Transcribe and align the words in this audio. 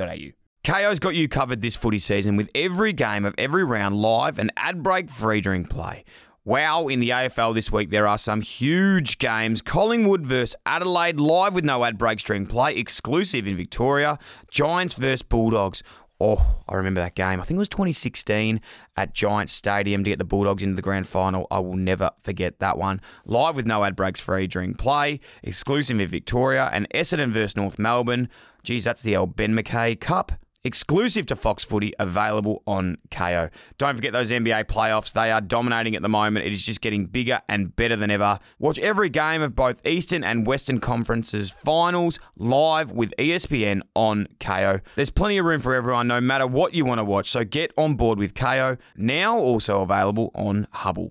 au. 0.00 0.32
Kayo's 0.64 1.00
got 1.00 1.16
you 1.16 1.28
covered 1.28 1.60
this 1.60 1.74
footy 1.74 1.98
season 1.98 2.36
with 2.36 2.48
every 2.54 2.92
game 2.92 3.24
of 3.24 3.34
every 3.36 3.64
round 3.64 3.96
live 3.96 4.38
and 4.38 4.52
ad 4.56 4.82
break 4.82 5.10
free 5.10 5.40
during 5.40 5.64
play. 5.64 6.04
Wow, 6.44 6.88
in 6.88 7.00
the 7.00 7.10
AFL 7.10 7.54
this 7.54 7.70
week 7.70 7.90
there 7.90 8.06
are 8.06 8.18
some 8.18 8.40
huge 8.40 9.18
games. 9.18 9.62
Collingwood 9.62 10.26
versus 10.26 10.56
Adelaide 10.66 11.20
live 11.20 11.54
with 11.54 11.64
no 11.64 11.84
ad 11.84 11.98
breaks 11.98 12.22
during 12.22 12.46
play, 12.46 12.76
exclusive 12.76 13.46
in 13.46 13.56
Victoria. 13.56 14.18
Giants 14.50 14.94
versus 14.94 15.22
Bulldogs. 15.22 15.82
Oh, 16.20 16.62
I 16.68 16.76
remember 16.76 17.00
that 17.00 17.16
game. 17.16 17.40
I 17.40 17.44
think 17.44 17.56
it 17.56 17.58
was 17.58 17.68
2016 17.68 18.60
at 18.96 19.12
Giants 19.12 19.52
Stadium 19.52 20.04
to 20.04 20.10
get 20.10 20.18
the 20.18 20.24
Bulldogs 20.24 20.62
into 20.62 20.76
the 20.76 20.82
grand 20.82 21.08
final. 21.08 21.48
I 21.50 21.58
will 21.58 21.74
never 21.74 22.10
forget 22.22 22.60
that 22.60 22.78
one. 22.78 23.00
Live 23.24 23.56
with 23.56 23.66
no 23.66 23.82
ad 23.82 23.96
breaks 23.96 24.20
free 24.20 24.46
during 24.46 24.74
play, 24.74 25.18
exclusive 25.42 26.00
in 26.00 26.08
Victoria, 26.08 26.70
and 26.72 26.88
Essendon 26.94 27.32
versus 27.32 27.56
North 27.56 27.76
Melbourne. 27.76 28.28
Geez, 28.62 28.84
that's 28.84 29.02
the 29.02 29.16
old 29.16 29.36
Ben 29.36 29.54
McKay 29.54 29.98
Cup. 29.98 30.32
Exclusive 30.64 31.26
to 31.26 31.34
Fox 31.34 31.64
Footy, 31.64 31.92
available 31.98 32.62
on 32.68 32.96
Kayo. 33.10 33.50
Don't 33.78 33.96
forget 33.96 34.12
those 34.12 34.30
NBA 34.30 34.66
playoffs. 34.66 35.12
They 35.12 35.32
are 35.32 35.40
dominating 35.40 35.96
at 35.96 36.02
the 36.02 36.08
moment. 36.08 36.46
It 36.46 36.52
is 36.52 36.64
just 36.64 36.80
getting 36.80 37.06
bigger 37.06 37.40
and 37.48 37.74
better 37.74 37.96
than 37.96 38.12
ever. 38.12 38.38
Watch 38.60 38.78
every 38.78 39.08
game 39.08 39.42
of 39.42 39.56
both 39.56 39.84
Eastern 39.84 40.22
and 40.22 40.46
Western 40.46 40.78
Conferences 40.78 41.50
finals 41.50 42.20
live 42.36 42.92
with 42.92 43.12
ESPN 43.18 43.80
on 43.96 44.28
Kayo. 44.38 44.82
There's 44.94 45.10
plenty 45.10 45.38
of 45.38 45.46
room 45.46 45.60
for 45.60 45.74
everyone, 45.74 46.06
no 46.06 46.20
matter 46.20 46.46
what 46.46 46.74
you 46.74 46.84
want 46.84 47.00
to 47.00 47.04
watch. 47.04 47.28
So 47.28 47.42
get 47.42 47.72
on 47.76 47.96
board 47.96 48.20
with 48.20 48.34
Kayo, 48.34 48.78
now 48.96 49.36
also 49.36 49.82
available 49.82 50.30
on 50.32 50.68
Hubbl. 50.72 51.10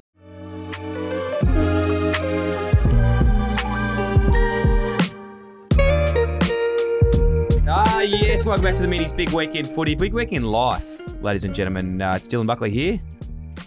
Yes. 8.04 8.48
Welcome 8.48 8.64
back 8.64 8.74
to 8.76 8.82
the 8.82 8.88
Meaties 8.88 9.16
Big 9.16 9.30
Weekend 9.30 9.68
Footy. 9.68 9.94
Big 9.94 10.12
Weekend 10.12 10.50
Life, 10.50 11.02
ladies 11.22 11.44
and 11.44 11.54
gentlemen. 11.54 12.02
Uh, 12.02 12.16
it's 12.16 12.28
Dylan 12.28 12.48
Buckley 12.48 12.72
here, 12.72 13.00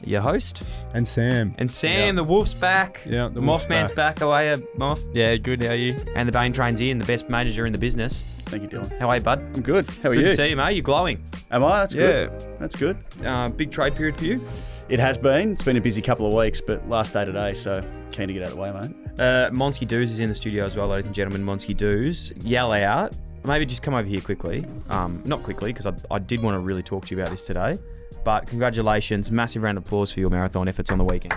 your 0.04 0.22
host. 0.22 0.64
And 0.92 1.06
Sam. 1.06 1.54
And 1.58 1.70
Sam, 1.70 2.16
the 2.16 2.24
Wolf's 2.24 2.52
back. 2.52 3.00
Yeah, 3.06 3.28
the 3.28 3.34
the 3.34 3.40
Wolf's 3.40 3.66
Mothman's 3.66 3.92
back. 3.92 4.16
back. 4.16 4.20
Away, 4.22 4.50
uh, 4.50 4.56
Moff. 4.76 5.00
Yeah, 5.14 5.36
good. 5.36 5.62
How 5.62 5.70
are 5.70 5.76
you? 5.76 5.96
And 6.16 6.28
the 6.28 6.32
Bain 6.32 6.52
Train's 6.52 6.80
in, 6.80 6.98
the 6.98 7.04
best 7.04 7.28
manager 7.28 7.64
in 7.64 7.72
the 7.72 7.78
business. 7.78 8.22
Thank 8.46 8.64
you, 8.64 8.68
Dylan. 8.68 8.98
How 8.98 9.08
are 9.08 9.16
you, 9.16 9.22
bud? 9.22 9.38
I'm 9.38 9.62
good. 9.62 9.88
How 10.02 10.08
are 10.08 10.14
you? 10.14 10.22
Good 10.22 10.30
you? 10.30 10.36
to 10.36 10.36
see 10.36 10.48
you, 10.48 10.56
mate. 10.56 10.72
You're 10.72 10.82
glowing. 10.82 11.24
Am 11.52 11.62
I? 11.62 11.78
That's 11.78 11.94
good. 11.94 12.58
That's 12.58 12.74
good. 12.74 12.98
Uh, 13.24 13.50
big 13.50 13.70
trade 13.70 13.94
period 13.94 14.16
for 14.16 14.24
you. 14.24 14.40
It 14.88 14.98
has 14.98 15.16
been. 15.16 15.52
It's 15.52 15.62
been 15.62 15.76
a 15.76 15.80
busy 15.80 16.02
couple 16.02 16.26
of 16.26 16.34
weeks, 16.34 16.60
but 16.60 16.86
last 16.88 17.12
day 17.12 17.24
today, 17.24 17.54
so 17.54 17.84
keen 18.10 18.26
to 18.26 18.34
get 18.34 18.42
out 18.42 18.48
of 18.48 18.56
the 18.56 18.60
way, 18.60 18.72
mate. 18.72 18.96
Uh, 19.16 19.50
Monsky 19.50 19.86
Doos 19.86 20.10
is 20.10 20.18
in 20.18 20.28
the 20.28 20.34
studio 20.34 20.64
as 20.64 20.74
well, 20.74 20.88
ladies 20.88 21.06
and 21.06 21.14
gentlemen. 21.14 21.44
Monsky 21.44 21.76
Doos, 21.76 22.32
yell 22.42 22.72
out. 22.72 23.14
Maybe 23.44 23.66
just 23.66 23.82
come 23.82 23.94
over 23.94 24.08
here 24.08 24.20
quickly. 24.22 24.64
Um, 24.88 25.20
not 25.24 25.42
quickly, 25.42 25.72
because 25.72 25.86
I, 25.86 25.92
I 26.14 26.18
did 26.18 26.42
want 26.42 26.54
to 26.54 26.60
really 26.60 26.82
talk 26.82 27.06
to 27.06 27.14
you 27.14 27.20
about 27.20 27.30
this 27.30 27.42
today. 27.42 27.78
But 28.24 28.46
congratulations. 28.46 29.30
Massive 29.30 29.62
round 29.62 29.76
of 29.76 29.84
applause 29.84 30.10
for 30.12 30.20
your 30.20 30.30
marathon 30.30 30.66
efforts 30.66 30.90
on 30.90 30.96
the 30.98 31.04
weekend. 31.04 31.34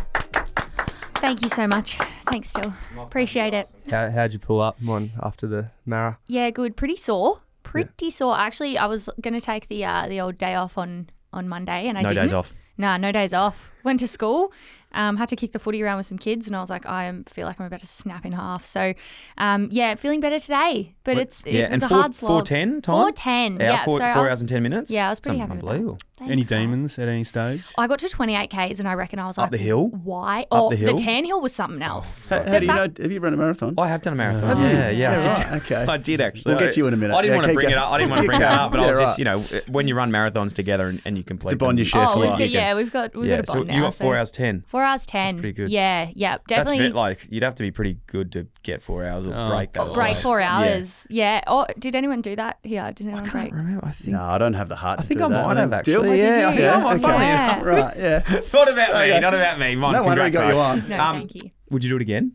Thank 1.16 1.42
you 1.42 1.50
so 1.50 1.68
much. 1.68 1.98
Thanks, 2.28 2.50
still. 2.52 2.74
Appreciate 2.98 3.54
it. 3.54 3.68
How, 3.90 4.10
how'd 4.10 4.32
you 4.32 4.40
pull 4.40 4.62
up 4.62 4.82
one 4.82 5.12
after 5.22 5.48
the 5.48 5.70
Mara? 5.86 6.18
Yeah, 6.28 6.50
good. 6.52 6.78
Pretty 6.78 6.96
sore. 6.96 7.40
Pretty 7.64 8.10
sore. 8.10 8.38
Actually, 8.40 8.78
I 8.78 8.86
was 8.86 9.10
gonna 9.20 9.42
take 9.42 9.68
the 9.68 9.84
uh, 9.84 10.08
the 10.08 10.22
old 10.22 10.38
day 10.38 10.56
off 10.56 10.78
on 10.78 11.10
on 11.34 11.50
Monday, 11.50 11.88
and 11.88 11.98
I 11.98 12.04
No 12.04 12.10
didn't. 12.10 12.24
days 12.26 12.34
off. 12.34 12.54
Nah, 12.78 12.96
no 12.98 13.12
days 13.12 13.34
off. 13.34 13.72
Went 13.88 14.02
to 14.02 14.08
school. 14.08 14.52
Um, 14.94 15.18
had 15.18 15.28
to 15.30 15.36
kick 15.36 15.52
the 15.52 15.60
footy 15.60 15.84
around 15.84 15.98
with 15.98 16.06
some 16.08 16.18
kids, 16.18 16.48
and 16.48 16.56
I 16.56 16.62
was 16.62 16.70
like, 16.70 16.86
I 16.86 17.04
am, 17.04 17.26
feel 17.26 17.46
like 17.46 17.60
I'm 17.60 17.66
about 17.68 17.82
to 17.82 17.86
snap 17.88 18.26
in 18.26 18.32
half. 18.32 18.66
So, 18.66 18.94
um, 19.38 19.68
yeah, 19.70 19.96
feeling 19.96 20.22
better 20.22 20.40
today. 20.40 20.96
But 21.04 21.18
it's 21.18 21.44
it 21.46 21.54
yeah, 21.54 21.64
was 21.70 21.74
and 21.74 21.84
a 21.84 21.88
four, 21.90 21.98
hard 21.98 22.16
slog. 22.16 22.48
410 22.48 22.82
time? 22.82 22.94
Four 22.96 23.12
ten. 23.12 23.58
Yeah, 23.60 23.72
Yeah, 23.72 23.86
four, 23.86 24.00
so 24.00 24.14
four 24.14 24.24
was- 24.24 24.32
hours 24.32 24.40
and 24.40 24.50
10 24.50 24.64
minutes? 24.64 24.90
Yeah, 24.90 25.08
I 25.08 25.10
was 25.10 25.20
pretty 25.20 25.40
Something 25.40 25.58
happy 25.58 25.66
with 25.66 25.66
that. 25.66 25.76
unbelievable. 25.76 26.00
Thanks, 26.18 26.32
Any 26.32 26.42
guys. 26.42 26.50
demons 26.50 27.00
at 27.00 27.08
any 27.10 27.24
stage? 27.26 27.62
I 27.78 27.86
got 27.88 28.00
to 28.00 28.10
28 28.10 28.50
k's, 28.50 28.80
and 28.80 28.88
I 28.90 28.94
reckon 28.94 29.20
I 29.20 29.28
was 29.28 29.38
Up 29.38 29.44
like, 29.44 29.52
the 29.52 29.58
hill? 29.58 29.90
Why? 29.90 30.46
Oh, 30.52 30.70
the 30.70 30.76
hill? 30.78 30.96
the 30.96 31.04
tan 31.04 31.26
hill 31.26 31.42
was 31.42 31.54
something 31.54 31.82
else. 31.84 32.18
How, 32.30 32.38
how 32.44 32.60
do 32.60 32.66
you 32.66 32.74
know? 32.74 32.88
Have 33.00 33.12
you 33.12 33.20
run 33.20 33.34
a 33.34 33.38
marathon? 33.38 33.76
I 33.78 33.88
have 33.90 34.02
done 34.02 34.14
a 34.14 34.16
marathon. 34.16 34.58
Have 34.58 34.60
you? 34.60 34.66
yeah, 34.78 34.90
yeah, 34.90 35.12
I 35.12 35.14
Yeah, 35.14 35.20
did. 35.20 35.28
right, 35.30 35.62
okay. 35.64 35.86
I 35.88 35.98
did 35.98 36.22
actually. 36.22 36.52
We'll 36.54 36.60
get 36.60 36.72
to 36.74 36.78
you 36.80 36.88
in 36.88 36.94
a 36.94 36.98
minute. 36.98 37.14
I 37.14 37.22
didn't 37.22 37.34
Yeah, 37.34 37.36
want 37.36 37.44
to 37.46 37.50
keep 37.52 37.56
bring 37.60 37.70
it 37.72 37.78
up. 37.78 37.92
I 37.92 37.98
didn't 38.00 38.10
want 38.10 38.22
to 38.24 38.28
bring 38.30 38.42
it 38.42 38.46
up, 38.48 38.72
but 38.72 38.80
I 38.80 38.84
Yeah, 38.84 38.90
was 38.90 39.00
just, 39.00 39.20
you 39.20 39.26
know, 39.26 39.40
when 39.70 39.88
you 39.88 39.94
run 39.96 40.12
marathons 40.12 40.54
together 40.54 40.88
and, 40.88 41.02
and 41.06 41.18
you 41.18 41.24
complete 41.24 41.54
It's 41.54 41.54
a 41.54 41.58
bond 41.58 41.78
them, 41.78 41.80
you 41.84 41.86
share 41.86 42.08
oh, 42.08 42.14
for 42.14 42.20
life. 42.26 42.50
yeah, 42.50 42.74
we've 42.74 42.92
got 42.92 43.16
we've 43.16 43.30
yeah, 43.30 43.36
got 43.38 43.44
a 43.44 43.52
so 43.52 43.54
bond 43.60 43.68
now. 43.68 43.76
You 43.78 43.84
got 43.84 43.96
four 43.96 44.18
hours 44.18 44.32
ten. 44.32 44.64
Four 44.68 44.84
hours 44.84 45.06
ten. 45.06 45.36
pretty 45.40 45.54
good. 45.54 45.70
Yeah, 45.70 46.10
yeah, 46.14 46.34
That's 46.34 46.44
definitely. 46.48 46.80
a 46.86 46.90
bit 46.90 46.96
like 46.96 47.28
you'd 47.30 47.44
have 47.44 47.56
to 47.56 47.64
be 47.64 47.72
pretty 47.72 47.98
good 48.08 48.32
to 48.34 48.48
get 48.64 48.82
four 48.84 49.06
hours 49.06 49.26
or 49.26 49.34
Oh, 49.34 49.48
break 49.50 49.74
that. 49.74 49.88
as 49.88 49.94
break 49.94 50.14
well. 50.14 50.22
four 50.22 50.42
hours. 50.42 51.08
Yeah. 51.10 51.42
Oh, 51.48 51.66
did 51.80 51.96
anyone 51.96 52.22
do 52.22 52.36
that? 52.36 52.60
Yeah, 52.64 52.92
did 52.92 53.08
anyone 53.08 53.30
break? 53.30 53.52
Remember, 53.54 53.86
I 53.86 53.92
think. 53.92 54.10
No, 54.14 54.22
I 54.22 54.38
don't 54.38 54.54
have 54.56 54.70
the 54.70 54.76
heart. 54.76 55.00
I 55.00 55.02
to 55.04 55.08
think 55.08 55.20
do 55.20 55.26
I 55.26 55.30
that. 55.30 55.46
might 55.48 55.58
have 55.58 55.74
actually. 55.74 55.96
Oh, 55.96 56.04
did 56.04 56.20
yeah, 56.20 56.48
I 56.48 56.52
you? 56.52 56.58
think 56.60 56.70
I 56.74 56.80
might. 56.80 56.94
okay. 56.94 57.02
Funny 57.04 57.26
Yeah. 57.26 57.64
Right. 57.64 57.98
Yeah. 57.98 58.24
Not 58.54 58.70
about 58.72 58.94
me. 58.94 59.12
Okay. 59.12 59.20
Not 59.20 59.34
about 59.34 59.60
me. 59.60 59.76
Mine, 59.76 59.94
No 59.94 60.04
wonder 60.04 60.26
he 60.26 60.32
congrats, 60.32 60.54
got 60.54 60.54
you 60.54 60.60
on. 60.84 60.90
No, 60.90 61.00
Um, 61.00 61.16
thank 61.18 61.36
you. 61.36 61.52
Would 61.70 61.84
you 61.84 61.90
do 61.90 61.96
it 61.98 62.02
again? 62.02 62.34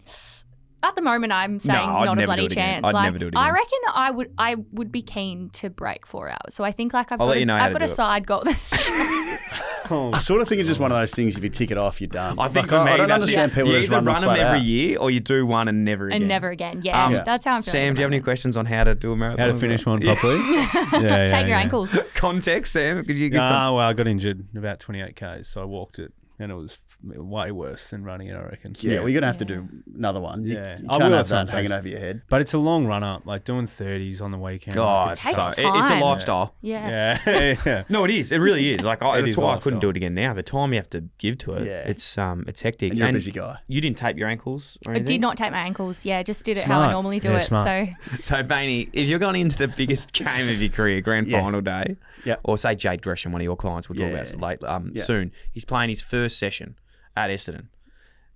At 0.84 0.96
the 0.96 1.02
moment, 1.02 1.32
I'm 1.32 1.60
saying 1.60 1.78
I'd 1.78 2.04
not 2.06 2.20
a 2.20 2.24
bloody 2.24 2.42
do 2.42 2.46
it 2.46 2.52
again. 2.52 2.82
chance. 2.82 2.86
I'd 2.88 2.92
like, 2.94 3.04
never 3.04 3.18
do 3.18 3.28
it 3.28 3.36
I 3.36 3.50
reckon 3.50 3.78
I 3.94 4.10
would. 4.10 4.32
I 4.36 4.56
would 4.72 4.90
be 4.90 5.00
keen 5.00 5.48
to 5.50 5.70
break 5.70 6.06
four 6.06 6.28
hours. 6.28 6.54
So 6.54 6.64
I 6.64 6.72
think 6.72 6.92
like 6.92 7.12
I've 7.12 7.20
I'll 7.20 7.28
got. 7.28 7.30
let 7.30 7.36
a, 7.36 7.40
you 7.40 7.46
know 7.46 7.56
how 7.56 7.66
I've 7.66 7.72
to 7.72 7.78
got 7.78 7.82
a 7.82 7.92
it. 7.92 7.94
side 7.94 8.26
goal. 8.26 8.42
I 10.12 10.18
sort 10.18 10.40
of 10.42 10.48
think 10.48 10.60
it's 10.60 10.68
just 10.68 10.80
one 10.80 10.90
of 10.92 10.98
those 10.98 11.14
things. 11.14 11.36
If 11.36 11.42
you 11.44 11.50
tick 11.50 11.70
it 11.70 11.78
off, 11.78 12.00
you're 12.00 12.08
done. 12.08 12.38
I 12.38 12.48
think 12.48 12.70
Like, 12.72 12.88
I, 12.90 12.94
I 12.94 12.96
don't 12.96 13.10
understand 13.12 13.52
it. 13.52 13.54
people 13.54 13.68
you 13.70 13.74
that 13.74 13.80
just 13.80 13.90
either 13.92 13.96
run, 13.96 14.04
run 14.06 14.14
them 14.22 14.28
them 14.30 14.36
flat 14.36 14.46
every 14.46 14.58
out. 14.60 14.64
year 14.64 14.98
or 14.98 15.10
you 15.10 15.20
do 15.20 15.46
one 15.46 15.68
and 15.68 15.84
never 15.84 16.06
again. 16.08 16.22
and 16.22 16.28
never 16.28 16.50
again. 16.50 16.80
Yeah, 16.82 17.04
Um, 17.06 17.12
that's 17.24 17.44
how 17.44 17.54
I'm 17.56 17.62
feeling. 17.62 17.72
Sam, 17.72 17.90
at 17.90 17.94
do 17.96 18.00
you 18.00 18.04
have 18.04 18.10
any 18.10 18.16
moment. 18.16 18.24
questions 18.24 18.56
on 18.56 18.66
how 18.66 18.84
to 18.84 18.94
do 18.94 19.12
a 19.12 19.16
marathon? 19.16 19.38
How 19.46 19.52
to 19.52 19.58
finish 19.58 19.84
one 19.86 20.00
properly? 20.00 20.36
yeah, 20.36 20.68
yeah, 20.92 21.26
Take 21.26 21.30
your 21.46 21.48
yeah. 21.48 21.60
ankles. 21.60 21.98
Context, 22.14 22.72
Sam. 22.72 23.04
Could 23.04 23.18
you 23.18 23.28
give 23.30 23.40
Ah, 23.40 23.72
well, 23.74 23.78
I 23.88 23.92
got 23.92 24.06
injured 24.06 24.46
about 24.56 24.80
28 24.80 25.16
k's, 25.16 25.48
so 25.48 25.60
I 25.60 25.64
walked 25.64 25.98
it, 25.98 26.12
and 26.38 26.50
it 26.52 26.54
was 26.54 26.78
way 27.04 27.50
worse 27.50 27.90
than 27.90 28.04
running 28.04 28.28
it, 28.28 28.34
I 28.36 28.42
reckon. 28.42 28.74
Yeah, 28.80 29.00
well, 29.00 29.08
you're 29.08 29.20
gonna 29.20 29.30
have 29.32 29.38
to 29.40 29.44
do 29.44 29.68
another 29.96 30.20
one. 30.20 30.44
You, 30.44 30.54
Yeah. 30.54 30.78
you 30.78 30.86
I 30.88 30.98
can't 30.98 31.04
will 31.10 31.16
have 31.16 31.28
that 31.28 31.48
stage. 31.48 31.54
hanging 31.54 31.72
over 31.72 31.88
your 31.88 31.98
head. 31.98 32.22
But 32.28 32.40
it's 32.40 32.52
a 32.54 32.58
long 32.58 32.86
run 32.86 33.02
up, 33.02 33.26
like 33.26 33.44
doing 33.44 33.66
30s 33.66 34.20
on 34.20 34.30
the 34.30 34.38
weekend. 34.38 34.78
Oh, 34.78 34.84
like, 34.84 35.12
it's, 35.12 35.26
it's 35.26 35.34
so, 35.34 35.42
Takes 35.42 35.58
it- 35.58 35.64
it's 35.66 35.90
a 35.90 35.92
time. 35.94 36.00
lifestyle. 36.00 36.54
Yeah. 36.60 37.18
yeah, 37.26 37.56
yeah. 37.66 37.82
No, 37.88 38.04
it 38.04 38.10
is. 38.12 38.30
It 38.32 38.38
really 38.38 38.72
is. 38.74 38.84
Like 38.84 39.02
I, 39.02 39.12
It 39.18 39.22
that's 39.22 39.30
is 39.30 39.36
why 39.36 39.54
I 39.54 39.58
couldn't 39.58 39.80
do 39.80 39.90
it 39.90 39.96
again 39.96 40.14
now. 40.14 40.32
The 40.34 40.42
time 40.42 40.72
you 40.72 40.78
have 40.78 40.90
to 40.90 41.02
give 41.18 41.38
to 41.38 41.54
it, 41.54 41.66
Yeah. 41.66 41.80
it's 41.88 42.16
um, 42.18 42.44
it's 42.46 42.60
hectic. 42.62 42.90
And 42.90 42.98
you're 42.98 43.08
a 43.08 43.12
busy 43.12 43.32
guy. 43.32 43.58
You 43.68 43.80
didn't 43.80 43.96
tape 43.98 44.16
your 44.16 44.28
ankles 44.28 44.78
or 44.86 44.92
I 44.92 44.96
anything. 44.96 45.14
did 45.14 45.20
not 45.20 45.36
tape 45.36 45.52
my 45.52 45.58
ankles. 45.60 46.04
Yeah, 46.04 46.22
just 46.22 46.44
did 46.44 46.56
it 46.58 46.64
how 46.64 46.80
I 46.80 46.92
normally 46.92 47.18
do 47.20 47.28
Yeah, 47.30 47.38
it. 47.38 47.44
smart. 47.44 47.66
So 47.66 48.12
So, 48.22 48.42
Bainey, 48.42 48.88
if 48.92 49.08
you're 49.08 49.18
going 49.18 49.40
into 49.40 49.56
the 49.58 49.68
biggest 49.68 50.12
game 50.12 50.26
of 50.48 50.62
your 50.62 50.70
career, 50.70 51.00
grand 51.00 51.26
Yeah. 51.26 51.40
final 51.40 51.60
day, 51.60 51.96
Yeah. 52.24 52.36
or 52.44 52.56
say 52.58 52.74
Jade 52.74 53.02
Gresham, 53.02 53.32
one 53.32 53.40
of 53.40 53.44
your 53.44 53.56
clients, 53.56 53.88
we'll 53.88 53.96
talk 53.96 54.04
Yeah. 54.06 54.12
about 54.12 54.24
this 54.26 54.36
late 54.36 54.62
um, 54.64 54.92
Yeah. 54.94 55.02
soon. 55.02 55.32
He's 55.52 55.64
playing 55.64 55.88
his 55.88 56.00
first 56.02 56.38
session 56.38 56.76
at 57.16 57.30
Essendon. 57.30 57.66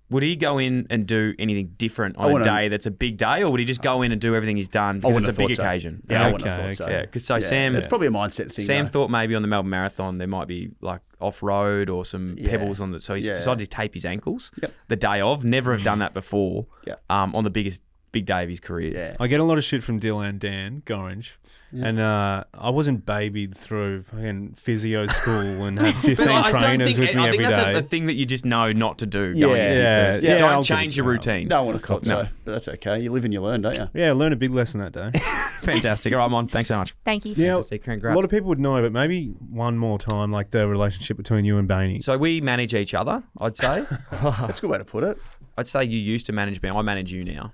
Would 0.09 0.22
he 0.22 0.37
go 0.37 0.59
in 0.59 0.87
and 0.88 1.04
do 1.04 1.34
anything 1.37 1.75
different 1.78 2.16
on 2.16 2.41
a 2.41 2.44
day 2.44 2.69
that's 2.69 2.87
a 2.87 2.92
big 2.92 3.16
day, 3.16 3.42
or 3.42 3.50
would 3.50 3.59
he 3.59 3.66
just 3.66 3.82
go 3.82 4.03
in 4.03 4.12
and 4.12 4.20
do 4.20 4.37
everything 4.37 4.56
he's 4.56 4.69
done 4.69 5.00
because 5.00 5.16
it's 5.16 5.28
a 5.28 5.32
big 5.32 5.53
so. 5.56 5.64
occasion? 5.64 6.00
Yeah, 6.09 6.22
I 6.22 6.31
wouldn't 6.31 6.48
have 6.48 6.60
Okay, 6.60 6.66
thought 6.69 6.75
so. 6.76 6.84
okay. 6.84 6.94
Yeah, 7.00 7.06
'cause 7.06 7.25
so 7.25 7.34
Yeah, 7.34 7.41
Sam- 7.41 7.75
it's 7.75 7.88
probably 7.88 8.06
a 8.06 8.10
mindset 8.10 8.53
thing. 8.53 8.65
Sam 8.65 8.84
though. 8.84 8.91
thought 8.92 9.10
maybe 9.10 9.34
on 9.34 9.42
the 9.42 9.48
Melbourne 9.48 9.71
Marathon 9.71 10.18
there 10.18 10.28
might 10.28 10.47
be 10.47 10.71
like 10.80 11.00
off 11.21 11.42
road 11.42 11.91
or 11.91 12.04
some 12.04 12.36
Yeah. 12.39 12.50
pebbles 12.50 12.80
on 12.80 12.92
the. 12.92 13.00
So 13.00 13.16
he 13.16 13.22
Yeah. 13.27 13.34
decided 13.34 13.65
to 13.65 13.71
tape 13.77 13.95
his 13.95 14.04
ankles 14.04 14.53
Yep. 14.62 14.72
the 14.86 14.95
day 14.97 15.21
of. 15.21 15.45
Never 15.45 15.72
have 15.72 15.83
done 15.83 15.98
that 15.98 16.15
before. 16.15 16.66
Yeah. 16.86 16.95
Um, 17.10 17.34
on 17.34 17.42
the 17.42 17.50
biggest 17.50 17.83
big 18.12 18.24
day 18.26 18.42
of 18.42 18.48
his 18.48 18.60
career. 18.60 18.92
Yeah. 18.94 19.16
I 19.20 19.26
get 19.26 19.41
a 19.41 19.44
lot 19.44 19.58
of 19.58 19.64
shit 19.64 19.82
from 19.82 20.00
Dylan 20.00 20.38
Dan 20.38 20.82
Gorringe. 20.86 21.32
And 21.72 21.98
uh, 22.00 22.44
I 22.54 22.70
wasn't 22.70 23.04
babied 23.04 23.54
through 23.54 24.04
fucking 24.04 24.54
physio 24.54 25.06
school 25.08 25.64
and 25.64 25.78
had 25.78 25.94
15 25.97 26.16
But 26.16 26.28
I 26.28 26.38
just 26.42 26.53
don't 26.53 26.60
trainers 26.60 26.88
think, 26.88 26.98
with 27.00 27.14
me 27.14 27.20
I 27.22 27.30
think 27.30 27.42
every 27.42 27.44
that's 27.54 27.64
day. 27.64 27.74
a, 27.74 27.78
a 27.78 27.82
thing 27.82 28.06
that 28.06 28.14
you 28.14 28.24
just 28.24 28.47
know 28.47 28.72
not 28.72 28.98
to 28.98 29.06
do. 29.06 29.32
Yeah. 29.34 29.47
Going 29.47 29.60
into 29.60 29.74
your 29.74 29.82
Yeah. 29.82 30.12
first. 30.12 30.22
Yeah, 30.22 30.36
Don't 30.38 30.48
I'll 30.53 30.60
give 30.62 30.66
change 30.68 30.94
it 30.94 30.97
your 30.98 31.06
a 31.06 31.08
routine. 31.10 31.48
No 31.48 31.64
one 31.64 31.66
want 31.74 31.80
to 31.80 31.86
thought 31.86 32.06
No. 32.06 32.22
so, 32.22 32.28
but 32.47 32.53
that's 32.53 32.68
okay. 32.68 33.00
You 33.00 33.10
live 33.12 33.24
and 33.26 33.34
you 33.34 33.42
learn, 33.42 33.60
don't 33.60 33.74
you? 33.74 33.88
yeah, 33.92 34.09
I 34.09 34.12
learned 34.12 34.32
a 34.32 34.36
big 34.36 34.52
lesson 34.52 34.80
that 34.80 34.92
day. 34.92 35.10
Fantastic. 35.64 36.12
All 36.14 36.20
right, 36.20 36.30
Mon. 36.30 36.48
Thanks 36.48 36.68
so 36.68 36.78
much. 36.78 36.94
thank 37.04 37.26
you. 37.26 37.34
Yeah, 37.36 37.54
Fantastic. 37.60 37.86
a 38.04 38.14
lot 38.14 38.24
of 38.24 38.30
people 38.30 38.48
would 38.48 38.60
know, 38.60 38.80
but 38.80 38.92
maybe 38.92 39.26
one 39.50 39.76
more 39.76 39.98
time, 39.98 40.30
like 40.32 40.52
the 40.52 40.66
relationship 40.68 41.16
between 41.18 41.44
you 41.44 41.59
and 41.59 41.68
Bainey. 41.68 42.02
so 42.02 42.16
we 42.16 42.41
manage 42.41 42.72
each 42.74 42.94
other. 42.94 43.22
I'd 43.41 43.56
say. 43.56 43.84
That's 44.12 44.60
a 44.60 44.62
good 44.62 44.70
way 44.70 44.78
to 44.78 44.84
put 44.84 45.02
it. 45.04 45.18
I'd 45.59 45.66
say 45.66 45.84
you 45.84 45.98
used 45.98 46.24
to 46.26 46.32
manage 46.32 46.62
me. 46.62 46.70
I 46.70 46.80
manage 46.82 47.12
you 47.12 47.24
now. 47.24 47.52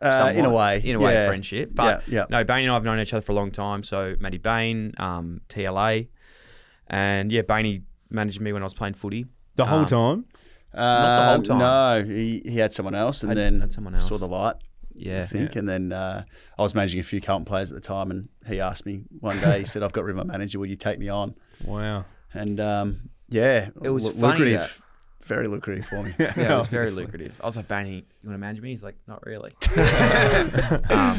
Uh, 0.00 0.32
in 0.34 0.44
a 0.44 0.50
way, 0.50 0.80
in 0.82 0.96
a 0.96 0.98
way, 0.98 1.12
yeah. 1.12 1.26
friendship. 1.26 1.70
But 1.74 2.08
Yeah, 2.08 2.20
yeah. 2.20 2.26
no, 2.30 2.42
Bain 2.44 2.62
and 2.64 2.70
I 2.70 2.74
have 2.74 2.84
known 2.84 2.98
each 3.00 3.12
other 3.12 3.20
for 3.22 3.32
a 3.32 3.34
long 3.34 3.50
time. 3.50 3.82
So 3.82 4.16
Matty 4.20 4.38
Bain, 4.38 4.94
um, 4.98 5.42
TLA, 5.48 6.08
and 6.88 7.30
yeah, 7.30 7.42
Bainey 7.42 7.82
managed 8.10 8.40
me 8.40 8.52
when 8.52 8.62
I 8.62 8.66
was 8.66 8.74
playing 8.74 8.94
footy. 8.94 9.26
The 9.56 9.66
whole 9.66 9.80
Um, 9.80 9.86
time. 9.86 10.24
Not 10.74 11.16
the 11.16 11.24
whole 11.26 11.34
Um, 11.34 11.42
time. 11.42 11.58
No, 12.08 12.14
he, 12.14 12.42
he 12.44 12.58
had 12.58 12.72
someone 12.72 12.94
else, 12.94 13.22
and 13.22 13.30
Had- 13.30 13.38
then 13.38 13.60
had 13.60 13.72
someone 13.72 13.94
else. 13.94 14.08
saw 14.08 14.18
the 14.18 14.28
light. 14.28 14.56
Yeah, 14.94 15.22
I 15.22 15.26
think, 15.26 15.56
and 15.56 15.66
then 15.68 15.92
uh, 15.92 16.24
I 16.58 16.62
was 16.62 16.74
managing 16.74 17.00
a 17.00 17.02
few 17.02 17.20
Carlton 17.22 17.46
players 17.46 17.72
at 17.72 17.74
the 17.74 17.86
time, 17.86 18.10
and 18.10 18.28
he 18.46 18.60
asked 18.60 18.84
me 18.84 19.04
one 19.20 19.40
day. 19.40 19.60
He 19.60 19.64
said, 19.64 19.82
"I've 19.82 19.92
got 19.92 20.04
rid 20.04 20.16
of 20.18 20.26
my 20.26 20.30
manager. 20.30 20.58
Will 20.58 20.66
you 20.66 20.76
take 20.76 20.98
me 20.98 21.08
on?" 21.08 21.34
Wow. 21.64 22.04
And 22.34 22.60
um, 22.60 23.08
yeah, 23.30 23.70
It 23.82 23.88
was 23.90 24.04
lu- 24.06 24.12
funny 24.12 24.40
lucrative, 24.40 24.82
very 25.24 25.46
lucrative 25.48 25.84
for 25.86 26.02
me. 26.02 26.14
yeah, 26.18 26.32
it 26.36 26.56
was 26.56 26.68
very 26.68 26.84
Obviously. 26.86 27.04
lucrative. 27.04 27.40
I 27.42 27.46
was 27.46 27.56
like, 27.56 27.68
Bainey, 27.68 27.96
you 27.96 28.28
want 28.28 28.34
to 28.34 28.38
manage 28.38 28.60
me? 28.60 28.70
He's 28.70 28.82
like, 28.82 28.96
not 29.06 29.24
really. 29.26 29.52
um, 29.76 31.18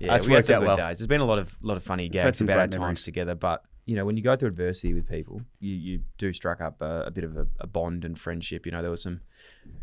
yeah, 0.00 0.12
That's 0.12 0.26
we 0.26 0.32
had 0.32 0.38
worked 0.38 0.46
some 0.46 0.56
out 0.56 0.60
good 0.60 0.66
well. 0.66 0.76
days. 0.76 0.98
There's 0.98 1.06
been 1.06 1.20
a 1.20 1.24
lot 1.24 1.38
of 1.38 1.56
lot 1.62 1.76
of 1.76 1.82
funny 1.82 2.08
gags 2.08 2.38
some 2.38 2.46
about 2.46 2.58
our 2.58 2.66
great 2.66 2.72
times 2.72 2.80
memories. 2.80 3.04
together, 3.04 3.34
but 3.34 3.62
you 3.86 3.96
know, 3.96 4.04
when 4.04 4.16
you 4.18 4.22
go 4.22 4.36
through 4.36 4.48
adversity 4.48 4.92
with 4.92 5.08
people, 5.08 5.40
you, 5.60 5.74
you 5.74 6.00
do 6.18 6.32
strike 6.32 6.60
up 6.60 6.80
a, 6.82 7.04
a 7.06 7.10
bit 7.10 7.24
of 7.24 7.36
a, 7.38 7.46
a 7.60 7.66
bond 7.66 8.04
and 8.04 8.18
friendship. 8.18 8.66
You 8.66 8.72
know, 8.72 8.82
there 8.82 8.90
was 8.90 9.02
some 9.02 9.20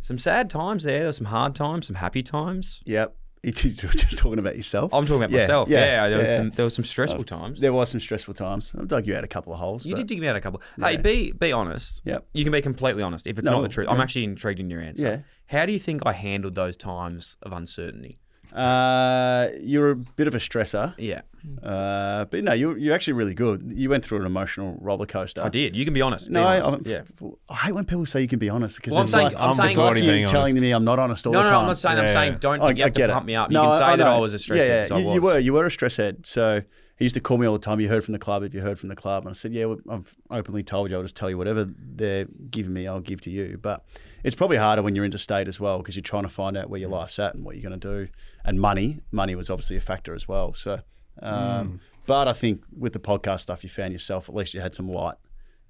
some 0.02 0.20
sad 0.20 0.50
times 0.50 0.84
there. 0.84 1.00
There 1.00 1.08
were 1.08 1.14
some 1.14 1.26
hard 1.26 1.56
times, 1.56 1.88
some 1.88 1.96
happy 1.96 2.22
times. 2.22 2.82
yep. 2.86 3.16
You're 3.64 3.92
talking 3.94 4.40
about 4.40 4.58
yourself. 4.58 4.94
I'm 4.94 5.06
talking 5.06 5.18
about 5.24 5.32
Yeah, 5.32 5.40
myself. 5.42 5.70
yeah, 5.70 5.86
Yeah, 5.86 6.10
there 6.10 6.18
was 6.20 6.30
yeah. 6.30 6.38
some 6.38 6.50
there 6.52 6.64
was 6.66 6.74
some 6.74 6.84
uh, 6.84 6.88
stressful 6.88 7.24
times. 7.26 7.60
There 7.60 7.72
was 7.74 7.90
some 7.90 8.00
stressful 8.00 8.34
times. 8.34 8.74
I 8.80 8.84
dug 8.86 9.06
you 9.06 9.16
out 9.16 9.24
a 9.24 9.28
couple 9.28 9.54
of 9.54 9.60
holes. 9.60 9.86
You 9.86 9.94
but 9.94 9.98
did 10.00 10.08
dig 10.08 10.20
me 10.20 10.28
out 10.28 10.36
a 10.36 10.42
couple. 10.42 10.62
Hey, 10.80 10.94
Yeah. 10.94 10.98
be 11.02 11.32
be 11.32 11.52
honest. 11.52 12.02
Yep. 12.06 12.26
You 12.34 12.44
can 12.44 12.52
be 12.52 12.62
completely 12.62 13.04
honest. 13.04 13.28
If 13.28 13.38
it's 13.38 13.46
No, 13.46 13.52
not 13.54 13.62
the 13.62 13.70
truth, 13.70 13.88
I'm 13.90 14.02
actually 14.02 14.24
intrigued 14.24 14.60
in 14.60 14.70
your 14.70 14.82
answer. 14.82 15.04
Yeah. 15.06 15.20
How 15.48 15.66
do 15.68 15.74
you 15.74 15.80
think 15.80 16.02
I 16.06 16.14
handled 16.14 16.56
those 16.56 16.76
times 16.76 17.38
of 17.44 17.52
uncertainty? 17.54 18.20
Uh, 18.56 19.50
you're 19.60 19.92
a 19.92 19.96
bit 19.96 20.28
of 20.28 20.36
a 20.36 20.38
stressor, 20.38 20.94
Yeah, 20.98 21.22
uh, 21.62 22.24
but 22.26 22.42
no, 22.44 22.54
you're, 22.54 22.78
you're 22.78 22.96
actually 22.96 23.14
really 23.14 23.34
good. 23.34 23.64
You 23.76 23.90
went 23.90 24.06
through 24.06 24.20
an 24.22 24.26
emotional 24.26 24.78
roller 24.80 25.06
coaster. 25.06 25.44
I 25.44 25.50
did. 25.50 25.76
You 25.76 25.84
can 25.84 25.94
be 25.94 26.02
honest. 26.02 26.30
No, 26.30 26.40
Be 26.42 26.46
I, 26.46 26.62
honest. 26.62 26.88
I, 26.88 26.90
yeah. 26.90 27.02
I 27.50 27.54
hate 27.56 27.72
when 27.74 27.84
people 27.86 28.06
say 28.06 28.22
you 28.22 28.30
can 28.30 28.40
be 28.40 28.50
honest 28.50 28.78
because 28.78 28.92
Well, 28.92 29.00
I'm 29.02 29.04
it's 29.04 29.12
saying- 29.12 29.24
like, 29.26 29.36
I'm 29.36 29.50
it's 29.50 29.58
saying- 29.74 29.78
like 29.78 29.98
you 29.98 30.04
being 30.04 30.26
telling 30.28 30.54
honest. 30.54 30.62
me 30.62 30.72
I'm 30.72 30.86
not 30.86 31.00
honest 31.00 31.28
all 31.28 31.34
No, 31.34 31.40
the 31.40 31.44
no, 31.46 31.50
time. 31.52 31.60
I'm 31.62 31.68
not 31.68 31.78
saying. 31.78 31.98
I'm 32.00 32.06
Yeah. 32.06 32.14
saying 32.14 32.38
don't 32.40 32.62
I- 32.62 32.68
think 32.68 32.78
you 32.78 32.84
I 32.84 32.88
have 32.88 32.94
to 32.94 32.98
get 32.98 33.10
it. 33.10 33.14
pump 33.14 33.26
me 33.26 33.36
up. 33.36 33.52
No, 33.52 33.64
you 33.64 33.70
can 33.72 33.78
say 33.78 33.84
I 33.84 33.96
that. 33.98 34.08
I 34.08 34.18
was 34.20 34.34
a 34.34 34.40
stress 34.40 34.60
Yeah, 34.60 34.66
head. 34.74 34.90
yeah. 34.90 34.96
I 34.96 35.00
you, 35.00 35.06
was. 35.08 35.16
you 35.16 35.22
were. 35.22 35.40
You 35.40 35.54
were 35.54 35.66
a 35.66 35.72
stress 35.72 35.98
head. 35.98 36.26
So 36.26 36.62
he 36.98 37.06
used 37.06 37.16
to 37.16 37.20
call 37.22 37.38
me 37.38 37.46
all 37.46 37.54
the 37.54 37.60
time. 37.60 37.80
You 37.80 37.90
heard 37.90 38.04
from 38.06 38.14
the 38.14 38.20
club. 38.20 38.44
If 38.44 38.54
you 38.54 38.62
heard 38.62 38.80
from 38.80 38.90
the 38.90 38.96
club, 38.96 39.24
and 39.24 39.30
I 39.32 39.34
said, 39.34 39.52
yeah, 39.54 39.66
well, 39.66 39.80
I've 39.90 40.16
openly 40.32 40.64
told 40.64 40.90
you. 40.90 40.96
I'll 40.96 41.04
just 41.04 41.16
tell 41.16 41.30
you 41.30 41.38
whatever 41.38 41.68
they're 41.78 42.26
giving 42.50 42.74
me, 42.74 42.88
I'll 42.88 43.02
give 43.02 43.22
to 43.22 43.30
you. 43.30 43.60
But 43.62 43.84
it's 44.24 44.36
probably 44.36 44.58
harder 44.58 44.82
when 44.82 44.96
you're 44.96 45.06
interstate 45.06 45.48
as 45.48 45.60
well 45.60 45.80
because 45.80 45.96
you're 45.96 46.04
trying 46.04 46.24
to 46.24 46.30
find 46.30 46.56
out 46.56 46.70
where 46.70 46.80
your 46.80 46.90
life's 46.90 47.20
at 47.20 47.36
and 47.36 47.44
what 47.44 47.56
you're 47.56 47.70
going 47.70 47.80
to 47.80 48.06
do. 48.06 48.12
And 48.46 48.60
money, 48.60 49.02
money 49.12 49.36
was 49.36 49.50
obviously 49.50 49.76
a 49.76 49.82
factor 49.82 50.16
as 50.16 50.28
well. 50.28 50.54
So, 50.54 50.80
um, 51.22 51.80
but 52.06 52.28
I 52.28 52.34
think 52.34 52.64
with 52.78 52.94
the 52.94 53.00
podcast 53.00 53.42
stuff, 53.42 53.64
you 53.64 53.70
found 53.70 53.92
yourself. 53.94 54.30
At 54.30 54.36
least 54.36 54.54
you 54.54 54.62
had 54.62 54.74
some 54.76 54.90
light 54.90 55.16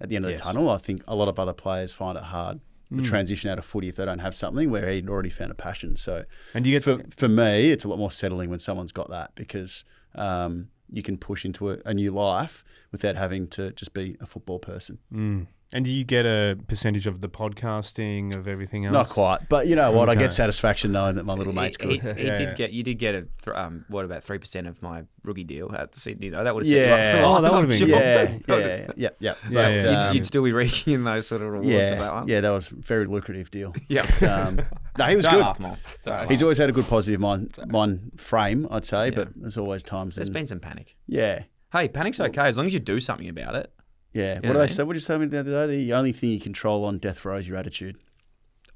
at 0.01 0.10
the 0.10 0.16
end 0.18 0.25
of 0.25 0.31
Yes. 0.31 0.42
the 0.42 0.45
tunnel. 0.45 0.69
I 0.69 0.77
think 0.77 1.04
a 1.07 1.16
lot 1.16 1.27
of 1.27 1.39
other 1.39 1.54
players 1.54 1.92
find 1.92 2.18
it 2.18 2.24
hard. 2.25 2.60
The 2.92 3.01
transition 3.01 3.50
out 3.50 3.57
of 3.57 3.66
footy 3.66 3.89
if 3.89 3.95
they 3.98 4.06
don't 4.06 4.19
have 4.19 4.36
something 4.36 4.69
where 4.72 4.89
he'd 4.89 5.10
already 5.10 5.31
found 5.31 5.51
a 5.51 5.56
passion. 5.56 5.98
So 5.98 6.24
And 6.54 6.66
you 6.68 6.72
get 6.80 6.83
for, 6.83 7.01
for 7.10 7.27
me, 7.27 7.72
it's 7.72 7.83
a 7.83 7.89
lot 7.89 7.98
more 7.98 8.12
settling 8.12 8.50
when 8.50 8.60
someone's 8.60 8.94
got 8.94 9.10
that 9.10 9.31
because 9.36 9.83
um, 10.13 10.69
you 10.90 11.04
can 11.04 11.18
push 11.18 11.46
into 11.46 11.72
a, 11.72 11.78
a 11.86 11.94
new 11.94 12.12
life 12.12 12.64
without 12.92 13.16
having 13.16 13.48
to 13.48 13.72
just 13.72 13.94
be 13.94 14.18
a 14.20 14.26
football 14.26 14.60
person. 14.60 15.00
Mm. 15.14 15.48
And 15.73 15.83
do 15.83 15.91
you 15.91 16.03
get 16.06 16.25
a 16.25 16.57
percentage 16.67 17.06
of 17.07 17.21
the 17.21 17.27
podcasting 17.27 18.35
of 18.35 18.47
everything 18.47 18.85
else? 18.85 18.94
Not 18.94 19.09
quite, 19.09 19.50
but 19.50 19.67
you 19.67 19.75
know 19.75 19.91
what? 19.91 20.07
I 20.09 20.13
Okay. 20.13 20.21
get 20.21 20.33
satisfaction 20.33 20.91
knowing 20.91 21.15
that 21.15 21.25
my 21.25 21.33
little 21.33 21.53
mate's 21.53 21.75
He, 21.81 21.97
good. 21.97 22.15
he, 22.17 22.21
he 22.21 22.27
Yeah. 22.27 22.38
did 22.38 22.56
get. 22.56 22.71
You 22.71 22.83
did 22.83 22.95
get 22.95 23.15
a. 23.15 23.21
Th- 23.44 23.56
um, 23.57 23.83
what 23.89 24.06
about 24.06 24.23
three 24.23 24.38
percent 24.38 24.67
of 24.67 24.81
my 24.81 25.03
rookie 25.23 25.44
deal 25.44 25.73
at 25.75 25.91
the 25.91 26.00
Sydney? 26.00 26.29
though? 26.29 26.44
That 26.44 26.53
would 26.56 26.65
have 26.65 26.69
set 26.71 26.88
you 26.88 26.94
up 26.94 27.00
for 27.00 27.17
Yeah. 27.17 27.25
life, 27.27 27.39
Oh, 27.39 27.41
that 27.41 27.53
would've 27.53 27.69
been 27.69 27.77
sure. 27.79 27.88
yeah, 27.89 28.21
yeah, 28.23 28.29
yeah, 28.47 28.57
yeah, 28.57 28.85
yeah. 28.95 29.09
Yeah, 29.19 29.33
But, 29.51 29.83
yeah. 29.83 29.89
um, 29.89 30.07
You'd, 30.09 30.15
you'd 30.19 30.25
still 30.25 30.44
be 30.44 30.53
reeking 30.53 30.94
in 30.94 31.03
those 31.03 31.27
sort 31.27 31.41
of 31.41 31.47
rewards 31.50 31.67
of 31.91 31.97
that 31.97 32.03
yeah, 32.03 32.13
one. 32.13 32.27
yeah, 32.27 32.41
that 32.41 32.50
was 32.51 32.71
a 32.71 32.75
very 32.75 33.06
lucrative 33.07 33.51
deal. 33.51 33.73
Yeah. 33.89 34.06
But, 34.06 34.23
um, 34.23 34.59
no, 34.97 35.06
he 35.06 35.15
was 35.15 35.25
Don't 35.25 35.33
good. 35.35 35.41
laugh, 35.41 35.59
Mom. 35.59 35.77
Don't 36.03 36.29
He's 36.29 36.41
always 36.44 36.57
had 36.57 36.69
a 36.69 36.73
good 36.73 36.85
positive 36.85 37.19
mind, 37.19 37.53
mind 37.67 38.12
frame, 38.17 38.67
I'd 38.71 38.85
say, 38.85 39.06
Yeah. 39.06 39.12
but 39.15 39.29
there's 39.35 39.57
always 39.57 39.83
times. 39.83 40.15
There's 40.15 40.27
in- 40.29 40.33
been 40.33 40.47
some 40.47 40.59
panic. 40.59 40.95
yeah, 41.07 41.44
Hey, 41.73 41.89
panic's 41.89 42.21
okay 42.21 42.44
as 42.47 42.56
long 42.56 42.67
as 42.67 42.73
you 42.73 42.79
do 42.79 43.01
something 43.01 43.27
about 43.27 43.56
it. 43.56 43.69
Yeah. 44.15 44.33
know 44.35 44.35
what 44.35 44.41
did 44.41 44.47
what 44.50 44.57
I 44.57 44.65
they 44.67 44.73
say? 44.73 44.83
What 44.83 44.94
did 44.94 45.01
you 45.01 45.06
tell 45.07 45.19
me 45.19 45.25
the 45.27 45.39
other 45.41 45.67
day? 45.67 45.77
The 45.85 45.94
only 45.94 46.12
thing 46.12 46.31
you 46.31 46.39
control 46.39 46.85
on 46.85 46.97
death 46.97 47.23
row 47.25 47.38
is 47.38 47.47
your 47.47 47.57
attitude. 47.57 47.97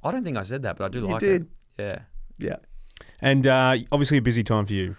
I 0.04 0.12
don't 0.12 0.24
think 0.24 0.38
I 0.38 0.44
said 0.44 0.62
that, 0.64 0.78
but 0.78 0.86
I 0.86 0.88
do 0.90 1.00
You 1.00 1.08
like 1.08 1.20
did. 1.20 1.42
it. 1.42 1.48
Yeah. 1.84 2.00
Yeah. 2.38 2.56
And 3.22 3.48
uh, 3.48 3.78
obviously 3.92 4.18
a 4.18 4.22
busy 4.22 4.44
time 4.44 4.66
for 4.66 4.74
you. 4.74 4.96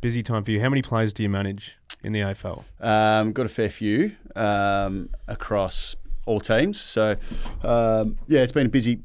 Busy 0.00 0.22
time 0.22 0.44
for 0.44 0.50
you. 0.50 0.60
How 0.60 0.68
many 0.68 0.82
players 0.82 1.12
do 1.14 1.22
you 1.22 1.28
manage 1.28 1.76
in 2.02 2.12
the 2.12 2.20
AFL? 2.20 2.64
Um, 2.80 3.32
got 3.32 3.46
a 3.46 3.48
fair 3.48 3.70
few 3.70 4.12
um, 4.36 5.08
across 5.28 5.96
all 6.26 6.40
teams. 6.40 6.80
So, 6.80 7.16
um, 7.62 8.18
yeah, 8.28 8.42
it's 8.42 8.52
been 8.52 8.66
a 8.66 8.70
busy 8.70 9.00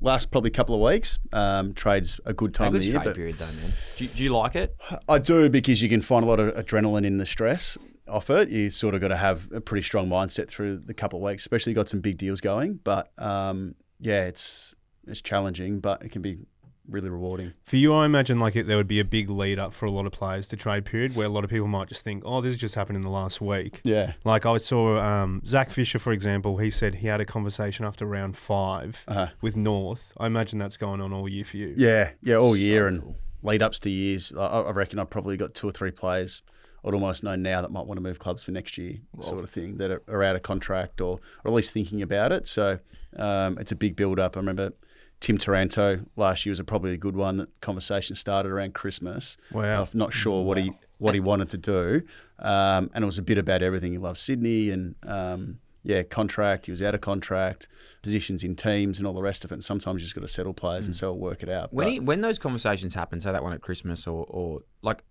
last 0.00 0.30
probably 0.30 0.50
couple 0.50 0.74
of 0.74 0.80
weeks. 0.92 1.18
Um, 1.32 1.72
trade's 1.74 2.20
a 2.24 2.32
good 2.32 2.52
time 2.54 2.68
A 2.68 2.70
time 2.70 2.72
good 2.72 2.76
of 2.78 2.82
the 2.86 2.92
year. 2.92 3.00
straight 3.00 3.16
period 3.16 3.38
though, 3.38 3.46
man. 3.46 3.72
Do 3.96 4.04
you, 4.04 4.10
do 4.10 4.22
you 4.24 4.30
like 4.36 4.54
it? 4.56 4.76
I 5.08 5.18
do 5.18 5.48
because 5.48 5.82
you 5.82 5.88
can 5.88 6.02
find 6.02 6.24
a 6.24 6.28
lot 6.28 6.40
of 6.40 6.54
adrenaline 6.54 7.04
in 7.06 7.18
the 7.18 7.26
stress 7.26 7.76
off 8.08 8.30
it. 8.30 8.48
You 8.50 8.70
sort 8.70 8.94
of 8.94 9.00
got 9.00 9.08
to 9.08 9.16
have 9.16 9.50
a 9.52 9.60
pretty 9.60 9.82
strong 9.84 10.08
mindset 10.08 10.48
through 10.48 10.78
the 10.84 10.94
couple 10.94 11.18
of 11.18 11.22
weeks, 11.24 11.42
especially 11.42 11.72
got 11.74 11.88
some 11.88 12.00
big 12.00 12.18
deals 12.18 12.40
going. 12.40 12.80
But 12.84 13.10
um, 13.18 13.74
yeah, 14.00 14.24
it's 14.24 14.74
it's 15.06 15.20
challenging, 15.20 15.80
but 15.80 16.02
it 16.02 16.10
can 16.10 16.22
be 16.22 16.38
really 16.86 17.08
rewarding. 17.08 17.52
For 17.64 17.76
you, 17.76 17.94
I 17.94 18.04
imagine 18.04 18.38
like 18.38 18.56
it, 18.56 18.66
there 18.66 18.76
would 18.76 18.88
be 18.88 19.00
a 19.00 19.04
big 19.06 19.30
lead 19.30 19.58
up 19.58 19.72
for 19.72 19.86
a 19.86 19.90
lot 19.90 20.04
of 20.04 20.12
players 20.12 20.46
to 20.48 20.56
trade 20.56 20.84
period 20.84 21.16
where 21.16 21.24
a 21.26 21.30
lot 21.30 21.42
of 21.44 21.48
people 21.48 21.66
might 21.66 21.88
just 21.88 22.04
think, 22.04 22.22
oh, 22.26 22.42
this 22.42 22.52
has 22.52 22.60
just 22.60 22.74
happened 22.74 22.96
in 22.96 23.02
the 23.02 23.08
last 23.08 23.40
week. 23.40 23.80
Yeah. 23.84 24.12
Like 24.24 24.44
I 24.44 24.58
saw 24.58 24.98
um, 24.98 25.40
Zac 25.46 25.70
Fisher, 25.70 25.98
for 25.98 26.12
example, 26.12 26.58
he 26.58 26.70
said 26.70 26.96
he 26.96 27.06
had 27.06 27.22
a 27.22 27.24
conversation 27.24 27.86
after 27.86 28.04
round 28.04 28.36
five 28.36 29.02
Uh-huh. 29.08 29.28
with 29.40 29.56
North. 29.56 30.12
I 30.18 30.26
imagine 30.26 30.58
that's 30.58 30.76
going 30.76 31.00
on 31.00 31.10
all 31.14 31.26
year 31.26 31.46
for 31.46 31.56
you. 31.56 31.72
Yeah, 31.74 32.10
yeah, 32.22 32.36
all 32.36 32.54
year 32.54 32.82
So 32.82 32.86
and 32.88 33.14
lead 33.42 33.62
ups 33.62 33.78
to 33.80 33.88
years. 33.90 34.32
I, 34.38 34.44
I 34.44 34.70
reckon 34.72 34.98
I've 34.98 35.08
probably 35.10 35.38
got 35.38 35.54
two 35.54 35.66
or 35.68 35.72
three 35.72 35.90
players 35.90 36.42
I'd 36.84 36.94
almost 36.94 37.22
know 37.22 37.34
now 37.34 37.62
that 37.62 37.70
might 37.70 37.86
want 37.86 37.96
to 37.98 38.02
move 38.02 38.18
clubs 38.18 38.42
for 38.42 38.50
next 38.52 38.76
year, 38.76 38.98
sort 39.20 39.42
of 39.42 39.50
thing, 39.50 39.78
that 39.78 39.90
are, 39.90 40.02
are 40.08 40.22
out 40.22 40.36
of 40.36 40.42
contract 40.42 41.00
or, 41.00 41.18
or 41.44 41.50
at 41.50 41.52
least 41.52 41.72
thinking 41.72 42.02
about 42.02 42.32
it. 42.32 42.46
So 42.46 42.78
um, 43.16 43.58
it's 43.58 43.72
a 43.72 43.76
big 43.76 43.96
build 43.96 44.20
up. 44.20 44.36
I 44.36 44.40
remember 44.40 44.72
Tim 45.20 45.38
Taranto 45.38 46.04
last 46.16 46.44
year 46.44 46.50
was 46.50 46.60
a 46.60 46.64
probably 46.64 46.92
a 46.92 46.96
good 46.98 47.16
one. 47.16 47.38
That 47.38 47.60
conversation 47.60 48.16
started 48.16 48.52
around 48.52 48.74
Christmas. 48.74 49.36
Wow. 49.52 49.82
I'm 49.82 49.98
not 49.98 50.12
sure 50.12 50.44
what 50.44 50.58
he 50.58 50.72
what 50.98 51.14
he 51.14 51.20
wanted 51.20 51.48
to 51.50 51.58
do, 51.58 52.02
um, 52.38 52.90
and 52.94 53.02
it 53.02 53.06
was 53.06 53.18
a 53.18 53.22
bit 53.22 53.36
about 53.36 53.62
everything. 53.62 53.92
He 53.92 53.98
loved 53.98 54.18
Sydney 54.18 54.70
and. 54.70 54.94
Um, 55.02 55.58
yeah, 55.86 56.02
contract. 56.02 56.64
He 56.64 56.72
was 56.72 56.80
out 56.80 56.94
of 56.94 57.02
contract, 57.02 57.68
positions 58.02 58.42
in 58.42 58.56
teams, 58.56 58.96
and 58.96 59.06
all 59.06 59.12
the 59.12 59.20
rest 59.20 59.44
of 59.44 59.52
it. 59.52 59.56
And 59.56 59.62
sometimes 59.62 60.00
you 60.00 60.06
just 60.06 60.14
got 60.14 60.22
to 60.22 60.28
settle 60.28 60.54
players, 60.54 60.86
and 60.86 60.96
so 60.96 61.12
we'll 61.12 61.20
work 61.20 61.42
it 61.42 61.50
out. 61.50 61.74
When 61.74 61.86
But- 61.86 61.92
he, 61.92 62.00
when 62.00 62.22
those 62.22 62.38
conversations 62.38 62.94
happen, 62.94 63.20
say 63.20 63.32
that 63.32 63.42
one 63.42 63.52
at 63.52 63.60
Christmas, 63.60 64.06
or, 64.06 64.24
or 64.30 64.62
like, 64.80 65.04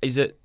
is 0.00 0.16
it 0.16 0.38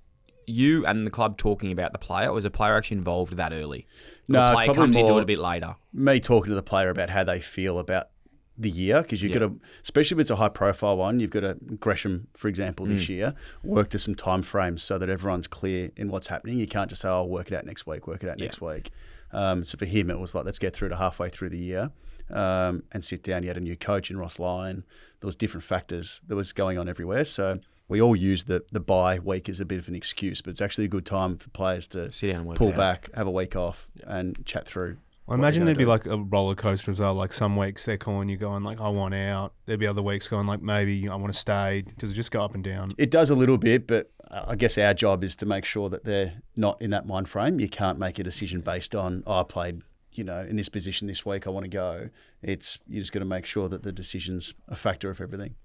you 0.49 0.85
and 0.85 1.05
the 1.05 1.11
club 1.11 1.37
talking 1.37 1.71
about 1.71 1.91
the 1.93 1.99
player, 1.99 2.29
or 2.29 2.37
is 2.37 2.43
the 2.43 2.51
player 2.51 2.75
actually 2.75 2.97
involved 2.97 3.33
that 3.37 3.53
early? 3.53 3.85
Or 4.29 4.33
No, 4.33 4.39
the 4.39 4.51
it's 4.51 4.55
player 4.57 4.65
probably 4.67 4.81
comes 4.83 4.95
into 4.97 5.09
more- 5.09 5.19
it 5.19 5.23
a 5.23 5.25
bit 5.25 5.39
later. 5.39 5.75
me 5.93 6.19
talking 6.19 6.49
to 6.49 6.55
the 6.55 6.63
player 6.63 6.89
about 6.89 7.09
how 7.09 7.23
they 7.23 7.39
feel 7.39 7.79
about 7.79 8.09
the 8.57 8.69
year 8.69 9.01
because 9.01 9.23
you've 9.23 9.31
Yeah. 9.33 9.39
got 9.39 9.53
to, 9.53 9.59
especially 9.83 10.15
if 10.15 10.19
it's 10.21 10.29
a 10.29 10.35
high 10.35 10.49
profile 10.49 10.97
one, 10.97 11.21
you've 11.21 11.29
got 11.29 11.41
to 11.41 11.53
Gresham, 11.79 12.27
for 12.35 12.49
example, 12.49 12.85
this 12.85 13.05
Mm. 13.05 13.09
year, 13.09 13.33
work 13.63 13.89
to 13.91 13.99
some 13.99 14.15
time 14.15 14.41
frames 14.41 14.83
so 14.83 14.97
that 14.97 15.07
everyone's 15.09 15.47
clear 15.47 15.91
in 15.95 16.09
what's 16.09 16.27
happening. 16.27 16.59
You 16.59 16.67
can't 16.67 16.89
just 16.89 17.01
say, 17.01 17.07
"I'll 17.07 17.29
work 17.29 17.47
it 17.51 17.55
out 17.55 17.65
next 17.65 17.87
week, 17.87 18.05
work 18.05 18.21
it 18.23 18.29
out 18.29 18.37
Yeah. 18.37 18.45
next 18.45 18.59
week." 18.59 18.91
Um, 19.31 19.63
so 19.63 19.77
for 19.77 19.85
him, 19.85 20.09
it 20.09 20.19
was 20.19 20.35
like, 20.35 20.43
let's 20.43 20.59
get 20.59 20.73
through 20.75 20.89
to 20.89 20.97
halfway 20.97 21.29
through 21.29 21.49
the 21.49 21.57
year. 21.59 21.91
Um, 22.31 22.83
and 22.91 23.03
sit 23.03 23.23
down. 23.23 23.41
He 23.41 23.47
had 23.47 23.57
a 23.57 23.61
new 23.61 23.75
coach 23.75 24.11
in 24.11 24.17
Ross 24.19 24.37
Lyon. 24.37 24.83
There 25.19 25.25
was 25.27 25.35
different 25.35 25.63
factors 25.63 26.21
that 26.27 26.35
was 26.35 26.53
going 26.53 26.77
on 26.77 26.87
everywhere. 26.87 27.25
So 27.25 27.59
we 27.89 28.01
all 28.01 28.15
use 28.15 28.45
the 28.45 28.63
the 28.71 28.79
bye 28.79 29.19
week 29.19 29.49
as 29.49 29.59
a 29.59 29.65
bit 29.65 29.79
of 29.79 29.89
an 29.89 29.95
excuse, 29.95 30.41
but 30.41 30.51
it's 30.51 30.61
actually 30.61 30.85
a 30.85 30.89
good 30.89 31.05
time 31.05 31.37
for 31.37 31.49
players 31.49 31.87
to 31.89 32.11
Sit 32.11 32.27
down 32.27 32.41
and 32.41 32.45
work 32.47 32.57
pull 32.57 32.71
back, 32.71 33.09
have 33.13 33.27
a 33.27 33.31
week 33.31 33.55
off, 33.57 33.89
and 34.07 34.45
chat 34.45 34.65
through. 34.65 34.97
I 35.27 35.35
imagine 35.35 35.65
there'd 35.65 35.77
be 35.77 35.83
gonna 35.85 35.91
like 35.91 36.05
a 36.07 36.17
roller 36.17 36.55
coaster 36.55 36.89
as 36.89 36.99
well. 36.99 37.13
Like 37.13 37.33
some 37.33 37.55
weeks 37.55 37.85
they're 37.85 37.97
calling 37.97 38.29
you 38.29 38.37
going 38.37 38.63
like, 38.63 38.79
I 38.81 38.89
want 38.89 39.13
out. 39.13 39.53
There'd 39.67 39.79
be 39.79 39.85
other 39.85 40.01
weeks 40.01 40.27
going 40.27 40.47
like, 40.47 40.61
maybe 40.61 41.07
I 41.07 41.15
want 41.15 41.31
to 41.31 41.39
stay. 41.39 41.83
Does 41.99 42.11
it 42.11 42.15
just 42.15 42.31
go 42.31 42.41
up 42.41 42.55
and 42.55 42.63
down? 42.63 42.89
It 42.97 43.11
does 43.11 43.29
a 43.29 43.35
little 43.35 43.59
bit, 43.59 43.85
but 43.85 44.11
uh, 44.31 44.45
I 44.47 44.55
guess 44.55 44.77
our 44.79 44.95
job 44.95 45.23
is 45.23 45.35
to 45.37 45.45
make 45.45 45.65
sure 45.65 45.87
that 45.89 46.03
they're 46.03 46.41
not 46.55 46.81
in 46.81 46.89
that 46.91 47.05
mind 47.05 47.29
frame. 47.29 47.59
You 47.59 47.69
can't 47.69 47.99
make 47.99 48.17
a 48.17 48.23
decision 48.23 48.61
based 48.61 48.95
on, 48.95 49.23
oh, 49.27 49.41
I 49.41 49.43
played, 49.43 49.83
you 50.19 50.25
know, 50.25 50.41
in 50.41 50.57
this 50.57 50.67
position 50.67 51.07
this 51.07 51.25
week, 51.25 51.47
I 51.47 51.49
want 51.49 51.63
to 51.63 51.69
go. 51.69 52.09
It's 52.43 52.77
you're 52.89 52.99
just 52.99 53.13
got 53.13 53.19
to 53.19 53.25
make 53.25 53.45
sure 53.45 53.69
that 53.69 53.83
the 53.83 53.93
decision's 53.93 54.53
a 54.67 54.75
factor 54.75 55.09
of 55.09 55.21
everything. 55.21 55.55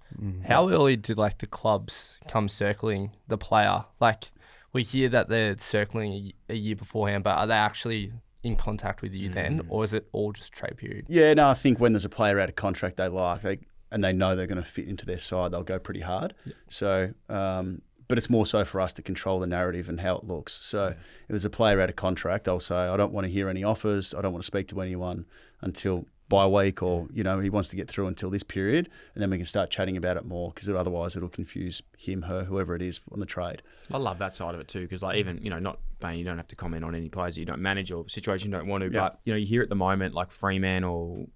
How 0.47 0.69
early 0.69 0.95
do 0.95 1.13
like 1.13 1.39
the 1.39 1.45
clubs 1.45 2.17
come 2.29 2.47
circling 2.47 3.11
the 3.27 3.37
player? 3.37 3.83
Like 3.99 4.31
we 4.71 4.83
hear 4.83 5.09
that 5.09 5.27
they're 5.27 5.57
circling 5.57 6.31
a 6.47 6.55
year 6.55 6.77
beforehand, 6.77 7.25
but 7.25 7.37
are 7.37 7.47
they 7.47 7.53
actually 7.53 8.13
in 8.43 8.55
contact 8.55 9.01
with 9.01 9.13
you 9.13 9.27
then, 9.27 9.65
or 9.67 9.83
is 9.83 9.93
it 9.93 10.07
all 10.13 10.31
just 10.31 10.53
trade 10.53 10.77
period? 10.77 11.05
Yeah, 11.09 11.33
no, 11.33 11.49
I 11.49 11.53
think 11.53 11.81
when 11.81 11.91
there's 11.91 12.05
a 12.05 12.09
player 12.09 12.39
out 12.39 12.47
of 12.47 12.55
contract 12.55 12.95
they 12.95 13.09
like, 13.09 13.41
they 13.41 13.59
and 13.91 14.03
they 14.03 14.13
know 14.13 14.37
they're 14.37 14.47
going 14.47 14.61
to 14.61 14.69
fit 14.69 14.87
into 14.87 15.05
their 15.05 15.19
side, 15.19 15.51
they'll 15.51 15.63
go 15.63 15.79
pretty 15.79 16.01
hard. 16.01 16.33
So, 16.69 17.13
um, 17.27 17.81
but 18.07 18.17
it's 18.17 18.29
more 18.29 18.45
so 18.45 18.63
for 18.65 18.81
us 18.81 18.93
to 18.93 19.01
control 19.01 19.39
the 19.39 19.47
narrative 19.47 19.89
and 19.89 19.99
how 19.99 20.15
it 20.17 20.23
looks. 20.25 20.53
So, 20.53 20.87
if 20.87 20.97
there's 21.29 21.45
a 21.45 21.49
player 21.49 21.81
out 21.81 21.89
of 21.89 21.95
contract, 21.95 22.47
I'll 22.47 22.59
say 22.59 22.75
I 22.75 22.97
don't 22.97 23.11
want 23.13 23.25
to 23.25 23.31
hear 23.31 23.49
any 23.49 23.63
offers. 23.63 24.13
I 24.13 24.21
don't 24.21 24.31
want 24.33 24.43
to 24.43 24.47
speak 24.47 24.67
to 24.69 24.81
anyone 24.81 25.25
until 25.61 26.05
by 26.27 26.47
week 26.47 26.81
or 26.81 27.07
you 27.13 27.23
know 27.23 27.39
he 27.39 27.51
wants 27.51 27.69
to 27.69 27.75
get 27.75 27.87
through 27.87 28.07
until 28.07 28.29
this 28.31 28.41
period, 28.41 28.89
and 29.13 29.21
then 29.21 29.29
we 29.29 29.37
can 29.37 29.45
start 29.45 29.69
chatting 29.69 29.95
about 29.95 30.17
it 30.17 30.25
more 30.25 30.51
because 30.51 30.67
otherwise 30.69 31.15
it'll 31.15 31.29
confuse 31.29 31.81
him, 31.97 32.23
her, 32.23 32.43
whoever 32.45 32.75
it 32.75 32.81
is 32.81 32.99
on 33.11 33.19
the 33.19 33.25
trade. 33.27 33.61
I 33.91 33.97
love 33.97 34.17
that 34.17 34.33
side 34.33 34.55
of 34.55 34.59
it 34.61 34.67
too, 34.67 34.81
because 34.81 35.03
like 35.03 35.17
even 35.17 35.37
you 35.43 35.49
know 35.51 35.59
not 35.59 35.77
Bain, 35.99 36.17
you 36.17 36.25
don't 36.25 36.37
have 36.37 36.47
to 36.49 36.55
comment 36.55 36.83
on 36.83 36.93
any 36.95 37.09
players 37.09 37.35
that 37.35 37.39
you 37.39 37.45
don't 37.45 37.61
manage 37.61 37.91
or 37.91 38.07
situation 38.09 38.51
you 38.51 38.57
don't 38.57 38.67
want 38.67 38.83
to, 38.83 38.91
Yeah. 38.91 38.99
but 39.01 39.19
you 39.23 39.33
know 39.33 39.37
you 39.37 39.45
hear 39.45 39.61
at 39.61 39.69
the 39.69 39.75
moment 39.75 40.13
like 40.15 40.31
Fremantle. 40.31 41.29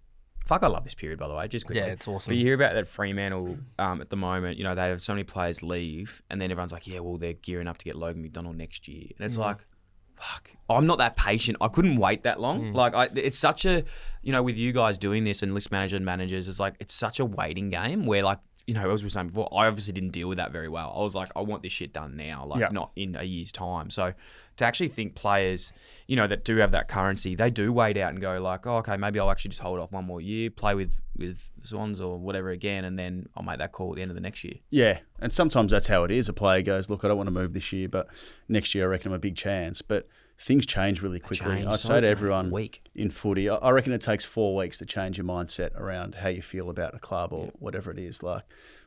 Fuck, 0.50 0.64
I 0.64 0.68
love 0.68 0.84
this 0.84 0.96
period 0.96 1.20
by 1.20 1.28
the 1.28 1.36
way. 1.36 1.48
Just 1.48 1.66
quickly. 1.66 1.82
Yeah, 1.82 1.94
it's 1.94 2.08
awesome. 2.08 2.32
But 2.32 2.38
you 2.38 2.44
hear 2.44 2.56
about 2.56 2.74
that 2.74 2.88
Fremantle 2.88 3.58
um, 3.78 4.02
at 4.02 4.10
the 4.10 4.18
moment. 4.18 4.58
You 4.58 4.64
know 4.64 4.74
they 4.74 4.90
have 4.90 5.00
so 5.00 5.14
many 5.14 5.24
players 5.24 5.62
leave, 5.62 6.22
and 6.30 6.42
then 6.42 6.50
everyone's 6.52 6.72
like, 6.72 6.88
yeah, 6.88 7.00
well 7.00 7.18
they're 7.18 7.34
gearing 7.34 7.68
up 7.68 7.78
to 7.78 7.86
get 7.86 7.96
Logan 7.96 8.22
McDonald 8.22 8.58
next 8.58 8.88
year, 8.88 9.08
and 9.18 9.26
it's 9.26 9.38
like. 9.38 9.58
Fuck. 10.16 10.52
I'm 10.70 10.86
not 10.86 10.98
that 10.98 11.16
patient. 11.16 11.60
I 11.62 11.70
couldn't 11.70 11.96
wait 11.96 12.24
that 12.24 12.42
long. 12.42 12.74
Like, 12.74 12.94
I, 12.94 13.08
it's 13.16 13.38
such 13.38 13.64
a, 13.64 13.86
you 14.22 14.34
know, 14.34 14.44
with 14.44 14.58
you 14.58 14.74
guys 14.74 14.98
doing 14.98 15.24
this 15.24 15.42
and 15.42 15.54
list 15.54 15.72
manager 15.72 15.96
and 15.96 16.04
managers, 16.04 16.50
it's 16.50 16.60
like 16.60 16.76
it's 16.82 16.94
such 16.94 17.22
a 17.22 17.26
waiting 17.26 17.70
game 17.70 18.06
where, 18.06 18.22
like, 18.22 18.40
you 18.70 18.76
know, 18.76 18.92
as 18.92 19.02
we 19.02 19.08
were 19.08 19.10
saying 19.10 19.30
before, 19.30 19.50
I 19.52 19.66
obviously 19.66 19.94
didn't 19.94 20.12
deal 20.12 20.30
with 20.30 20.38
that 20.38 20.52
very 20.52 20.70
well. 20.70 20.94
I 20.96 21.02
was 21.02 21.16
like, 21.16 21.30
I 21.36 21.42
want 21.42 21.64
this 21.64 21.72
shit 21.72 21.92
done 21.92 22.16
now, 22.16 22.46
like 22.46 22.72
not 22.72 22.92
in 22.96 23.16
a 23.16 23.24
year's 23.24 23.52
time. 23.52 23.90
So 23.90 24.14
to 24.58 24.64
actually 24.64 24.90
think 24.90 25.16
players, 25.16 25.72
you 26.06 26.16
know, 26.16 26.28
that 26.28 26.46
do 26.46 26.58
have 26.58 26.70
that 26.70 26.88
currency, 26.88 27.34
they 27.34 27.50
do 27.50 27.74
wait 27.74 27.98
out 27.98 28.12
and 28.12 28.22
go 28.22 28.40
like, 28.40 28.68
oh, 28.68 28.78
okay, 28.78 28.96
maybe 28.96 29.20
I'll 29.20 29.32
actually 29.32 29.50
just 29.50 29.62
hold 29.64 29.80
off 29.80 29.92
one 29.92 30.06
more 30.06 30.22
year, 30.22 30.52
play 30.52 30.76
with 30.76 31.02
with 31.18 31.50
Swans 31.64 32.00
or 32.00 32.20
whatever 32.20 32.52
again, 32.52 32.86
and 32.86 33.00
then 33.00 33.28
I'll 33.36 33.42
make 33.42 33.58
that 33.58 33.72
call 33.72 33.90
at 33.94 33.96
the 33.96 34.04
end 34.04 34.12
of 34.12 34.16
the 34.16 34.22
next 34.22 34.44
year. 34.44 34.58
Yeah, 34.70 35.00
and 35.18 35.34
sometimes 35.34 35.72
that's 35.72 35.88
how 35.88 36.04
it 36.04 36.12
is. 36.12 36.30
A 36.30 36.34
player 36.34 36.62
goes, 36.62 36.92
"Look, 36.92 37.04
I 37.04 37.08
don't 37.08 37.18
want 37.18 37.26
to 37.28 37.32
move 37.32 37.54
this 37.54 37.74
year, 37.74 37.90
but 37.90 38.06
next 38.48 38.76
year 38.76 38.84
I 38.84 38.88
reckon 38.88 39.12
I'm 39.12 39.16
a 39.16 39.20
big 39.20 39.36
chance." 39.36 39.82
But 39.82 40.08
things 40.40 40.66
change 40.66 41.02
really 41.02 41.20
quickly. 41.20 41.56
change 41.58 41.68
I 41.68 41.76
so 41.76 41.90
say 41.90 42.02
to 42.02 42.08
everyone 42.08 42.50
week. 42.50 42.82
in 42.96 43.10
footy, 43.10 43.50
I- 43.50 43.58
I 43.58 43.72
reckon 43.72 43.92
it 43.94 44.02
takes 44.02 44.24
four 44.24 44.56
weeks 44.56 44.78
to 44.80 44.86
change 44.86 45.18
your 45.18 45.26
mindset 45.28 45.76
around 45.76 46.16
how 46.16 46.30
you 46.30 46.42
feel 46.42 46.70
about 46.70 46.96
a 46.96 47.00
club 47.00 47.34
or 47.34 47.52
whatever 47.60 47.92
it 47.92 48.00
is. 48.00 48.24
Like 48.24 48.44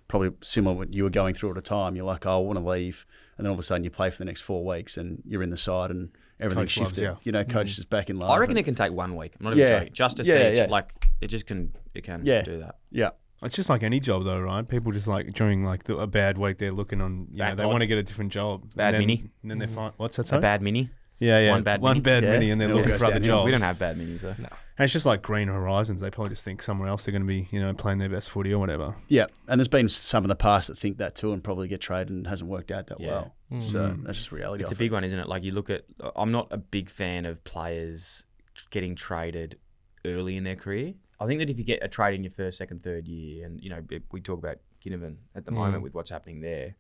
probably 0.09 0.31
similar 0.43 0.77
what 0.77 0.93
you 0.93 1.05
were 1.05 1.11
going 1.11 1.35
through 1.35 1.51
at 1.53 1.59
a 1.59 1.63
time. 1.63 1.95
You're 1.95 2.07
like, 2.07 2.27
"Oh, 2.27 2.39
I 2.39 2.41
want 2.41 2.59
to 2.59 2.65
leave," 2.65 3.07
and 3.37 3.45
then 3.45 3.51
all 3.51 3.55
of 3.55 3.61
a 3.61 3.63
sudden 3.63 3.85
you 3.85 3.91
play 3.91 4.11
for 4.11 4.19
the 4.19 4.25
next 4.25 4.41
four 4.41 4.65
weeks 4.65 4.97
and 4.97 5.23
you're 5.27 5.43
in 5.43 5.51
the 5.51 5.57
side 5.57 5.91
and 5.91 6.11
everything 6.41 6.65
Coach 6.65 6.79
loves 6.79 6.91
shifted. 6.91 7.03
you. 7.03 7.17
You 7.25 7.33
know, 7.33 7.43
mm-hmm. 7.45 7.53
coach 7.53 7.79
is 7.79 7.85
back 7.85 8.09
in 8.11 8.19
love. 8.19 8.31
I 8.31 8.39
reckon 8.39 8.53
and- 8.53 8.61
it 8.61 8.65
can 8.65 8.75
take 8.75 8.93
one 8.93 9.15
week. 9.17 9.35
I'm 9.39 9.45
not 9.45 9.53
even 9.57 9.67
Yeah. 9.69 9.79
joking. 9.81 9.93
Just 9.93 10.17
to 10.17 10.25
Yeah, 10.25 10.35
see, 10.51 10.57
yeah. 10.57 10.67
like 10.69 10.93
it 11.21 11.29
just 11.29 11.47
can, 11.47 11.73
it 11.95 12.03
can 12.03 12.23
Yeah. 12.25 12.43
do 12.43 12.59
that. 12.61 12.77
yeah, 12.91 13.11
It's 13.43 13.55
just 13.57 13.69
like 13.69 13.83
any 13.83 14.01
job, 14.01 14.25
though, 14.25 14.41
right? 14.41 14.67
People 14.67 14.91
just 14.93 15.07
like 15.07 15.33
during 15.35 15.65
like 15.65 15.85
the, 15.85 15.97
a 15.99 16.07
bad 16.07 16.39
week, 16.39 16.59
they're 16.59 16.73
looking 16.73 17.01
on. 17.01 17.29
You 17.33 17.39
know, 17.39 17.55
they 17.55 17.63
pod. 17.63 17.73
want 17.73 17.81
to 17.83 17.87
get 17.87 17.99
a 17.99 18.03
different 18.03 18.33
job. 18.33 18.75
Bad 18.75 18.95
and 18.95 18.95
then, 18.95 19.01
mini. 19.07 19.31
And 19.43 19.51
then 19.51 19.59
they 19.59 19.67
mm. 19.67 19.75
find 19.75 19.93
what's 19.99 20.17
that? 20.17 20.33
A 20.33 20.41
bad 20.41 20.63
mini. 20.63 20.91
Yeah, 21.19 21.39
yeah. 21.41 21.51
one 21.51 21.63
bad 21.63 21.81
one 21.81 21.95
mini. 21.95 22.03
bad 22.03 22.23
Yeah, 22.23 22.31
mini, 22.31 22.51
and 22.51 22.61
they're 22.61 22.69
it 22.69 22.73
all 22.73 22.79
looking 22.79 22.93
goes 22.93 23.01
for 23.01 23.07
other 23.07 23.15
downhill. 23.15 23.37
jobs. 23.39 23.45
We 23.47 23.51
don't 23.53 23.61
have 23.63 23.79
bad 23.79 23.99
minis 23.99 24.21
though. 24.21 24.35
No. 24.39 24.49
And 24.79 24.85
it's 24.85 24.93
just 24.93 25.07
like 25.07 25.23
green 25.23 25.49
horizons. 25.49 26.01
They 26.01 26.11
probably 26.11 26.31
just 26.31 26.45
think 26.45 26.63
somewhere 26.63 26.89
else 26.89 27.05
they're 27.05 27.13
going 27.13 27.23
to 27.23 27.29
be, 27.29 27.47
you 27.51 27.61
know, 27.61 27.75
playing 27.75 27.99
their 27.99 28.09
best 28.09 28.31
footy 28.31 28.53
or 28.53 28.59
whatever. 28.59 28.97
yeah. 29.09 29.27
And 29.47 29.61
there's 29.61 29.69
been 29.69 29.89
some 29.89 30.25
in 30.25 30.29
the 30.29 30.35
past 30.35 30.69
that 30.69 30.79
think 30.79 30.99
that 30.99 31.15
too 31.15 31.33
and 31.33 31.45
probably 31.45 31.69
get 31.69 31.81
traded 31.81 32.15
and 32.17 32.27
hasn't 32.27 32.49
worked 32.49 32.71
out 32.71 32.87
that 32.87 32.99
Yeah. 32.99 33.09
well. 33.09 33.35
Hmm. 33.51 33.61
So 33.61 33.97
that's 34.03 34.19
just 34.19 34.33
reality. 34.33 34.63
It's 34.63 34.73
a 34.73 34.75
of 34.75 34.81
it. 34.81 34.85
big 34.85 34.93
one, 34.93 35.05
isn't 35.05 35.19
it? 35.19 35.29
Like 35.29 35.45
you 35.45 35.53
look 35.53 35.69
at, 35.69 35.85
I'm 36.17 36.33
not 36.33 36.49
a 36.51 36.57
big 36.57 36.89
fan 36.89 37.27
of 37.27 37.45
players 37.45 38.25
getting 38.71 38.95
traded 38.95 39.59
early 40.07 40.37
in 40.37 40.45
their 40.45 40.57
career. 40.57 40.95
I 41.21 41.27
think 41.27 41.39
that 41.41 41.51
if 41.51 41.59
you 41.59 41.65
get 41.65 41.81
a 41.83 41.89
trade 41.89 42.15
in 42.15 42.25
your 42.25 42.33
first, 42.33 42.59
second, 42.59 42.83
third 42.83 43.07
year, 43.07 43.47
and 43.47 43.63
you 43.63 43.71
know 43.71 43.83
we 44.11 44.21
talk 44.21 44.39
about 44.39 44.57
Ginnivan 44.85 45.17
at 45.35 45.45
the 45.45 45.53
hmm. 45.53 45.59
moment 45.59 45.83
with 45.83 45.95
what's 45.95 46.11
happening 46.11 46.41
there, 46.41 46.75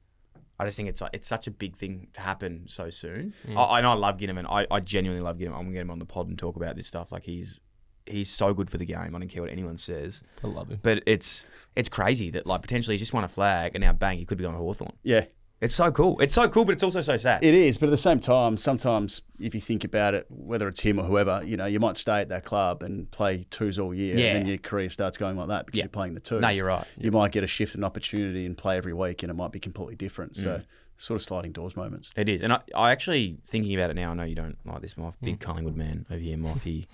I 0.62 0.64
just 0.66 0.76
think 0.76 0.88
it's 0.88 1.00
like 1.00 1.10
it's 1.12 1.26
such 1.26 1.48
a 1.48 1.50
big 1.50 1.76
thing 1.76 2.06
to 2.12 2.20
happen 2.20 2.68
so 2.68 2.88
soon. 2.88 3.34
Mm. 3.48 3.56
I, 3.56 3.78
I 3.78 3.80
know 3.80 3.90
I 3.90 3.94
love 3.94 4.18
Ginnivan. 4.18 4.46
I, 4.48 4.64
I 4.70 4.78
genuinely 4.78 5.22
love 5.22 5.38
Ginnivan. 5.38 5.56
I'm 5.56 5.64
gonna 5.64 5.72
get 5.72 5.80
him 5.80 5.90
on 5.90 5.98
the 5.98 6.04
pod 6.04 6.28
and 6.28 6.38
talk 6.38 6.54
about 6.54 6.76
this 6.76 6.86
stuff. 6.86 7.10
Like 7.10 7.24
he's 7.24 7.58
he's 8.06 8.30
so 8.30 8.54
good 8.54 8.70
for 8.70 8.78
the 8.78 8.84
game. 8.84 8.96
I 8.98 9.18
don't 9.18 9.28
care 9.28 9.42
what 9.42 9.50
anyone 9.50 9.76
says. 9.76 10.22
I 10.44 10.46
love 10.46 10.68
him. 10.68 10.78
But 10.80 11.02
it's 11.04 11.44
it's 11.74 11.88
crazy 11.88 12.30
that 12.30 12.46
like 12.46 12.62
potentially 12.62 12.94
he's 12.94 13.00
just 13.00 13.12
won 13.12 13.24
a 13.24 13.28
flag 13.28 13.72
and 13.74 13.82
now 13.82 13.92
bang, 13.92 14.18
he 14.18 14.24
could 14.24 14.38
be 14.38 14.44
on 14.44 14.54
Hawthorn. 14.54 14.92
Yeah, 15.02 15.24
It's 15.62 15.74
so 15.76 15.92
cool. 15.92 16.18
It's 16.20 16.34
so 16.34 16.48
cool, 16.48 16.64
but 16.64 16.72
it's 16.72 16.82
also 16.82 17.00
so 17.02 17.16
sad. 17.16 17.44
It 17.44 17.54
is, 17.54 17.78
but 17.78 17.86
at 17.86 17.90
the 17.92 17.96
same 17.96 18.18
time, 18.18 18.56
sometimes 18.56 19.22
if 19.38 19.54
you 19.54 19.60
think 19.60 19.84
about 19.84 20.12
it, 20.12 20.26
whether 20.28 20.66
it's 20.66 20.80
him 20.80 20.98
or 20.98 21.04
whoever, 21.04 21.40
you 21.44 21.56
know, 21.56 21.66
you 21.66 21.78
might 21.78 21.96
stay 21.96 22.20
at 22.20 22.28
that 22.30 22.44
club 22.44 22.82
and 22.82 23.08
play 23.12 23.46
twos 23.48 23.78
all 23.78 23.94
year, 23.94 24.16
Yeah. 24.16 24.26
and 24.26 24.36
then 24.38 24.46
your 24.46 24.58
career 24.58 24.90
starts 24.90 25.16
going 25.16 25.36
like 25.36 25.48
that 25.48 25.66
because 25.66 25.78
Yeah. 25.78 25.84
you're 25.84 25.90
playing 25.90 26.14
the 26.14 26.20
twos. 26.20 26.40
No, 26.40 26.48
you're 26.48 26.66
right. 26.66 26.84
You 26.98 27.12
might 27.12 27.30
get 27.30 27.44
a 27.44 27.46
shift 27.46 27.76
and 27.76 27.84
opportunity 27.84 28.44
and 28.44 28.58
play 28.58 28.76
every 28.76 28.92
week, 28.92 29.22
and 29.22 29.30
it 29.30 29.34
might 29.34 29.52
be 29.52 29.60
completely 29.60 29.94
different. 29.94 30.32
Mm. 30.32 30.42
So, 30.42 30.62
sort 30.96 31.20
of 31.20 31.22
sliding 31.24 31.52
doors 31.52 31.76
moments. 31.76 32.10
It 32.16 32.28
is, 32.28 32.42
and 32.42 32.52
I, 32.52 32.60
I 32.74 32.90
actually 32.90 33.38
thinking 33.48 33.74
about 33.76 33.90
it 33.90 33.94
now. 33.94 34.10
I 34.10 34.14
know 34.14 34.24
you 34.24 34.34
don't 34.34 34.58
like 34.64 34.82
this, 34.82 34.94
Moff. 34.94 35.14
Big 35.22 35.38
Collingwood 35.40 35.76
man 35.76 36.06
over 36.10 36.20
here, 36.20 36.36
Moff. 36.36 36.62
He 36.62 36.88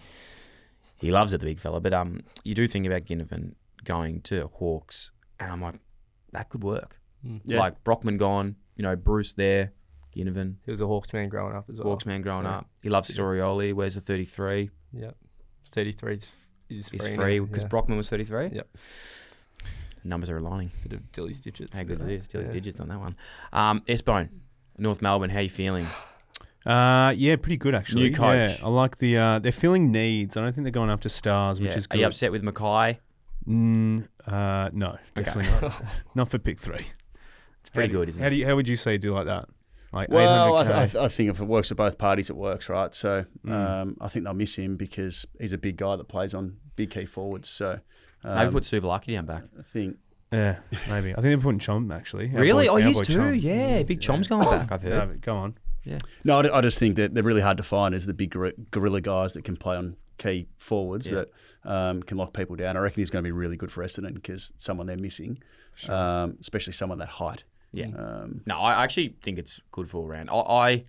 he 0.98 1.10
loves 1.10 1.32
it, 1.32 1.38
the 1.40 1.46
big 1.46 1.58
fella. 1.58 1.80
But 1.80 1.94
um, 1.94 2.20
you 2.44 2.54
do 2.54 2.68
think 2.68 2.86
about 2.86 3.06
Ginnivan 3.06 3.54
going 3.84 4.20
to 4.22 4.48
Hawks, 4.54 5.10
and 5.40 5.50
I'm 5.50 5.62
like, 5.62 5.76
that 6.32 6.48
could 6.50 6.62
work. 6.62 6.97
Yeah. 7.44 7.58
Like 7.58 7.82
Brockman 7.84 8.16
gone, 8.16 8.56
you 8.76 8.82
know, 8.82 8.94
Bruce 8.96 9.32
there, 9.32 9.72
Ginnivan, 10.16 10.54
He 10.64 10.70
was 10.70 10.80
a 10.80 10.86
Hawks 10.86 11.12
man 11.12 11.28
growing 11.28 11.54
up 11.54 11.68
as 11.70 11.78
well. 11.78 11.88
Hawks 11.88 12.06
man 12.06 12.22
growing 12.22 12.44
So, 12.44 12.48
up. 12.48 12.66
He 12.82 12.88
loves 12.88 13.10
Storioli. 13.10 13.72
Where's 13.74 13.94
the 13.94 14.00
33? 14.00 14.70
Yep. 14.92 15.16
33 15.70 16.14
is, 16.14 16.22
is 16.70 16.88
He's 16.88 17.02
free. 17.06 17.16
free 17.16 17.38
because 17.40 17.62
yeah. 17.64 17.68
Brockman 17.68 17.98
was 17.98 18.08
33. 18.08 18.50
Yep. 18.52 18.68
Numbers 20.04 20.30
are 20.30 20.38
aligning. 20.38 20.70
Bit 20.84 20.92
of 20.94 21.12
Dilly's 21.12 21.40
digits. 21.40 21.76
How 21.76 21.82
good 21.82 22.00
is 22.00 22.06
this? 22.06 22.24
Still 22.26 22.42
Yeah. 22.42 22.50
digits 22.50 22.80
on 22.80 22.88
that 22.88 22.98
one. 23.00 23.16
Um, 23.52 23.82
S-Bone, 23.88 24.28
North 24.78 25.02
Melbourne. 25.02 25.30
How 25.30 25.40
you 25.40 25.50
feeling? 25.50 25.86
Uh, 26.64 27.12
yeah, 27.16 27.36
pretty 27.36 27.56
good 27.56 27.74
actually. 27.74 28.04
New 28.10 28.14
coach. 28.14 28.58
Yeah, 28.60 28.66
I 28.66 28.68
like 28.68 28.98
the. 28.98 29.16
Uh, 29.16 29.38
they're 29.38 29.52
filling 29.52 29.90
needs. 29.92 30.36
I 30.36 30.40
don't 30.42 30.52
think 30.52 30.64
they're 30.64 30.70
going 30.72 30.90
after 30.90 31.08
stars, 31.08 31.60
which 31.60 31.72
Yeah. 31.72 31.78
is 31.78 31.86
good. 31.86 31.96
Are 31.98 32.00
you 32.00 32.06
upset 32.06 32.30
with 32.32 32.42
McKay? 32.42 32.98
Mm, 33.46 34.06
uh, 34.26 34.68
no, 34.72 34.98
definitely 35.14 35.50
not. 35.68 35.82
Not 36.14 36.28
for 36.28 36.38
pick 36.38 36.58
three. 36.60 36.86
It's 37.60 37.70
pretty 37.70 37.88
How 37.88 37.92
do- 37.92 37.98
good, 38.00 38.08
isn't 38.10 38.20
how 38.22 38.26
it? 38.28 38.30
do 38.30 38.36
you, 38.36 38.46
how 38.46 38.56
would 38.56 38.68
you 38.68 38.76
say 38.76 38.98
do 38.98 39.14
like 39.14 39.26
that? 39.26 39.48
Like 39.92 40.10
Well, 40.10 40.56
I, 40.56 40.64
th- 40.64 40.74
I, 40.76 40.84
th- 40.86 40.96
I 40.96 41.08
think 41.08 41.30
if 41.30 41.40
it 41.40 41.44
works 41.46 41.68
for 41.68 41.74
both 41.74 41.96
parties, 41.96 42.28
it 42.28 42.36
works, 42.36 42.68
right? 42.68 42.94
So, 42.94 43.24
Mm. 43.46 43.52
um, 43.52 43.96
I 44.02 44.08
think 44.08 44.24
they'll 44.26 44.34
miss 44.34 44.54
him 44.56 44.76
because 44.76 45.26
he's 45.40 45.54
a 45.54 45.58
big 45.58 45.76
guy 45.78 45.96
that 45.96 46.08
plays 46.08 46.34
on 46.34 46.58
big 46.76 46.90
key 46.90 47.06
forwards. 47.06 47.48
So, 47.48 47.80
um, 48.22 48.34
Maybe 48.36 48.52
put 48.52 48.64
Suvalaki 48.64 49.14
down 49.14 49.24
back. 49.24 49.44
I 49.58 49.62
think 49.62 49.96
yeah, 50.30 50.58
maybe. 50.90 51.12
I 51.12 51.14
think 51.14 51.22
they're 51.22 51.38
putting 51.38 51.58
Chom 51.58 51.94
actually. 51.94 52.30
Our 52.34 52.40
Really? 52.42 52.66
boy- 52.66 52.72
oh, 52.72 52.74
our 52.74 52.80
he's 52.80 52.98
boy 52.98 53.04
too. 53.04 53.18
Chom. 53.18 53.42
Yeah, 53.42 53.82
Big 53.84 54.00
Chom's 54.00 54.28
going 54.28 54.44
back. 54.44 54.70
I've 54.70 54.82
heard. 54.82 55.08
but 55.08 55.20
go 55.22 55.34
on. 55.36 55.54
Yeah. 55.84 55.98
No, 56.22 56.40
I 56.40 56.42
d- 56.42 56.50
I 56.50 56.60
just 56.60 56.78
think 56.78 56.96
that 56.96 57.14
they're 57.14 57.22
really 57.22 57.40
hard 57.40 57.56
to 57.56 57.62
find 57.62 57.94
as 57.94 58.04
the 58.04 58.12
big 58.12 58.36
gorilla 58.70 59.00
guys 59.00 59.32
that 59.34 59.44
can 59.44 59.56
play 59.56 59.76
on 59.76 59.96
key 60.18 60.48
forwards 60.56 61.06
Yeah. 61.06 61.24
that 61.24 61.28
um, 61.64 62.02
can 62.02 62.16
lock 62.18 62.32
people 62.34 62.56
down. 62.56 62.76
I 62.76 62.80
reckon 62.80 63.00
he's 63.00 63.10
going 63.10 63.22
to 63.22 63.26
be 63.26 63.32
really 63.32 63.56
good 63.56 63.72
for 63.72 63.82
Essendon 63.84 64.14
because 64.14 64.52
someone 64.58 64.86
they're 64.86 64.96
missing, 64.96 65.38
um, 65.88 66.36
especially 66.40 66.72
someone 66.72 66.98
that 66.98 67.08
height. 67.08 67.44
Yeah. 67.72 67.86
Um, 67.96 68.42
No, 68.46 68.58
I 68.58 68.82
actually 68.84 69.16
think 69.22 69.38
it's 69.38 69.60
good 69.72 69.88
for 69.90 69.98
all 69.98 70.08
round. 70.08 70.30
I, 70.30 70.34
I 70.36 70.84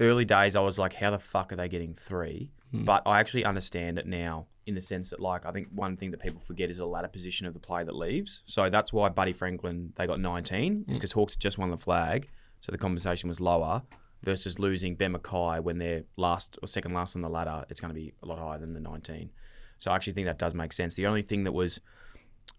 early 0.00 0.24
days 0.24 0.56
I 0.56 0.60
was 0.60 0.78
like, 0.78 0.94
how 0.94 1.10
the 1.10 1.18
fuck 1.18 1.52
are 1.52 1.56
they 1.56 1.68
getting 1.68 1.94
three? 1.94 2.50
But 2.72 3.02
I 3.06 3.20
actually 3.20 3.44
understand 3.46 3.98
it 3.98 4.06
now 4.06 4.48
in 4.66 4.74
the 4.74 4.80
sense 4.82 5.08
that 5.10 5.20
like 5.20 5.46
I 5.46 5.52
think 5.52 5.68
one 5.72 5.96
thing 5.96 6.10
that 6.10 6.20
people 6.20 6.40
forget 6.40 6.68
is 6.68 6.76
the 6.78 6.86
ladder 6.86 7.08
position 7.08 7.46
of 7.46 7.54
the 7.54 7.60
player 7.60 7.84
that 7.84 7.94
leaves. 7.94 8.42
So 8.46 8.68
that's 8.68 8.92
why 8.92 9.08
Buddy 9.08 9.32
Franklin 9.32 9.92
they 9.96 10.06
got 10.06 10.20
19 10.20 10.84
is 10.88 10.98
because 10.98 11.12
Hawks 11.12 11.36
just 11.36 11.56
won 11.56 11.70
the 11.70 11.78
flag, 11.78 12.28
so 12.60 12.72
the 12.72 12.78
compensation 12.78 13.28
was 13.28 13.40
lower. 13.40 13.82
Versus 14.22 14.58
losing 14.58 14.96
Ben 14.96 15.14
McKay 15.14 15.62
when 15.62 15.78
they're 15.78 16.02
last 16.16 16.58
or 16.62 16.68
second 16.68 16.94
last 16.94 17.14
on 17.14 17.22
the 17.22 17.28
ladder, 17.28 17.64
it's 17.68 17.80
going 17.80 17.90
to 17.90 17.94
be 17.94 18.12
a 18.22 18.26
lot 18.26 18.38
higher 18.38 18.58
than 18.58 18.72
the 18.72 18.80
19. 18.80 19.30
So 19.78 19.90
I 19.90 19.94
actually 19.94 20.14
think 20.14 20.26
that 20.26 20.38
does 20.38 20.54
make 20.54 20.72
sense. 20.72 20.94
The 20.94 21.06
only 21.06 21.22
thing 21.22 21.44
that 21.44 21.52
was 21.52 21.80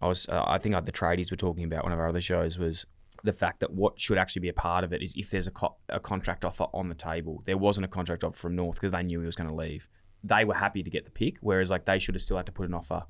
I 0.00 0.06
was, 0.08 0.28
uh, 0.28 0.44
I 0.46 0.58
think 0.58 0.74
the 0.84 0.92
tradies 0.92 1.30
were 1.30 1.36
talking 1.36 1.64
about 1.64 1.82
one 1.82 1.92
of 1.92 1.98
our 1.98 2.08
other 2.08 2.20
shows 2.20 2.58
was 2.58 2.86
the 3.24 3.32
fact 3.32 3.60
that 3.60 3.72
what 3.72 3.98
should 4.00 4.18
actually 4.18 4.40
be 4.40 4.48
a 4.48 4.54
part 4.54 4.84
of 4.84 4.92
it 4.92 5.02
is 5.02 5.14
if 5.16 5.30
there's 5.30 5.46
a, 5.46 5.50
co- 5.50 5.76
a 5.88 5.98
contract 5.98 6.44
offer 6.44 6.66
on 6.72 6.86
the 6.86 6.94
table. 6.94 7.42
There 7.46 7.58
wasn't 7.58 7.84
a 7.84 7.88
contract 7.88 8.22
offer 8.22 8.36
from 8.36 8.54
North 8.54 8.76
because 8.76 8.92
they 8.92 9.02
knew 9.02 9.20
he 9.20 9.26
was 9.26 9.34
going 9.34 9.48
to 9.48 9.54
leave. 9.54 9.88
They 10.22 10.44
were 10.44 10.54
happy 10.54 10.82
to 10.82 10.90
get 10.90 11.04
the 11.04 11.10
pick, 11.10 11.36
whereas 11.40 11.70
like 11.70 11.84
they 11.84 11.98
should 11.98 12.14
have 12.14 12.22
still 12.22 12.36
had 12.36 12.46
to 12.46 12.52
put 12.52 12.68
an 12.68 12.74
offer 12.74 13.04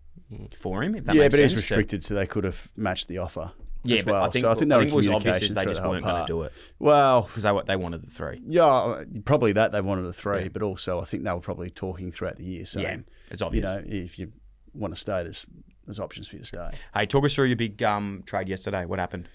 for 0.56 0.82
him. 0.82 0.94
If 0.94 1.04
that 1.04 1.14
yeah, 1.14 1.22
makes 1.22 1.32
but 1.34 1.40
he's 1.40 1.50
sense, 1.52 1.62
to- 1.66 1.74
restricted, 1.74 2.04
so 2.04 2.14
they 2.14 2.26
could 2.26 2.44
have 2.44 2.70
matched 2.76 3.08
the 3.08 3.18
offer. 3.18 3.52
Yeah, 3.85 3.97
as 3.99 4.02
but 4.04 4.12
well. 4.12 4.23
I 4.25 4.28
think, 4.30 4.42
so 4.44 4.50
I 4.50 4.54
think, 4.54 4.68
they 4.70 4.75
I 4.76 4.78
think 4.80 4.88
in 4.88 4.94
it 4.94 4.97
was 4.97 5.08
obvious 5.08 5.42
is 5.42 5.54
they 5.54 5.64
just 5.66 5.82
weren't 5.82 6.04
going 6.04 6.20
to 6.23 6.26
do 6.26 6.42
it 6.42 6.52
Well, 6.78 7.23
because 7.23 7.42
they 7.44 7.52
wa- 7.52 7.62
they 7.62 7.76
wanted 7.76 8.02
the 8.06 8.11
three. 8.11 8.40
yeah, 8.47 9.02
probably 9.25 9.52
that 9.52 9.73
they 9.73 9.80
wanted 9.80 10.02
the 10.02 10.12
three, 10.12 10.42
Yeah. 10.42 10.49
but 10.52 10.62
also 10.62 11.00
I 11.00 11.04
think 11.04 11.25
they 11.25 11.30
were 11.32 11.40
probably 11.40 11.70
talking 11.70 12.11
throughout 12.12 12.37
the 12.37 12.44
year, 12.44 12.66
So 12.66 12.80
Yeah, 12.80 12.97
it's 13.30 13.42
obvious. 13.42 13.62
you 13.62 13.68
know, 13.68 13.82
if 13.87 14.18
you 14.18 14.32
want 14.75 14.94
to 14.94 15.00
stay, 15.00 15.23
there's 15.23 15.47
there's 15.87 15.99
options 16.00 16.28
for 16.28 16.37
you 16.37 16.42
to 16.42 16.47
stay. 16.49 16.70
Hey, 16.94 17.06
talk 17.06 17.25
us 17.25 17.35
through 17.35 17.47
your 17.47 17.56
big 17.56 17.82
um, 17.82 18.23
trade 18.26 18.49
yesterday. 18.49 18.85
What 18.85 18.99
happened? 18.99 19.26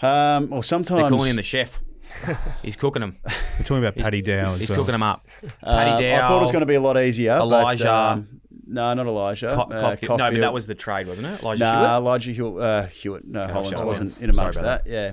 Um, 0.00 0.48
well, 0.48 0.48
They're 0.48 0.62
sometimes 0.62 1.08
calling 1.08 1.30
him 1.30 1.36
the 1.36 1.42
chef. 1.42 1.80
He's 2.62 2.76
cooking 2.76 3.00
them. 3.00 3.16
We're 3.24 3.64
talking 3.64 3.78
about 3.78 3.96
Paddy 3.96 4.22
Dow. 4.22 4.52
as 4.52 4.60
He's 4.60 4.68
well. 4.70 4.78
cooking 4.80 4.92
them 4.92 5.02
up. 5.02 5.26
Uh, 5.42 5.48
Paddy 5.64 6.04
Dow. 6.04 6.16
I 6.24 6.28
thought 6.28 6.38
it 6.38 6.40
was 6.42 6.50
going 6.52 6.60
to 6.60 6.66
be 6.66 6.74
a 6.74 6.80
lot 6.80 6.96
easier. 7.00 7.32
Elijah. 7.32 7.84
But, 7.84 7.90
um, 7.90 8.40
No, 8.66 8.94
not 8.94 9.06
Elijah. 9.06 9.48
Co- 9.48 9.62
Uh, 9.62 9.80
Caulfield. 9.96 10.18
No, 10.18 10.30
but 10.30 10.40
that 10.40 10.52
was 10.52 10.66
the 10.66 10.74
trade, 10.74 11.06
wasn't 11.06 11.26
it? 11.26 11.42
Elijah 11.42 11.64
Nah, 11.64 11.78
Hewitt? 11.80 11.90
Elijah 11.96 12.32
Hewitt. 12.32 12.62
Uh, 12.62 12.86
Hewitt. 12.86 13.24
No, 13.26 13.42
Okay, 13.42 13.52
Hollands 13.52 13.82
wasn't 13.82 14.20
in 14.20 14.30
amongst 14.30 14.58
about 14.60 14.84
that. 14.84 14.90
Yeah. 14.90 15.12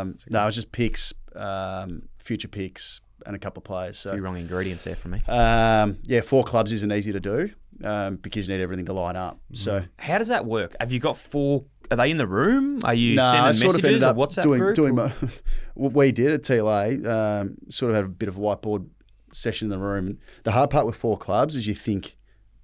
Um, 0.00 0.16
no, 0.28 0.42
it 0.42 0.46
was 0.46 0.54
just 0.54 0.72
picks, 0.72 1.12
um, 1.34 2.02
future 2.18 2.48
picks, 2.48 3.00
and 3.26 3.34
a 3.36 3.38
couple 3.38 3.60
of 3.60 3.64
players. 3.64 4.04
A 4.06 4.12
few 4.12 4.22
wrong 4.22 4.36
ingredients 4.36 4.84
there 4.84 4.94
for 4.96 5.08
me. 5.08 5.20
um, 5.28 5.98
yeah, 6.02 6.20
four 6.20 6.44
clubs 6.44 6.72
isn't 6.72 6.92
easy 6.92 7.12
to 7.12 7.20
do 7.20 7.50
um, 7.84 8.16
because 8.16 8.46
you 8.48 8.54
need 8.56 8.62
everything 8.62 8.86
to 8.86 8.92
line 8.92 9.16
up. 9.16 9.38
So, 9.54 9.82
How 9.98 10.18
does 10.18 10.28
that 10.28 10.44
work? 10.46 10.74
Have 10.80 10.92
you 10.92 11.00
got 11.00 11.16
four? 11.18 11.64
Are 11.90 11.96
they 11.96 12.10
in 12.10 12.18
the 12.18 12.26
room? 12.26 12.80
Are 12.84 12.94
you 12.94 13.16
Nah, 13.16 13.30
sending 13.32 13.46
I 13.48 13.52
sort 13.52 13.74
of 13.74 13.82
messages 13.82 13.84
ended 13.86 14.02
up 14.04 14.16
or 14.16 14.26
WhatsApp 14.26 14.42
doing, 14.42 14.60
group? 14.60 14.74
doing 14.76 14.94
my, 14.94 15.12
what 15.74 15.92
we 15.94 16.12
did 16.12 16.30
at 16.32 16.42
TLA. 16.42 17.04
Um, 17.04 17.56
sort 17.68 17.90
of 17.90 17.96
had 17.96 18.04
a 18.04 18.08
bit 18.08 18.28
of 18.28 18.36
a 18.36 18.40
whiteboard 18.40 18.86
session 19.32 19.66
in 19.66 19.70
the 19.70 19.78
room. 19.84 20.18
The 20.44 20.52
hard 20.52 20.70
part 20.70 20.86
with 20.86 20.94
four 20.96 21.18
clubs 21.18 21.54
is 21.56 21.66
you 21.66 21.74
think 21.74 22.16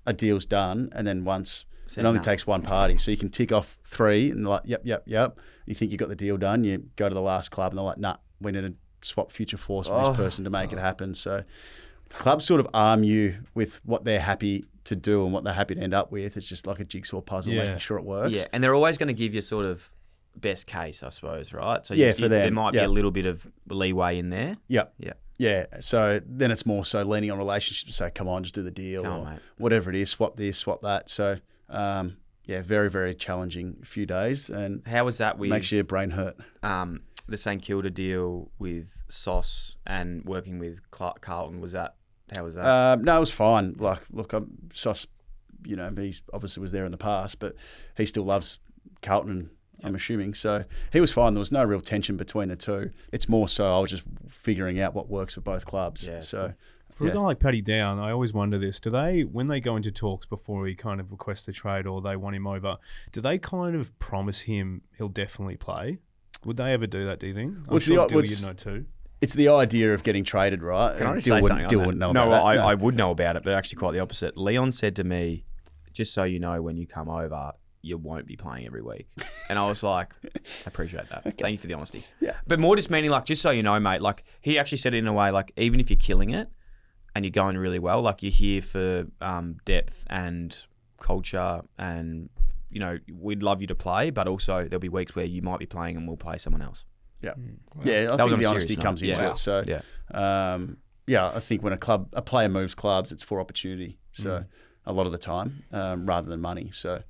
a 0.06 0.12
deal's 0.12 0.46
done, 0.46 0.90
and 0.92 1.06
then 1.06 1.24
once 1.24 1.64
it 1.96 2.04
only 2.04 2.20
takes 2.20 2.46
one 2.46 2.62
party, 2.62 2.96
so 2.98 3.10
you 3.10 3.16
can 3.16 3.28
tick 3.28 3.52
off 3.52 3.78
three 3.84 4.30
and 4.30 4.46
like, 4.46 4.62
yep, 4.64 4.82
yep, 4.84 5.04
yep. 5.06 5.38
You 5.66 5.74
think 5.74 5.92
you 5.92 5.98
got 5.98 6.08
the 6.08 6.16
deal 6.16 6.36
done. 6.36 6.64
You 6.64 6.84
go 6.96 7.08
to 7.08 7.14
the 7.14 7.20
last 7.20 7.50
club, 7.50 7.72
and 7.72 7.78
they're 7.78 7.84
like, 7.84 7.98
nah, 7.98 8.16
we 8.40 8.52
need 8.52 8.62
to 8.62 8.74
swap 9.02 9.30
future 9.32 9.56
force 9.56 9.88
with 9.88 9.98
Oh. 9.98 10.08
this 10.08 10.16
person 10.16 10.44
to 10.44 10.50
make 10.50 10.72
it 10.72 10.78
oh. 10.78 10.82
happen. 10.82 11.14
So. 11.14 11.44
Clubs 12.08 12.44
sort 12.44 12.60
of 12.60 12.68
arm 12.72 13.02
you 13.02 13.34
with 13.54 13.80
what 13.84 14.04
they're 14.04 14.20
happy 14.20 14.64
to 14.84 14.94
do 14.94 15.24
and 15.24 15.32
what 15.32 15.42
they're 15.42 15.52
happy 15.52 15.74
to 15.74 15.80
end 15.80 15.92
up 15.92 16.12
with. 16.12 16.36
It's 16.36 16.48
just 16.48 16.64
like 16.66 16.78
a 16.78 16.84
jigsaw 16.84 17.20
puzzle, 17.20 17.52
Yeah. 17.52 17.64
making 17.64 17.78
sure 17.78 17.98
it 17.98 18.04
works. 18.04 18.32
Yeah, 18.32 18.46
and 18.52 18.62
they're 18.62 18.74
always 18.76 18.96
going 18.96 19.08
to 19.08 19.12
give 19.12 19.34
you 19.34 19.42
sort 19.42 19.66
of 19.66 19.90
best 20.36 20.68
case, 20.68 21.02
I 21.02 21.08
suppose, 21.08 21.52
right? 21.52 21.84
So 21.84 21.94
Yeah, 21.94 22.08
you, 22.08 22.14
for 22.14 22.20
you- 22.22 22.28
there 22.28 22.44
them, 22.44 22.54
might 22.54 22.72
be 22.72 22.78
a 22.78 22.88
little 22.88 23.10
bit 23.10 23.26
of 23.26 23.46
leeway 23.68 24.18
in 24.18 24.30
there. 24.30 24.54
Yep. 24.68 24.94
Yeah. 24.98 25.12
Yeah. 25.38 25.66
So 25.80 26.20
then 26.26 26.50
it's 26.50 26.64
more 26.66 26.84
so 26.84 27.02
leaning 27.02 27.30
on 27.30 27.38
relationships 27.38 27.84
to 27.90 27.92
say, 27.92 28.10
come 28.10 28.28
on, 28.28 28.42
just 28.42 28.54
do 28.54 28.62
the 28.62 28.70
deal 28.70 29.06
or 29.06 29.24
mate. 29.24 29.38
whatever 29.58 29.90
it 29.90 29.96
is, 29.96 30.10
swap 30.10 30.36
this, 30.36 30.58
swap 30.58 30.82
that. 30.82 31.10
So, 31.10 31.38
um, 31.68 32.16
yeah, 32.44 32.62
very, 32.62 32.88
very 32.90 33.14
challenging 33.14 33.76
few 33.84 34.06
days 34.06 34.48
and 34.50 34.86
How 34.86 35.04
was 35.04 35.18
that 35.18 35.36
with 35.38 35.50
makes 35.50 35.72
your 35.72 35.84
brain 35.84 36.10
hurt. 36.10 36.36
um, 36.62 37.02
the 37.28 37.36
St 37.36 37.60
Kilda 37.60 37.90
deal 37.90 38.50
with 38.58 39.02
Sauce 39.08 39.74
and 39.84 40.24
working 40.24 40.58
with 40.58 40.78
Clark 40.92 41.20
Carlton? 41.20 41.60
Was 41.60 41.72
that 41.72 41.96
how 42.34 42.44
was 42.44 42.54
that? 42.54 42.64
Um, 42.66 43.04
no, 43.04 43.16
it 43.16 43.20
was 43.20 43.30
fine. 43.30 43.74
Like, 43.78 44.00
look, 44.12 44.32
I'm 44.32 44.70
Sos, 44.72 45.06
you 45.64 45.76
know, 45.76 45.92
he 45.96 46.14
obviously 46.32 46.60
was 46.60 46.72
there 46.72 46.84
in 46.84 46.92
the 46.92 46.98
past, 46.98 47.38
but 47.38 47.54
he 47.96 48.06
still 48.06 48.24
loves 48.24 48.58
Carlton, 49.02 49.50
I'm 49.84 49.94
assuming. 49.94 50.34
So 50.34 50.64
he 50.92 51.00
was 51.00 51.10
fine. 51.12 51.34
There 51.34 51.38
was 51.40 51.52
no 51.52 51.64
real 51.64 51.80
tension 51.80 52.16
between 52.16 52.48
the 52.48 52.56
two. 52.56 52.90
It's 53.12 53.28
more 53.28 53.48
so 53.48 53.76
I 53.76 53.80
was 53.80 53.90
just 53.90 54.02
figuring 54.28 54.80
out 54.80 54.94
what 54.94 55.08
works 55.08 55.34
for 55.34 55.40
both 55.42 55.64
clubs. 55.66 56.06
Yeah, 56.06 56.20
so, 56.20 56.54
For 56.94 57.04
Yeah. 57.04 57.10
a 57.10 57.14
guy 57.14 57.20
like 57.20 57.40
Paddy 57.40 57.60
Dow, 57.60 57.98
I 58.02 58.10
always 58.10 58.32
wonder 58.32 58.58
this: 58.58 58.80
Do 58.80 58.88
they, 58.88 59.22
when 59.22 59.48
they 59.48 59.60
go 59.60 59.76
into 59.76 59.90
talks 59.92 60.24
before 60.26 60.66
he 60.66 60.74
kind 60.74 60.98
of 60.98 61.10
requests 61.10 61.46
a 61.46 61.52
trade 61.52 61.86
or 61.86 62.00
they 62.00 62.16
want 62.16 62.36
him 62.36 62.46
over, 62.46 62.78
do 63.12 63.20
they 63.20 63.36
kind 63.38 63.76
of 63.76 63.96
promise 63.98 64.40
him 64.40 64.80
he'll 64.96 65.10
definitely 65.10 65.56
play? 65.58 65.98
Would 66.46 66.56
they 66.56 66.72
ever 66.72 66.86
do 66.86 67.04
that? 67.06 67.20
Do 67.20 67.26
you 67.26 67.34
think? 67.34 67.54
I'm 67.54 67.64
What's 67.66 67.84
the- 67.84 67.94
sure 67.94 68.08
Dill 68.08 68.16
what's- 68.16 68.40
you'd 68.40 68.46
know 68.46 68.54
too. 68.54 68.86
it's 69.20 69.34
the 69.34 69.48
idea 69.48 69.92
of 69.92 70.04
getting 70.04 70.24
traded, 70.24 70.62
right? 70.62 70.96
Can 70.96 71.06
I 71.06 71.14
just 71.16 71.26
Dill 71.26 71.42
say 71.42 71.46
something? 71.48 71.68
Dill 71.68 71.80
on 71.80 71.82
that? 71.82 71.86
wouldn't 71.88 72.00
know 72.00 72.12
no, 72.12 72.26
about 72.28 72.44
I, 72.46 72.56
that. 72.56 72.64
I 72.64 72.74
would 72.82 72.96
know 72.96 73.10
about 73.10 73.36
it, 73.36 73.42
but 73.42 73.52
actually 73.52 73.76
quite 73.76 73.92
the 73.92 74.00
opposite. 74.00 74.38
Leon 74.38 74.72
said 74.72 74.96
to 74.96 75.04
me, 75.04 75.44
"Just 75.92 76.14
so 76.14 76.24
you 76.24 76.38
know, 76.38 76.62
when 76.62 76.78
you 76.78 76.86
come 76.86 77.10
over, 77.10 77.52
you 77.86 77.96
won't 77.98 78.26
be 78.26 78.36
playing 78.36 78.66
every 78.66 78.82
week." 78.82 79.08
And 79.48 79.58
I 79.58 79.66
was 79.66 79.82
like, 79.82 80.12
"I 80.24 80.28
appreciate 80.66 81.08
that. 81.10 81.22
Thank 81.38 81.52
you 81.52 81.58
for 81.58 81.66
the 81.66 81.74
honesty." 81.74 82.04
Yeah. 82.20 82.34
But 82.46 82.58
more 82.60 82.76
just 82.76 82.90
meaning 82.90 83.10
like, 83.10 83.24
just 83.24 83.42
so 83.42 83.50
you 83.50 83.62
know, 83.62 83.78
mate. 83.80 84.02
Like 84.02 84.24
he 84.40 84.58
actually 84.58 84.78
said 84.78 84.94
it 84.94 84.98
in 84.98 85.06
a 85.06 85.12
way 85.12 85.30
like, 85.30 85.52
even 85.56 85.80
if 85.80 85.90
you're 85.90 85.98
killing 85.98 86.30
it 86.30 86.48
and 87.14 87.24
you're 87.24 87.30
going 87.32 87.56
really 87.58 87.78
well, 87.78 88.02
like 88.02 88.22
you're 88.22 88.32
here 88.32 88.60
for 88.62 89.06
um, 89.20 89.56
depth 89.64 90.04
and 90.08 90.56
culture 91.00 91.62
and. 91.78 92.28
You 92.68 92.80
know, 92.80 92.98
we'd 93.10 93.42
love 93.44 93.60
you 93.60 93.68
to 93.68 93.74
play, 93.76 94.10
but 94.10 94.26
also 94.26 94.64
there'll 94.64 94.80
be 94.80 94.88
weeks 94.90 95.14
where 95.14 95.24
you 95.24 95.40
might 95.40 95.60
be 95.60 95.66
playing 95.66 95.96
and 95.96 96.06
we'll 96.06 96.16
play 96.18 96.36
someone 96.36 96.60
else. 96.60 96.84
Yeah, 97.22 97.30
That 97.84 97.86
yeah. 97.86 97.94
I 97.94 98.00
was 98.00 98.08
think 98.08 98.20
on 98.20 98.28
the 98.30 98.36
serious 98.36 98.46
honesty 98.50 98.76
note. 98.76 98.82
comes 98.82 99.02
into 99.02 99.20
Yeah. 99.20 99.30
it. 99.30 99.38
So, 99.38 99.64
Yeah. 99.66 99.80
um, 100.54 100.76
yeah, 101.06 101.28
I 101.28 101.40
think 101.40 101.62
when 101.62 101.72
a 101.72 101.78
club, 101.78 102.08
a 102.12 102.20
player 102.22 102.48
moves 102.48 102.74
clubs, 102.74 103.12
it's 103.12 103.22
for 103.22 103.40
opportunity. 103.40 103.98
So, 104.12 104.40
Mm. 104.40 104.46
a 104.84 104.92
lot 104.92 105.06
of 105.06 105.12
the 105.12 105.18
time, 105.18 105.62
um, 105.72 106.06
rather 106.06 106.28
than 106.28 106.40
money. 106.40 106.70
So, 106.72 107.02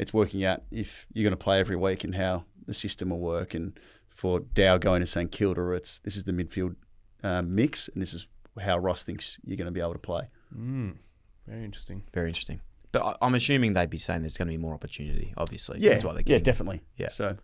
it's 0.00 0.12
working 0.14 0.44
out 0.44 0.62
if 0.70 1.06
you're 1.12 1.22
going 1.24 1.30
to 1.38 1.44
play 1.44 1.60
every 1.60 1.76
week 1.76 2.04
and 2.04 2.14
how 2.14 2.44
the 2.66 2.74
system 2.74 3.10
will 3.10 3.20
work. 3.20 3.54
And 3.54 3.78
for 4.08 4.40
Dow 4.40 4.76
going 4.78 5.00
to 5.00 5.06
St 5.06 5.30
Kilda, 5.30 5.70
it's 5.72 5.98
this 6.00 6.16
is 6.16 6.24
the 6.24 6.32
midfield 6.32 6.74
um, 7.22 7.54
mix, 7.54 7.88
and 7.88 8.00
this 8.02 8.14
is 8.14 8.26
how 8.60 8.78
Ross 8.78 9.04
thinks 9.04 9.38
you're 9.44 9.56
going 9.56 9.66
to 9.66 9.70
be 9.72 9.80
able 9.80 9.92
to 9.92 9.98
play. 9.98 10.28
Mm, 10.56 10.94
very 11.46 11.64
interesting. 11.64 12.02
Very 12.12 12.28
interesting. 12.28 12.60
But 12.92 13.02
I- 13.02 13.16
I'm 13.22 13.34
assuming 13.34 13.74
they'd 13.74 13.88
be 13.90 13.98
saying 13.98 14.22
there's 14.22 14.36
going 14.36 14.48
to 14.48 14.52
be 14.52 14.58
more 14.58 14.74
opportunity. 14.74 15.32
Obviously, 15.36 15.78
Yeah, 15.80 15.90
that's 15.90 16.04
why 16.04 16.12
they're 16.12 16.20
yeah, 16.22 16.38
getting. 16.38 16.42
definitely. 16.44 16.80
Yeah. 16.96 17.08
So, 17.08 17.36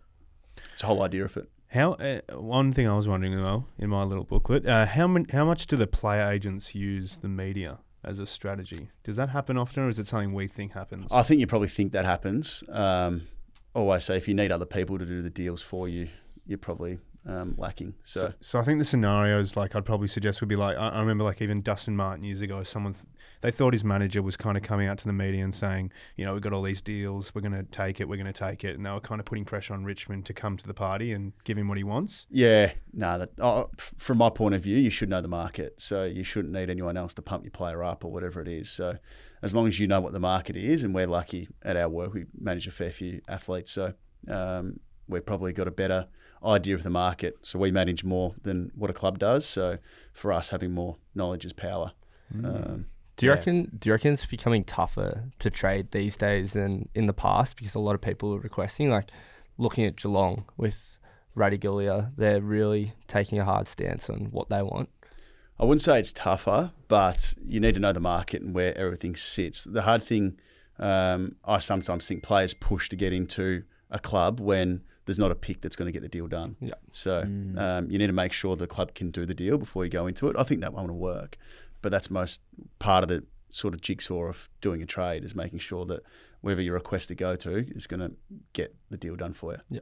it's 0.73 0.81
the 0.81 0.87
whole 0.87 1.01
idea 1.03 1.23
of 1.25 1.37
it. 1.37 1.49
How 1.69 1.93
uh, 1.93 2.19
one 2.37 2.71
thing 2.71 2.87
I 2.87 2.95
was 2.95 3.07
wondering 3.07 3.35
though 3.35 3.65
in 3.77 3.89
my 3.89 4.03
little 4.03 4.23
booklet, 4.23 4.65
uh, 4.65 4.85
how 4.85 5.05
mon- 5.07 5.27
how 5.31 5.45
much 5.45 5.67
do 5.67 5.75
the 5.75 5.87
player 5.87 6.29
agents 6.31 6.73
use 6.75 7.17
the 7.17 7.27
media 7.27 7.79
as 8.03 8.19
a 8.19 8.25
strategy? 8.25 8.89
Does 9.03 9.15
that 9.15 9.29
happen 9.29 9.57
often, 9.57 9.83
or 9.83 9.89
is 9.89 9.99
it 9.99 10.07
something 10.07 10.33
we 10.33 10.47
think 10.47 10.73
happens? 10.73 11.07
I 11.11 11.23
think 11.23 11.39
you 11.39 11.47
probably 11.47 11.67
think 11.67 11.91
that 11.93 12.05
happens. 12.05 12.63
Um, 12.69 13.27
always 13.73 14.03
say 14.05 14.17
if 14.17 14.27
you 14.27 14.33
need 14.33 14.51
other 14.51 14.65
people 14.65 14.97
to 14.97 15.05
do 15.05 15.21
the 15.21 15.29
deals 15.29 15.61
for 15.61 15.87
you, 15.87 16.07
you're 16.45 16.57
probably 16.57 16.99
um, 17.27 17.55
lacking. 17.57 17.93
So, 18.03 18.19
So, 18.21 18.33
so 18.41 18.59
I 18.59 18.63
think 18.63 18.79
the 18.79 18.85
scenarios 18.85 19.55
like 19.55 19.75
I'd 19.75 19.85
probably 19.85 20.07
suggest 20.07 20.41
would 20.41 20.47
be 20.49 20.55
like 20.55 20.77
I, 20.77 20.89
I 20.89 20.99
remember 20.99 21.23
like 21.23 21.41
even 21.41 21.61
Dustin 21.61 21.95
Martin 21.95 22.23
years 22.23 22.41
ago, 22.41 22.63
someone 22.63 22.93
th- 22.93 23.05
they 23.41 23.51
thought 23.51 23.73
his 23.73 23.83
manager 23.83 24.21
was 24.23 24.35
kind 24.37 24.57
of 24.57 24.63
coming 24.63 24.87
out 24.87 24.97
to 24.99 25.05
the 25.05 25.13
media 25.13 25.43
and 25.43 25.53
saying, 25.53 25.91
you 26.15 26.25
know, 26.25 26.33
we've 26.33 26.41
got 26.41 26.53
all 26.53 26.63
these 26.63 26.81
deals, 26.81 27.35
we're 27.35 27.41
going 27.41 27.51
to 27.51 27.63
take 27.63 27.99
it, 27.99 28.07
we're 28.07 28.15
going 28.15 28.31
to 28.31 28.33
take 28.33 28.63
it, 28.63 28.75
and 28.75 28.85
they 28.85 28.89
were 28.89 28.99
kind 29.01 29.19
of 29.19 29.25
putting 29.25 29.45
pressure 29.45 29.73
on 29.73 29.83
Richmond 29.83 30.25
to 30.25 30.33
come 30.33 30.57
to 30.57 30.65
the 30.65 30.73
party 30.73 31.11
and 31.11 31.33
give 31.43 31.57
him 31.57 31.67
what 31.67 31.77
he 31.77 31.83
wants. 31.83 32.25
yeah, 32.31 32.71
no, 32.93 33.19
that 33.19 33.31
oh, 33.39 33.69
f- 33.77 33.93
from 33.97 34.17
my 34.17 34.29
point 34.29 34.55
of 34.55 34.61
view, 34.61 34.77
you 34.77 34.89
should 34.89 35.09
know 35.09 35.21
the 35.21 35.27
market. 35.27 35.75
So 35.77 36.05
you 36.05 36.23
shouldn't 36.23 36.53
need 36.53 36.69
anyone 36.69 36.97
else 36.97 37.13
to 37.15 37.21
pump 37.21 37.43
your 37.43 37.51
player 37.51 37.83
up 37.83 38.05
or 38.05 38.11
whatever 38.11 38.41
it 38.41 38.47
is. 38.47 38.69
So 38.69 38.97
as 39.43 39.53
long 39.53 39.67
as 39.67 39.79
you 39.79 39.87
know 39.87 40.01
what 40.01 40.13
the 40.13 40.19
market 40.19 40.55
is, 40.55 40.83
and 40.83 40.95
we're 40.95 41.07
lucky 41.07 41.49
at 41.61 41.75
our 41.75 41.89
work, 41.89 42.13
we 42.13 42.25
manage 42.39 42.67
a 42.67 42.71
fair 42.71 42.91
few 42.91 43.21
athletes. 43.27 43.71
So 43.71 43.93
um, 44.29 44.79
we've 45.07 45.25
probably 45.25 45.53
got 45.53 45.67
a 45.67 45.71
better 45.71 46.07
idea 46.43 46.75
of 46.75 46.83
the 46.83 46.89
market. 46.89 47.35
So 47.41 47.59
we 47.59 47.71
manage 47.71 48.03
more 48.03 48.35
than 48.43 48.71
what 48.75 48.89
a 48.89 48.93
club 48.93 49.19
does. 49.19 49.45
So 49.45 49.77
for 50.13 50.31
us, 50.31 50.49
having 50.49 50.71
more 50.71 50.97
knowledge 51.15 51.45
is 51.45 51.53
power. 51.53 51.91
Um, 52.33 52.85
Do 53.15 53.25
you 53.25 53.31
Yeah. 53.31 53.37
reckon? 53.37 53.71
Do 53.79 53.89
you 53.89 53.93
reckon 53.93 54.13
it's 54.13 54.25
becoming 54.27 54.63
tougher 54.63 55.23
to 55.39 55.49
trade 55.49 55.91
these 55.91 56.15
days 56.17 56.53
than 56.53 56.87
in 56.93 57.07
the 57.07 57.13
past 57.13 57.55
because 57.57 57.73
a 57.73 57.79
lot 57.79 57.95
of 57.95 58.01
people 58.01 58.33
are 58.35 58.39
requesting? 58.39 58.89
Like 58.91 59.09
looking 59.57 59.85
at 59.85 59.95
Geelong 59.95 60.45
with 60.55 60.99
Ratugolea, 61.35 62.11
they're 62.15 62.41
really 62.41 62.93
taking 63.07 63.39
a 63.39 63.45
hard 63.45 63.67
stance 63.67 64.09
on 64.09 64.25
what 64.31 64.49
they 64.49 64.61
want. 64.61 64.89
I 65.59 65.65
wouldn't 65.65 65.81
say 65.81 65.99
it's 65.99 66.13
tougher, 66.13 66.71
but 66.87 67.33
you 67.43 67.59
need 67.59 67.73
to 67.73 67.79
know 67.79 67.91
the 67.93 67.99
market 67.99 68.43
and 68.43 68.53
where 68.53 68.77
everything 68.77 69.15
sits. 69.15 69.63
The 69.63 69.81
hard 69.81 70.03
thing, 70.03 70.37
um, 70.77 71.35
I 71.43 71.57
sometimes 71.57 72.07
think 72.07 72.21
players 72.21 72.53
push 72.53 72.89
to 72.89 72.95
get 72.95 73.13
into 73.13 73.63
a 73.89 73.97
club 73.97 74.39
when 74.39 74.81
there's 75.07 75.17
not 75.17 75.31
a 75.31 75.35
pick 75.35 75.61
that's 75.61 75.75
going 75.75 75.87
to 75.87 75.91
get 75.91 76.01
the 76.01 76.09
deal 76.09 76.27
done. 76.27 76.57
Yeah. 76.59 76.75
So 76.91 77.21
um, 77.21 77.89
you 77.89 77.97
need 77.97 78.07
to 78.07 78.13
make 78.13 78.33
sure 78.33 78.55
the 78.55 78.67
club 78.67 78.93
can 78.93 79.09
do 79.09 79.25
the 79.25 79.33
deal 79.33 79.57
before 79.57 79.85
you 79.85 79.89
go 79.89 80.05
into 80.05 80.27
it. 80.27 80.35
I 80.37 80.43
think 80.43 80.61
that 80.61 80.73
one 80.73 80.87
will 80.87 80.99
work, 80.99 81.37
but 81.81 81.91
that's 81.91 82.11
most 82.11 82.41
part 82.77 83.03
of 83.03 83.09
the 83.09 83.23
sort 83.49 83.73
of 83.73 83.81
jigsaw 83.81 84.25
of 84.25 84.49
doing 84.59 84.81
a 84.81 84.85
trade 84.85 85.23
is 85.23 85.33
making 85.33 85.59
sure 85.59 85.85
that 85.85 86.01
wherever 86.41 86.61
you 86.61 86.73
request 86.73 87.07
to 87.07 87.15
go 87.15 87.37
to 87.37 87.65
is 87.73 87.87
going 87.87 88.01
to 88.01 88.11
get 88.51 88.75
the 88.89 88.97
deal 88.97 89.15
done 89.15 89.33
for 89.33 89.53
you. 89.53 89.59
Yeah. 89.69 89.79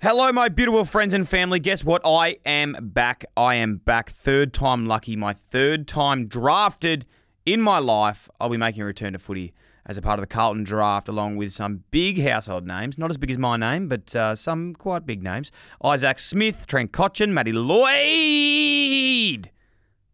Hello, 0.00 0.32
my 0.32 0.48
beautiful 0.48 0.84
friends 0.84 1.12
and 1.14 1.28
family. 1.28 1.58
Guess 1.58 1.84
what? 1.84 2.02
I 2.04 2.38
am 2.46 2.76
back. 2.80 3.24
I 3.36 3.56
am 3.56 3.76
back. 3.76 4.10
Third 4.10 4.52
time 4.54 4.86
lucky. 4.86 5.16
My 5.16 5.34
third 5.34 5.86
time 5.86 6.26
drafted 6.26 7.04
in 7.44 7.60
my 7.60 7.78
life. 7.78 8.28
I'll 8.40 8.48
be 8.48 8.56
making 8.56 8.82
a 8.82 8.86
return 8.86 9.12
to 9.12 9.18
footy 9.18 9.52
as 9.86 9.96
a 9.96 10.02
part 10.02 10.18
of 10.18 10.22
the 10.22 10.26
Carlton 10.26 10.64
draft, 10.64 11.08
along 11.08 11.36
with 11.36 11.52
some 11.52 11.84
big 11.90 12.20
household 12.22 12.66
names. 12.66 12.98
Not 12.98 13.10
as 13.10 13.16
big 13.16 13.30
as 13.30 13.38
my 13.38 13.56
name, 13.56 13.88
but 13.88 14.14
uh, 14.14 14.34
some 14.34 14.74
quite 14.74 15.06
big 15.06 15.22
names. 15.22 15.50
Isaac 15.82 16.18
Smith, 16.18 16.66
Trent 16.66 16.92
Cotchin, 16.92 17.30
Matty 17.30 17.52
Lloyd. 17.52 17.90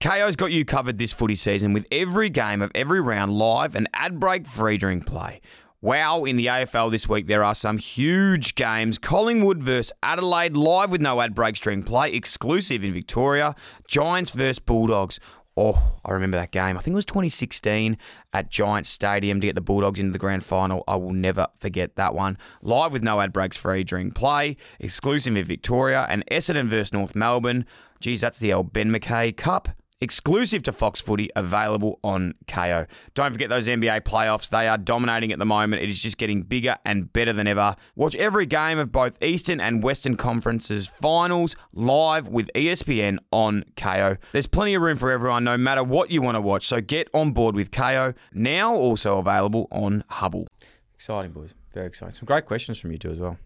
Kayo's 0.00 0.36
got 0.36 0.50
you 0.50 0.64
covered 0.64 0.96
this 0.96 1.12
footy 1.12 1.34
season 1.34 1.74
with 1.74 1.84
every 1.92 2.30
game 2.30 2.62
of 2.62 2.70
every 2.74 3.02
round 3.02 3.32
live 3.32 3.74
and 3.74 3.86
ad 3.92 4.18
break 4.18 4.46
free 4.46 4.78
during 4.78 5.02
play. 5.02 5.42
Wow, 5.82 6.24
in 6.24 6.36
the 6.36 6.44
AFL 6.44 6.90
this 6.90 7.08
week, 7.08 7.26
there 7.26 7.42
are 7.42 7.54
some 7.54 7.78
huge 7.78 8.54
games. 8.54 8.98
Collingwood 8.98 9.62
versus 9.62 9.92
Adelaide, 10.02 10.54
live 10.54 10.90
with 10.90 11.00
no 11.00 11.22
ad 11.22 11.34
break 11.34 11.56
stream 11.56 11.82
play, 11.82 12.12
exclusive 12.12 12.84
in 12.84 12.92
Victoria. 12.92 13.54
Giants 13.88 14.28
versus 14.28 14.58
Bulldogs. 14.58 15.18
Oh, 15.56 15.98
I 16.04 16.12
remember 16.12 16.36
that 16.36 16.50
game. 16.50 16.76
I 16.76 16.82
think 16.82 16.92
it 16.92 16.96
was 16.96 17.06
2016 17.06 17.96
at 18.34 18.50
Giants 18.50 18.90
Stadium 18.90 19.40
to 19.40 19.46
get 19.46 19.54
the 19.54 19.62
Bulldogs 19.62 19.98
into 19.98 20.12
the 20.12 20.18
grand 20.18 20.44
final. 20.44 20.84
I 20.86 20.96
will 20.96 21.14
never 21.14 21.46
forget 21.58 21.96
that 21.96 22.14
one. 22.14 22.36
Live 22.60 22.92
with 22.92 23.02
no 23.02 23.18
ad 23.22 23.32
breaks 23.32 23.56
free 23.56 23.82
during 23.82 24.10
play, 24.10 24.58
exclusive 24.80 25.34
in 25.34 25.46
Victoria, 25.46 26.06
and 26.10 26.26
Essendon 26.30 26.68
versus 26.68 26.92
North 26.92 27.14
Melbourne. 27.14 27.64
Geez, 28.00 28.20
that's 28.20 28.38
the 28.38 28.52
old 28.52 28.74
Ben 28.74 28.90
McKay 28.90 29.34
Cup 29.34 29.70
exclusive 30.00 30.62
to 30.64 30.72
Fox 30.72 31.00
Footy, 31.00 31.30
available 31.36 31.98
on 32.02 32.34
Kayo. 32.46 32.86
Don't 33.14 33.32
forget 33.32 33.48
those 33.48 33.68
NBA 33.68 34.02
playoffs. 34.02 34.48
They 34.48 34.68
are 34.68 34.78
dominating 34.78 35.32
at 35.32 35.38
the 35.38 35.44
moment. 35.44 35.82
It 35.82 35.90
is 35.90 36.02
just 36.02 36.18
getting 36.18 36.42
bigger 36.42 36.76
and 36.84 37.12
better 37.12 37.32
than 37.32 37.46
ever. 37.46 37.76
Watch 37.96 38.16
every 38.16 38.46
game 38.46 38.78
of 38.78 38.90
both 38.92 39.22
Eastern 39.22 39.60
and 39.60 39.82
Western 39.82 40.16
Conferences 40.16 40.86
finals 40.86 41.56
live 41.72 42.28
with 42.28 42.50
ESPN 42.54 43.18
on 43.30 43.64
Kayo. 43.76 44.18
There's 44.32 44.46
plenty 44.46 44.74
of 44.74 44.82
room 44.82 44.96
for 44.96 45.10
everyone, 45.10 45.44
no 45.44 45.56
matter 45.56 45.84
what 45.84 46.10
you 46.10 46.22
want 46.22 46.36
to 46.36 46.40
watch. 46.40 46.66
So 46.66 46.80
get 46.80 47.08
on 47.14 47.32
board 47.32 47.54
with 47.54 47.70
Kayo, 47.70 48.14
now 48.32 48.74
also 48.74 49.18
available 49.18 49.68
on 49.70 50.04
Hubbl. 50.10 50.46
Exciting, 50.94 51.32
boys. 51.32 51.54
Very 51.72 51.86
exciting. 51.86 52.14
Some 52.14 52.26
great 52.26 52.46
questions 52.46 52.78
from 52.78 52.92
you 52.92 52.98
two 52.98 53.12
as 53.12 53.18
well. 53.18 53.38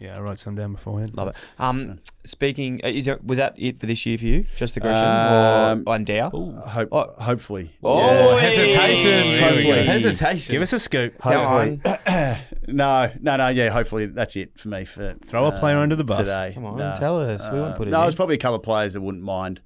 Yeah, 0.00 0.16
I 0.16 0.20
wrote 0.20 0.38
some 0.38 0.54
down 0.54 0.72
beforehand. 0.72 1.12
Love 1.16 1.28
it. 1.28 1.50
Um, 1.58 1.98
speaking, 2.24 2.80
uh, 2.84 2.88
is 2.88 3.06
there, 3.06 3.18
was 3.24 3.38
that 3.38 3.54
it 3.56 3.80
for 3.80 3.86
this 3.86 4.06
year 4.06 4.16
for 4.16 4.26
you? 4.26 4.46
Just 4.56 4.74
the 4.74 4.80
Gresham 4.80 5.04
Um, 5.04 5.84
or 5.88 5.96
Endow? 5.96 6.30
Hope, 6.68 6.88
Oh. 6.92 7.12
Hopefully. 7.20 7.72
Oh, 7.82 7.98
Yeah. 8.36 8.40
Hesitation. 8.40 9.24
Here 9.24 9.56
we 9.56 9.62
go. 9.64 9.82
Hesitation. 9.84 10.52
Give 10.52 10.62
us 10.62 10.72
a 10.72 10.78
scoop. 10.78 11.18
Come 11.18 11.32
Hopefully. 11.32 11.80
no, 12.68 13.10
no, 13.20 13.36
no. 13.36 13.48
Yeah, 13.48 13.70
hopefully 13.70 14.06
that's 14.06 14.36
it 14.36 14.58
for 14.58 14.68
me. 14.68 14.84
For 14.84 15.14
Throw 15.26 15.46
a 15.46 15.52
player 15.58 15.76
um, 15.76 15.82
under 15.82 15.96
the 15.96 16.04
bus. 16.04 16.18
today. 16.18 16.52
Come 16.54 16.64
on, 16.66 16.76
No. 16.78 16.94
tell 16.96 17.20
us. 17.20 17.50
We 17.50 17.58
won't 17.58 17.74
Uh, 17.74 17.76
put 17.76 17.88
it 17.88 17.90
No, 17.90 17.98
in. 17.98 18.02
there's 18.04 18.14
probably 18.14 18.36
a 18.36 18.38
couple 18.38 18.56
of 18.56 18.62
players 18.62 18.92
that 18.94 19.00
wouldn't 19.00 19.24
mind 19.24 19.60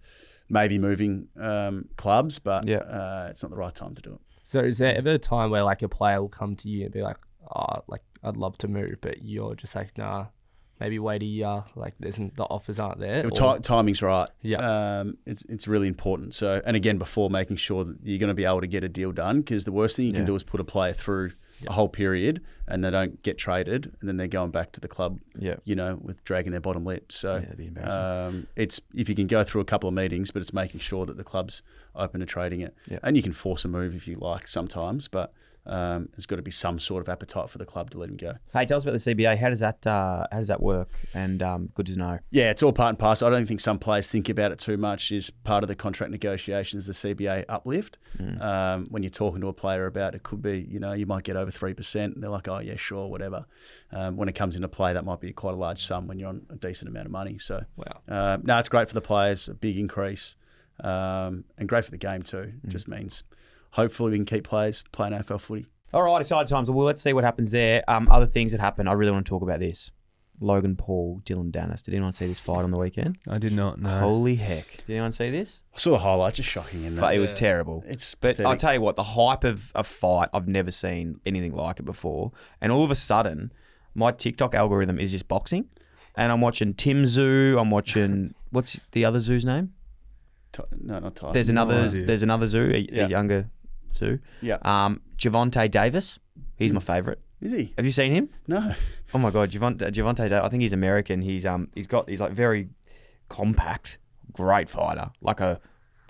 maybe 0.48 0.78
moving 0.78 1.28
um, 1.40 1.88
clubs, 1.96 2.38
but 2.38 2.66
Yeah. 2.66 2.78
uh, 2.78 3.26
it's 3.30 3.42
not 3.42 3.50
the 3.50 3.56
right 3.56 3.74
time 3.74 3.94
to 3.94 4.02
do 4.02 4.14
it. 4.14 4.20
So 4.44 4.60
is 4.60 4.78
there 4.78 4.94
ever 4.96 5.10
a 5.12 5.18
time 5.18 5.50
where 5.50 5.62
like 5.62 5.82
a 5.82 5.88
player 5.88 6.20
will 6.20 6.28
come 6.28 6.56
to 6.56 6.68
you 6.68 6.84
and 6.84 6.92
be 6.92 7.02
like, 7.02 7.16
oh, 7.54 7.82
like 7.88 8.02
I'd 8.22 8.36
love 8.36 8.56
to 8.58 8.68
move, 8.68 8.96
but 9.00 9.22
you're 9.22 9.54
just 9.54 9.74
like, 9.74 9.96
nah, 9.98 10.26
maybe 10.80 10.98
wait 10.98 11.22
a 11.22 11.26
year. 11.26 11.64
Like 11.74 11.94
there's 11.98 12.16
the 12.16 12.44
offers 12.44 12.78
aren't 12.78 12.98
there. 13.00 13.26
Or- 13.26 13.58
timing's 13.60 14.02
right. 14.02 14.28
Yeah. 14.42 14.58
um, 15.00 15.18
it's 15.26 15.42
it's 15.48 15.66
really 15.68 15.88
important. 15.88 16.34
So, 16.34 16.60
and 16.64 16.76
again, 16.76 16.98
before 16.98 17.30
making 17.30 17.56
sure 17.56 17.84
that 17.84 17.96
you're 18.02 18.18
going 18.18 18.28
to 18.28 18.34
be 18.34 18.44
able 18.44 18.60
to 18.60 18.66
get 18.66 18.84
a 18.84 18.88
deal 18.88 19.12
done, 19.12 19.40
because 19.40 19.64
the 19.64 19.72
worst 19.72 19.96
thing 19.96 20.06
you 20.06 20.12
Yeah. 20.12 20.18
can 20.18 20.26
do 20.26 20.34
is 20.36 20.42
put 20.42 20.60
a 20.60 20.64
player 20.64 20.92
through 20.92 21.32
a 21.68 21.72
whole 21.72 21.88
period 21.88 22.40
and 22.66 22.82
they 22.82 22.90
don't 22.90 23.22
get 23.22 23.38
traded, 23.38 23.94
and 24.00 24.08
then 24.08 24.16
they're 24.16 24.26
going 24.26 24.50
back 24.50 24.72
to 24.72 24.80
the 24.80 24.88
club, 24.88 25.20
Yeah. 25.38 25.56
you 25.64 25.76
know, 25.76 25.96
with 26.02 26.24
dragging 26.24 26.50
their 26.50 26.60
bottom 26.60 26.84
lip. 26.84 27.12
So, 27.12 27.40
Yeah, 27.58 28.26
um, 28.26 28.46
it's 28.56 28.80
if 28.94 29.08
you 29.08 29.14
can 29.14 29.26
go 29.28 29.44
through 29.44 29.60
a 29.60 29.64
couple 29.64 29.88
of 29.88 29.94
meetings, 29.94 30.30
but 30.32 30.42
it's 30.42 30.52
making 30.52 30.80
sure 30.80 31.06
that 31.06 31.16
the 31.16 31.22
club's 31.24 31.62
open 31.94 32.18
to 32.20 32.26
trading 32.26 32.62
it, 32.62 32.74
Yeah. 32.88 32.98
and 33.04 33.16
you 33.16 33.22
can 33.22 33.32
force 33.32 33.64
a 33.64 33.68
move 33.68 33.94
if 33.94 34.08
you 34.08 34.16
like 34.16 34.48
sometimes, 34.48 35.06
but. 35.08 35.32
Um, 35.64 36.08
there's 36.10 36.26
got 36.26 36.36
to 36.36 36.42
be 36.42 36.50
some 36.50 36.80
sort 36.80 37.02
of 37.02 37.08
appetite 37.08 37.48
for 37.48 37.58
the 37.58 37.64
club 37.64 37.90
to 37.90 37.98
let 37.98 38.08
him 38.08 38.16
go. 38.16 38.34
Hey, 38.52 38.66
tell 38.66 38.76
us 38.78 38.82
about 38.82 38.98
the 39.00 39.14
CBA. 39.14 39.38
How 39.38 39.48
does 39.48 39.60
that 39.60 39.86
uh, 39.86 40.26
how 40.32 40.38
does 40.38 40.48
that 40.48 40.60
work? 40.60 40.88
And 41.14 41.40
um, 41.40 41.70
good 41.74 41.86
to 41.86 41.96
know. 41.96 42.18
Yeah, 42.30 42.50
it's 42.50 42.64
all 42.64 42.72
part 42.72 42.88
and 42.88 42.98
parcel. 42.98 43.28
I 43.28 43.30
don't 43.30 43.46
think 43.46 43.60
some 43.60 43.78
players 43.78 44.10
think 44.10 44.28
about 44.28 44.50
it 44.50 44.58
too 44.58 44.76
much. 44.76 45.12
Is 45.12 45.30
part 45.30 45.62
of 45.62 45.68
the 45.68 45.76
contract 45.76 46.10
negotiations 46.10 46.86
the 46.86 46.92
CBA 46.92 47.44
uplift. 47.48 47.96
Um, 48.40 48.86
when 48.90 49.02
you're 49.02 49.10
talking 49.10 49.40
to 49.40 49.48
a 49.48 49.52
player 49.52 49.86
about 49.86 50.14
it, 50.14 50.22
could 50.24 50.42
be 50.42 50.66
you 50.68 50.80
know 50.80 50.92
you 50.92 51.06
might 51.06 51.22
get 51.22 51.36
over 51.36 51.50
three 51.52 51.74
percent. 51.74 52.20
They're 52.20 52.28
like, 52.30 52.48
oh 52.48 52.58
yeah, 52.58 52.76
sure, 52.76 53.06
whatever. 53.08 53.46
Um, 53.92 54.16
when 54.16 54.28
it 54.28 54.34
comes 54.34 54.56
into 54.56 54.68
play, 54.68 54.92
that 54.94 55.04
might 55.04 55.20
be 55.20 55.32
quite 55.32 55.54
a 55.54 55.56
large 55.56 55.84
sum 55.84 56.08
when 56.08 56.18
you're 56.18 56.28
on 56.30 56.42
a 56.50 56.56
decent 56.56 56.88
amount 56.90 57.06
of 57.06 57.12
money. 57.12 57.38
So 57.38 57.64
Wow. 57.76 58.00
uh, 58.08 58.38
no, 58.42 58.58
it's 58.58 58.68
great 58.68 58.88
for 58.88 58.94
the 58.94 59.00
players, 59.00 59.48
a 59.48 59.54
big 59.54 59.78
increase, 59.78 60.34
um, 60.80 61.44
and 61.56 61.68
great 61.68 61.84
for 61.84 61.90
the 61.92 61.98
game 61.98 62.22
too. 62.22 62.52
Just 62.68 62.88
means 62.88 63.22
hopefully 63.72 64.12
we 64.12 64.16
can 64.18 64.24
keep 64.26 64.44
players 64.44 64.82
playing 64.92 65.12
AFL 65.12 65.40
footy. 65.40 65.66
All 65.92 66.02
right, 66.02 66.20
exciting 66.20 66.46
times. 66.48 66.70
Well, 66.70 66.86
let's 66.86 67.02
see 67.02 67.12
what 67.12 67.24
happens 67.24 67.50
there. 67.50 67.82
Um, 67.88 68.08
other 68.10 68.24
things 68.26 68.52
that 68.52 68.60
happen. 68.60 68.88
I 68.88 68.92
really 68.92 69.12
want 69.12 69.26
to 69.26 69.30
talk 69.30 69.42
about 69.42 69.60
this. 69.60 69.90
Logan 70.40 70.74
Paul, 70.74 71.20
Dillon 71.24 71.52
Danis. 71.52 71.82
Did 71.84 71.94
anyone 71.94 72.12
see 72.12 72.26
this 72.26 72.40
fight 72.40 72.64
on 72.64 72.70
the 72.72 72.78
weekend? 72.78 73.18
I 73.28 73.38
did 73.38 73.52
not 73.52 73.80
know. 73.80 74.00
Holy 74.00 74.34
heck! 74.36 74.66
Did 74.86 74.94
anyone 74.94 75.12
see 75.12 75.30
this? 75.30 75.60
I 75.74 75.78
saw 75.78 75.90
the 75.90 75.98
highlights; 75.98 76.38
it's 76.38 76.48
shocking. 76.48 76.84
And 76.86 76.98
But 76.98 77.14
it 77.14 77.18
was 77.20 77.32
terrible. 77.34 77.84
it's 77.86 78.14
But 78.16 78.28
pathetic. 78.38 78.46
I'll 78.46 78.56
tell 78.56 78.74
you 78.74 78.80
what, 78.80 78.96
the 78.96 79.02
hype 79.04 79.44
of 79.44 79.70
a 79.74 79.84
fight, 79.84 80.30
I've 80.32 80.48
never 80.48 80.70
seen 80.72 81.20
anything 81.26 81.54
like 81.54 81.78
it 81.78 81.84
before. 81.84 82.32
And 82.60 82.72
all 82.72 82.82
of 82.82 82.90
a 82.90 82.96
sudden, 82.96 83.52
my 83.94 84.10
TikTok 84.10 84.54
algorithm 84.54 84.98
is 84.98 85.12
just 85.12 85.28
boxing. 85.28 85.68
And 86.16 86.32
I'm 86.32 86.40
watching 86.40 86.74
Tim 86.74 87.04
Tszyu. 87.04 87.58
I'm 87.60 87.70
watching, 87.70 88.34
what's 88.50 88.80
the 88.92 89.04
other 89.04 89.18
Tszyu's 89.20 89.44
name? 89.46 89.72
Ty- 90.52 90.64
no, 90.80 90.98
not 90.98 91.14
Tyson. 91.14 91.32
There's 91.34 91.48
another, 91.48 91.82
idea. 91.82 92.04
there's 92.06 92.22
another 92.22 92.46
Tszyu, 92.46 92.70
a, 92.72 92.76
a 92.76 92.80
Yeah. 93.02 93.06
younger 93.06 93.48
Tszyu. 93.94 94.18
Yeah, 94.40 94.58
Um, 94.62 95.00
Gervonta 95.16 95.70
Davis. 95.70 96.18
He's 96.56 96.72
my 96.72 96.80
favourite. 96.80 97.18
is 97.40 97.52
he? 97.52 97.72
Have 97.76 97.84
you 97.86 97.92
seen 97.92 98.12
him? 98.12 98.28
No. 98.46 98.74
Oh 99.14 99.18
my 99.18 99.30
god, 99.30 99.50
Gervonta, 99.50 99.90
Gervonta 99.92 100.28
Davis. 100.28 100.40
I 100.44 100.48
think 100.48 100.62
he's 100.62 100.72
American. 100.72 101.22
He's 101.22 101.44
um, 101.46 101.68
he's 101.74 101.86
got, 101.86 102.08
he's 102.08 102.20
like 102.20 102.32
very 102.32 102.68
compact, 103.28 103.98
great 104.32 104.68
fighter. 104.70 105.10
Like 105.20 105.40
a, 105.40 105.60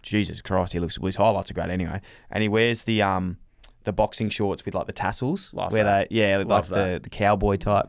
Jesus 0.03 0.43
Christ, 0.43 0.73
he 0.73 0.79
looks. 0.81 0.99
Well, 0.99 1.07
his 1.07 1.17
highlights 1.17 1.51
are 1.51 1.55
great 1.55 1.71
anyway. 1.71 2.01
And 2.31 2.43
he 2.43 2.49
wears 2.49 2.85
the 2.85 3.03
um, 3.03 3.39
the 3.85 3.93
boxing 3.93 4.29
shorts 4.29 4.65
with 4.65 4.75
like 4.75 4.87
the 4.87 4.93
tassels, 4.93 5.51
Love 5.53 5.73
where 5.73 5.85
that. 5.85 6.09
they, 6.11 6.17
yeah, 6.17 6.37
like 6.39 6.47
Love 6.49 6.69
the 6.69 7.01
the 7.03 7.11
cowboy 7.11 7.57
type 7.57 7.87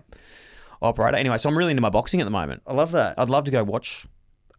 operator. 0.82 1.18
Anyway, 1.18 1.38
so 1.38 1.50
I'm 1.50 1.58
really 1.58 1.72
into 1.72 1.82
my 1.82 1.90
boxing 1.90 2.22
at 2.22 2.26
the 2.26 2.32
moment. 2.32 2.62
I 2.68 2.74
love 2.74 2.92
that. 2.92 3.18
I'd 3.18 3.30
love 3.30 3.44
to 3.46 3.52
go 3.52 3.64
watch 3.64 4.06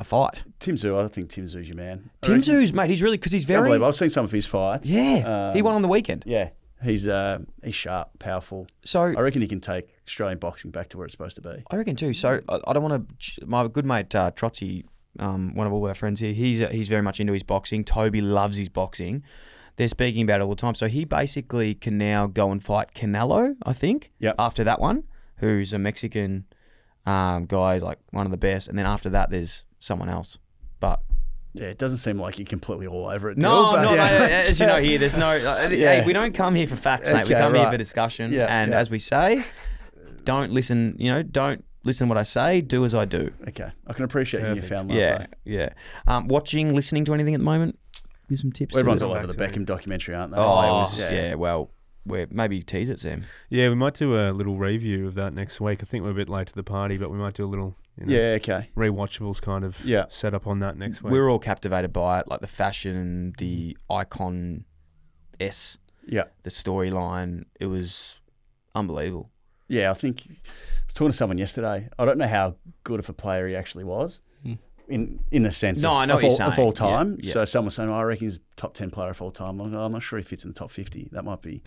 a 0.04 0.08
fight. 0.08 0.44
Tim 0.60 0.76
Tszyu, 0.76 1.02
I 1.04 1.08
think 1.08 1.30
Tim 1.30 1.46
Tszyu's 1.46 1.68
your 1.68 1.76
man. 1.76 2.10
Tim 2.22 2.40
Tszyu's 2.40 2.72
mate, 2.72 2.90
he's 2.90 3.02
really 3.02 3.16
because 3.16 3.32
he's 3.32 3.44
very 3.44 3.68
believe 3.68 3.82
I've 3.82 3.94
seen 3.94 4.10
some 4.10 4.24
of 4.24 4.32
his 4.32 4.46
fights. 4.46 4.88
yeah. 4.88 5.52
he 5.52 5.58
Um, 5.60 5.64
won 5.64 5.74
on 5.74 5.82
the 5.82 5.88
weekend. 5.88 6.24
Yeah, 6.26 6.50
he's 6.82 7.06
uh, 7.08 7.38
he's 7.62 7.74
sharp, 7.74 8.10
powerful. 8.18 8.66
So 8.84 9.02
I 9.02 9.20
reckon 9.20 9.42
he 9.42 9.48
can 9.48 9.60
take 9.60 9.88
Australian 10.06 10.38
boxing 10.38 10.70
back 10.70 10.88
to 10.90 10.96
where 10.98 11.04
it's 11.06 11.12
supposed 11.12 11.36
to 11.36 11.42
be. 11.42 11.64
I 11.70 11.76
reckon 11.76 11.96
too. 11.96 12.14
So 12.14 12.40
I, 12.48 12.60
I 12.66 12.72
don't 12.72 12.82
want 12.82 13.08
to. 13.18 13.46
My 13.46 13.66
good 13.68 13.86
mate 13.86 14.14
uh, 14.14 14.30
Trotsy, 14.32 14.84
um, 15.18 15.54
one 15.54 15.66
of 15.66 15.72
all 15.72 15.86
our 15.88 15.94
friends 15.94 16.20
here, 16.20 16.32
he's 16.32 16.60
he's 16.70 16.88
very 16.88 17.02
much 17.02 17.20
into 17.20 17.32
his 17.32 17.42
boxing. 17.42 17.84
Toby 17.84 18.20
loves 18.20 18.56
his 18.56 18.68
boxing. 18.68 19.22
They're 19.76 19.88
speaking 19.88 20.22
about 20.22 20.40
it 20.40 20.44
all 20.44 20.50
the 20.50 20.56
time. 20.56 20.76
So 20.76 20.86
he 20.86 21.04
basically 21.04 21.74
can 21.74 21.98
now 21.98 22.26
go 22.28 22.50
and 22.52 22.62
fight 22.62 22.94
Canelo. 22.94 23.56
I 23.64 23.72
think. 23.72 24.12
Yep. 24.20 24.36
After 24.38 24.62
that 24.64 24.80
one, 24.80 25.04
who's 25.38 25.72
a 25.72 25.78
Mexican 25.78 26.44
um, 27.06 27.46
guy, 27.46 27.78
like 27.78 27.98
one 28.10 28.24
of 28.24 28.30
the 28.30 28.36
best, 28.38 28.68
and 28.68 28.78
then 28.78 28.86
after 28.86 29.10
that, 29.10 29.30
there's 29.30 29.64
someone 29.84 30.08
else. 30.08 30.38
But 30.80 31.00
Yeah, 31.52 31.66
it 31.66 31.78
doesn't 31.78 31.98
seem 31.98 32.18
like 32.20 32.38
you're 32.38 32.46
completely 32.46 32.86
all 32.86 33.06
over 33.08 33.30
it. 33.30 33.38
no, 33.38 33.50
Dill, 33.50 33.72
but 33.72 33.82
no, 33.82 33.94
yeah. 33.94 34.18
no, 34.18 34.24
as 34.24 34.58
you 34.60 34.66
know 34.66 34.80
here, 34.80 34.98
there's 34.98 35.16
no. 35.16 35.30
Uh, 35.30 35.68
Yeah. 35.70 36.00
Hey, 36.00 36.04
we 36.06 36.12
don't 36.12 36.34
come 36.34 36.54
here 36.54 36.66
for 36.66 36.76
facts, 36.76 37.08
mate. 37.08 37.28
we 37.28 37.34
Okay, 37.34 37.40
come 37.40 37.54
here 37.54 37.70
for 37.70 37.76
discussion. 37.76 38.32
Yeah, 38.32 38.46
and 38.46 38.70
yeah. 38.72 38.78
as 38.78 38.90
we 38.90 38.98
say, 38.98 39.44
don't 40.24 40.52
listen. 40.52 40.96
You 40.98 41.12
know, 41.12 41.22
don't 41.22 41.64
listen 41.84 42.06
to 42.06 42.14
what 42.14 42.18
I 42.18 42.22
say. 42.24 42.60
Do 42.60 42.84
as 42.84 42.94
I 42.94 43.04
do. 43.04 43.30
Okay, 43.48 43.70
I 43.86 43.92
can 43.92 44.04
appreciate 44.04 44.42
you 44.42 44.54
your 44.54 44.62
found 44.64 44.88
love. 44.88 44.98
Yeah, 44.98 45.18
though. 45.18 45.26
yeah. 45.44 45.68
Um, 46.06 46.28
watching, 46.28 46.74
listening 46.74 47.04
to 47.06 47.14
anything 47.14 47.34
at 47.34 47.38
the 47.38 47.44
moment? 47.44 47.78
Give 48.28 48.40
some 48.40 48.52
tips. 48.52 48.72
Well, 48.74 48.80
everyone's 48.80 49.02
all 49.02 49.12
over 49.12 49.26
the 49.26 49.34
back 49.34 49.52
to 49.52 49.60
Beckham 49.60 49.66
documentary, 49.66 50.14
aren't 50.14 50.32
they? 50.32 50.38
Oh, 50.38 50.60
They 50.60 50.66
yeah, 50.66 50.72
was- 50.80 51.00
yeah. 51.00 51.34
Well, 51.34 51.70
we're 52.06 52.26
maybe 52.30 52.62
tease 52.62 52.88
it, 52.90 53.00
Sam. 53.00 53.22
Yeah, 53.50 53.68
we 53.68 53.74
might 53.74 53.94
do 53.94 54.16
a 54.16 54.32
little 54.32 54.56
review 54.56 55.06
of 55.06 55.14
that 55.16 55.34
next 55.34 55.60
week. 55.60 55.80
I 55.82 55.84
think 55.84 56.04
we're 56.04 56.10
a 56.10 56.14
bit 56.14 56.28
late 56.28 56.46
to 56.48 56.54
the 56.54 56.62
party, 56.62 56.96
but 56.96 57.10
we 57.10 57.18
might 57.18 57.34
do 57.34 57.44
a 57.44 57.46
little 57.48 57.76
you 57.98 58.06
know, 58.06 58.12
yeah, 58.12 58.34
okay, 58.36 58.70
rewatchables 58.76 59.40
kind 59.40 59.64
of 59.64 59.76
yeah. 59.84 60.06
set 60.08 60.34
up 60.34 60.46
on 60.46 60.58
that 60.60 60.76
next 60.76 61.02
week. 61.02 61.12
We're 61.12 61.28
all 61.30 61.38
captivated 61.38 61.92
by 61.92 62.20
it, 62.20 62.28
like 62.28 62.40
the 62.40 62.46
fashion, 62.46 63.34
the 63.38 63.76
icon, 63.88 64.64
s, 65.40 65.78
Yeah. 66.06 66.24
the 66.42 66.50
storyline. 66.50 67.44
It 67.60 67.66
was 67.66 68.20
unbelievable. 68.74 69.30
Yeah, 69.68 69.90
I 69.90 69.94
think 69.94 70.22
I 70.28 70.32
was 70.86 70.94
talking 70.94 71.10
to 71.12 71.16
someone 71.16 71.38
yesterday. 71.38 71.88
I 71.98 72.04
don't 72.04 72.18
know 72.18 72.28
how 72.28 72.56
good 72.82 72.98
of 73.00 73.08
a 73.08 73.12
player 73.14 73.46
he 73.48 73.56
actually 73.56 73.84
was. 73.84 74.20
Hmm. 74.42 74.54
In 74.88 75.20
in 75.30 75.42
the 75.44 75.52
sense 75.52 75.80
No, 75.82 75.90
of, 75.92 75.96
I 75.96 76.04
know 76.04 76.16
of, 76.18 76.24
all, 76.24 76.42
of 76.42 76.58
all 76.58 76.72
time. 76.72 77.12
Yeah, 77.12 77.26
yeah. 77.28 77.32
So 77.32 77.44
someone 77.46 77.66
was 77.66 77.74
saying, 77.76 77.88
oh, 77.88 77.94
I 77.94 78.02
reckon 78.02 78.26
he's 78.26 78.40
top 78.56 78.74
10 78.74 78.90
player 78.90 79.10
of 79.10 79.22
all 79.22 79.30
time. 79.30 79.60
I'm, 79.60 79.74
"Oh, 79.74 79.84
I'm 79.86 79.92
not 79.92 80.02
sure 80.02 80.18
he 80.18 80.22
fits 80.24 80.44
in 80.44 80.50
the 80.52 80.58
top 80.58 80.70
50. 80.70 81.08
That 81.12 81.24
might 81.24 81.40
be. 81.40 81.62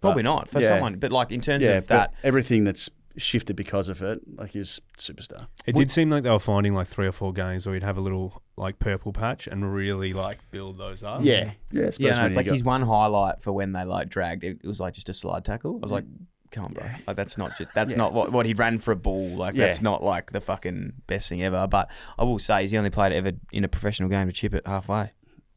Probably 0.00 0.22
But, 0.22 0.28
not 0.30 0.48
for 0.48 0.60
yeah. 0.60 0.68
someone, 0.70 0.96
but 0.98 1.12
like 1.12 1.30
in 1.30 1.40
terms 1.40 1.62
Yeah, 1.62 1.72
of 1.78 1.86
that, 1.88 2.14
everything 2.24 2.64
that's 2.64 2.88
shifted 3.18 3.56
because 3.56 3.88
of 3.88 4.00
it, 4.02 4.20
like 4.36 4.50
he 4.50 4.58
was 4.60 4.80
superstar. 4.98 5.46
It 5.66 5.74
did 5.76 5.90
seem 5.90 6.10
like 6.10 6.22
they 6.22 6.30
were 6.30 6.38
finding 6.38 6.74
like 6.74 6.86
three 6.86 7.06
or 7.06 7.12
four 7.12 7.32
games 7.32 7.66
where 7.66 7.74
you'd 7.74 7.82
have 7.82 7.98
a 7.98 8.00
little 8.00 8.42
like 8.56 8.78
purple 8.78 9.12
patch 9.12 9.46
and 9.46 9.72
really 9.74 10.12
like 10.12 10.38
build 10.50 10.78
those 10.78 11.04
up. 11.04 11.20
Yeah. 11.22 11.52
Yeah, 11.70 11.86
I 11.88 11.90
suppose 11.90 11.98
yeah, 12.00 12.10
no, 12.12 12.16
when 12.18 12.26
it's 12.26 12.32
you 12.34 12.36
like 12.38 12.46
got- 12.46 12.52
his 12.52 12.64
one 12.64 12.82
highlight 12.82 13.42
for 13.42 13.52
when 13.52 13.72
they 13.72 13.84
like 13.84 14.08
dragged 14.08 14.44
it. 14.44 14.60
It 14.62 14.66
was 14.66 14.80
like 14.80 14.94
just 14.94 15.08
a 15.08 15.14
slide 15.14 15.44
tackle. 15.44 15.76
I 15.76 15.80
was 15.80 15.92
like, 15.92 16.04
come 16.50 16.64
on, 16.64 16.72
bro. 16.72 16.84
Yeah. 16.84 16.96
Like 17.06 17.16
that's 17.16 17.38
not 17.38 17.56
just 17.56 17.70
that's 17.74 17.92
Yeah. 17.92 17.98
not 17.98 18.12
what 18.14 18.32
what 18.32 18.46
he 18.46 18.54
ran 18.54 18.78
for 18.78 18.92
a 18.92 18.96
ball. 18.96 19.28
Like 19.28 19.54
Yeah. 19.54 19.66
that's 19.66 19.80
not 19.82 20.02
like 20.02 20.32
the 20.32 20.40
fucking 20.40 20.94
best 21.06 21.28
thing 21.28 21.42
ever. 21.42 21.66
But 21.68 21.90
I 22.18 22.24
will 22.24 22.38
say 22.38 22.62
he's 22.62 22.70
the 22.72 22.78
only 22.78 22.90
player 22.90 23.10
to 23.10 23.16
ever 23.16 23.32
in 23.52 23.64
a 23.64 23.68
professional 23.68 24.08
game 24.08 24.26
to 24.26 24.32
chip 24.32 24.54
it 24.54 24.66
halfway. 24.66 25.12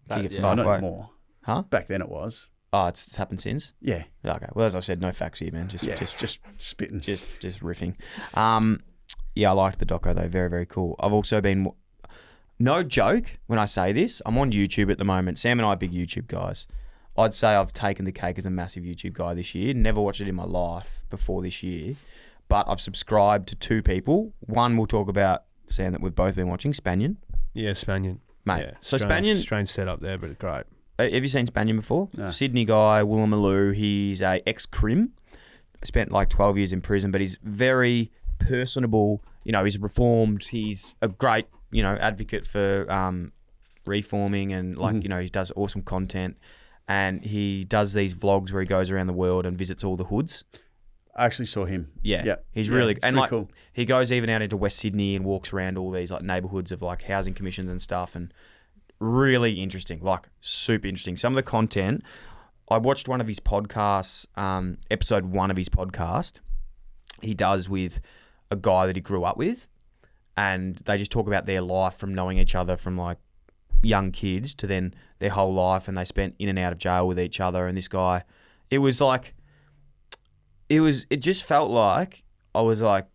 That- 0.08 0.17
Kick 0.21 0.26
it 0.26 0.32
yeah. 0.34 0.41
from 0.41 0.58
No, 0.58 0.63
not 0.63 0.69
halfway. 0.71 0.88
anymore. 0.88 1.10
Huh? 1.43 1.62
Back 1.63 1.88
then 1.88 2.02
it 2.04 2.10
was. 2.10 2.50
Oh, 2.73 2.88
it's, 2.88 3.07
it's 3.07 3.17
happened 3.17 3.41
since. 3.41 3.73
Yeah, 3.81 4.03
Yeah, 4.23 4.36
Okay. 4.36 4.47
Well, 4.53 4.65
as 4.65 4.75
I 4.75 4.79
said, 4.79 5.01
no 5.01 5.12
facts 5.12 5.39
here, 5.39 5.51
man. 5.51 5.67
Just 5.67 5.84
yeah, 5.84 5.95
just 5.95 6.17
just 6.17 6.39
just 6.57 6.69
spitting. 6.69 7.01
just 7.01 7.25
just 7.41 7.60
riffing. 7.62 7.95
Um, 8.38 8.79
yeah, 9.36 9.49
I 9.49 9.53
liked 9.53 9.79
the 9.79 9.86
doco 9.86 10.15
though. 10.15 10.27
Very 10.27 10.49
very 10.49 10.65
cool. 10.65 10.95
I've 10.99 11.12
also 11.13 11.41
been, 11.41 11.69
no 12.60 12.84
joke 12.84 13.39
when 13.47 13.60
I 13.60 13.65
say 13.65 13.91
this. 13.91 14.21
I'm 14.25 14.38
on 14.38 14.51
YouTube 14.51 14.89
at 14.91 14.97
the 14.97 15.03
moment. 15.05 15.38
Sam 15.38 15.60
and 15.60 15.65
I 15.65 15.69
are 15.71 15.75
big 15.75 15.91
YouTube 15.91 16.27
guys. 16.27 16.67
I'd 17.17 17.36
say 17.36 17.49
I've 17.55 17.73
taken 17.73 18.05
the 18.05 18.12
cake 18.13 18.38
as 18.38 18.45
a 18.45 18.49
massive 18.49 18.84
YouTube 18.84 19.13
guy 19.13 19.34
this 19.34 19.53
year. 19.53 19.73
Never 19.73 19.99
watched 19.99 20.21
it 20.21 20.29
in 20.29 20.36
my 20.36 20.45
life 20.45 21.03
before 21.10 21.41
this 21.41 21.62
year, 21.62 21.95
but 22.47 22.69
I've 22.69 22.79
subscribed 22.79 23.49
to 23.49 23.55
two 23.55 23.81
people. 23.81 24.34
One 24.39 24.77
we'll 24.77 24.88
talk 24.88 25.10
about 25.10 25.43
Sam 25.69 25.91
that 25.91 25.99
we've 26.01 26.15
both 26.15 26.36
been 26.36 26.47
watching. 26.47 26.71
Spanion, 26.73 27.17
Yeah, 27.53 27.71
Spanian. 27.71 28.19
mate. 28.45 28.60
Yeah, 28.62 28.71
so 28.79 28.97
strange, 28.97 29.01
Spanion, 29.12 29.38
strange 29.39 29.67
setup 29.69 29.99
there, 29.99 30.17
but 30.17 30.39
great. 30.39 30.63
Uh, 31.07 31.11
have 31.11 31.23
you 31.23 31.27
seen 31.29 31.45
Spanion 31.47 31.77
before? 31.77 32.09
No. 32.15 32.29
Sydney 32.29 32.65
guy, 32.65 33.01
Woolloomooloo. 33.03 33.73
He's 33.75 34.21
a 34.21 34.41
ex 34.47 34.65
crim. 34.65 35.13
Spent 35.83 36.11
like 36.11 36.29
twelve 36.29 36.57
years 36.57 36.71
in 36.71 36.81
prison, 36.81 37.11
but 37.11 37.21
he's 37.21 37.37
very 37.43 38.11
personable. 38.39 39.23
You 39.43 39.51
know, 39.51 39.63
he's 39.63 39.79
reformed. 39.79 40.43
He's 40.43 40.93
a 41.01 41.07
great, 41.07 41.47
you 41.71 41.81
know, 41.81 41.95
advocate 41.99 42.45
for 42.45 42.85
um, 42.91 43.31
reforming 43.85 44.53
and 44.53 44.77
like 44.77 44.95
Mhm. 44.95 45.03
you 45.03 45.09
know 45.09 45.19
he 45.19 45.27
does 45.27 45.51
awesome 45.55 45.81
content. 45.81 46.37
And 46.87 47.23
he 47.23 47.63
does 47.63 47.93
these 47.93 48.13
vlogs 48.13 48.51
where 48.51 48.61
he 48.61 48.67
goes 48.67 48.91
around 48.91 49.07
the 49.07 49.13
world 49.13 49.45
and 49.45 49.57
visits 49.57 49.83
all 49.83 49.95
the 49.95 50.05
hoods. 50.05 50.43
I 51.15 51.25
actually 51.25 51.45
saw 51.45 51.65
him. 51.65 51.91
Yeah, 52.01 52.23
Yeah, 52.25 52.35
he's 52.51 52.67
Yeah, 52.69 52.75
really 52.75 52.97
and 53.03 53.15
like 53.15 53.29
cool. 53.29 53.49
he 53.73 53.85
goes 53.85 54.11
even 54.11 54.29
out 54.29 54.41
into 54.41 54.57
West 54.57 54.77
Sydney 54.79 55.15
and 55.15 55.23
walks 55.25 55.53
around 55.53 55.77
all 55.77 55.91
these 55.91 56.11
like 56.11 56.21
neighborhoods 56.23 56.71
of 56.71 56.81
like 56.81 57.03
housing 57.03 57.33
commissions 57.33 57.69
and 57.69 57.81
stuff 57.81 58.15
and 58.15 58.33
really 59.01 59.61
interesting, 59.61 59.99
like 60.01 60.27
super 60.39 60.87
interesting. 60.87 61.17
Some 61.17 61.33
of 61.33 61.35
the 61.35 61.43
content 61.43 62.03
I 62.71 62.77
watched 62.77 63.09
one 63.09 63.19
of 63.19 63.27
his 63.27 63.41
podcasts, 63.41 64.25
um, 64.37 64.77
episode 64.89 65.25
one 65.25 65.51
of 65.51 65.57
his 65.57 65.67
podcast. 65.67 66.39
He 67.21 67.33
does 67.33 67.67
with 67.67 67.99
a 68.49 68.55
guy 68.55 68.85
that 68.85 68.95
he 68.95 69.01
grew 69.01 69.25
up 69.25 69.35
with, 69.35 69.67
and 70.37 70.77
they 70.77 70.97
just 70.97 71.11
talk 71.11 71.27
about 71.27 71.45
their 71.45 71.61
life 71.61 71.95
from 71.95 72.15
knowing 72.15 72.37
each 72.37 72.55
other 72.55 72.77
from 72.77 72.97
like 72.97 73.17
young 73.83 74.11
kids 74.13 74.53
to 74.55 74.67
then 74.67 74.93
their 75.19 75.31
whole 75.31 75.53
life, 75.53 75.89
and 75.89 75.97
they 75.97 76.05
spent 76.05 76.35
in 76.39 76.47
and 76.47 76.57
out 76.57 76.71
of 76.71 76.77
jail 76.77 77.05
with 77.05 77.19
each 77.19 77.41
other. 77.41 77.67
And 77.67 77.75
this 77.75 77.89
guy, 77.89 78.23
it 78.69 78.77
was 78.77 79.01
like, 79.01 79.35
it 80.69 80.79
was, 80.79 81.05
it 81.09 81.17
just 81.17 81.43
felt 81.43 81.69
like 81.69 82.23
I 82.55 82.61
was 82.61 82.79
like 82.79 83.07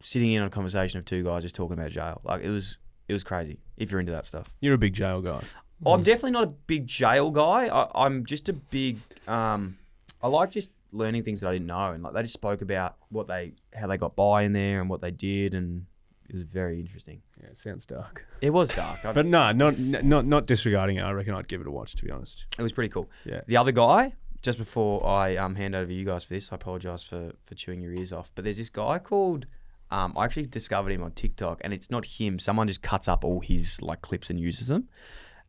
sitting 0.00 0.30
in 0.30 0.40
on 0.40 0.46
a 0.46 0.50
conversation 0.50 1.00
of 1.00 1.04
two 1.04 1.24
guys 1.24 1.42
just 1.42 1.56
talking 1.56 1.76
about 1.76 1.90
jail. 1.90 2.20
Like 2.22 2.42
it 2.42 2.50
was, 2.50 2.78
it 3.08 3.12
was 3.12 3.24
crazy. 3.24 3.58
If 3.80 3.90
you're 3.90 3.98
into 3.98 4.12
that 4.12 4.26
stuff. 4.26 4.52
You're 4.60 4.74
a 4.74 4.78
big 4.78 4.92
jail 4.94 5.20
guy. 5.22 5.42
I'm 5.84 6.02
definitely 6.02 6.32
not 6.32 6.44
a 6.44 6.54
big 6.66 6.86
jail 6.86 7.30
guy. 7.30 7.66
I, 7.68 8.04
I'm 8.04 8.24
just 8.26 8.48
a 8.48 8.52
big. 8.52 8.98
Um, 9.26 9.76
I 10.22 10.28
like 10.28 10.50
just 10.50 10.70
learning 10.92 11.22
things 11.24 11.40
that 11.40 11.48
I 11.48 11.52
didn't 11.52 11.66
know, 11.68 11.92
and 11.92 12.02
like 12.02 12.12
they 12.12 12.20
just 12.22 12.34
spoke 12.34 12.60
about 12.60 12.96
what 13.08 13.26
they, 13.26 13.54
how 13.74 13.86
they 13.86 13.96
got 13.96 14.14
by 14.14 14.42
in 14.42 14.52
there, 14.52 14.80
and 14.82 14.90
what 14.90 15.00
they 15.00 15.10
did, 15.10 15.54
and 15.54 15.86
it 16.28 16.34
was 16.34 16.42
very 16.44 16.78
interesting. 16.78 17.22
Yeah, 17.42 17.48
it 17.48 17.58
sounds 17.58 17.86
dark. 17.86 18.26
It 18.42 18.50
was 18.50 18.68
dark. 18.74 19.02
I- 19.06 19.12
But 19.18 19.24
no, 19.26 19.50
not 19.52 19.78
not 19.78 20.26
not 20.26 20.46
disregarding 20.46 20.96
it. 20.96 21.00
I 21.02 21.12
reckon 21.12 21.32
I'd 21.34 21.48
give 21.48 21.62
it 21.62 21.66
a 21.66 21.70
watch. 21.70 21.94
To 21.96 22.04
be 22.04 22.10
honest. 22.10 22.44
it 22.58 22.62
was 22.62 22.72
pretty 22.74 22.90
cool. 22.90 23.08
Yeah. 23.24 23.40
The 23.46 23.56
other 23.56 23.72
guy, 23.72 24.12
just 24.42 24.58
before 24.58 25.06
I 25.06 25.36
um, 25.36 25.54
hand 25.54 25.74
over 25.74 25.86
to 25.86 25.94
you 25.94 26.04
guys 26.04 26.26
for 26.26 26.34
this, 26.34 26.52
I 26.52 26.56
apologize 26.56 27.02
for 27.04 27.32
for 27.46 27.54
chewing 27.54 27.80
your 27.80 27.94
ears 27.94 28.12
off. 28.12 28.30
But 28.34 28.44
there's 28.44 28.58
this 28.58 28.68
guy 28.70 28.98
called. 28.98 29.46
Um, 29.90 30.14
I 30.16 30.24
actually 30.24 30.46
discovered 30.46 30.92
him 30.92 31.02
on 31.02 31.12
TikTok, 31.12 31.60
and 31.62 31.72
it's 31.72 31.90
not 31.90 32.04
him. 32.04 32.38
Someone 32.38 32.68
just 32.68 32.82
cuts 32.82 33.08
up 33.08 33.24
all 33.24 33.40
his 33.40 33.82
like 33.82 34.02
clips 34.02 34.30
and 34.30 34.38
uses 34.38 34.68
them, 34.68 34.88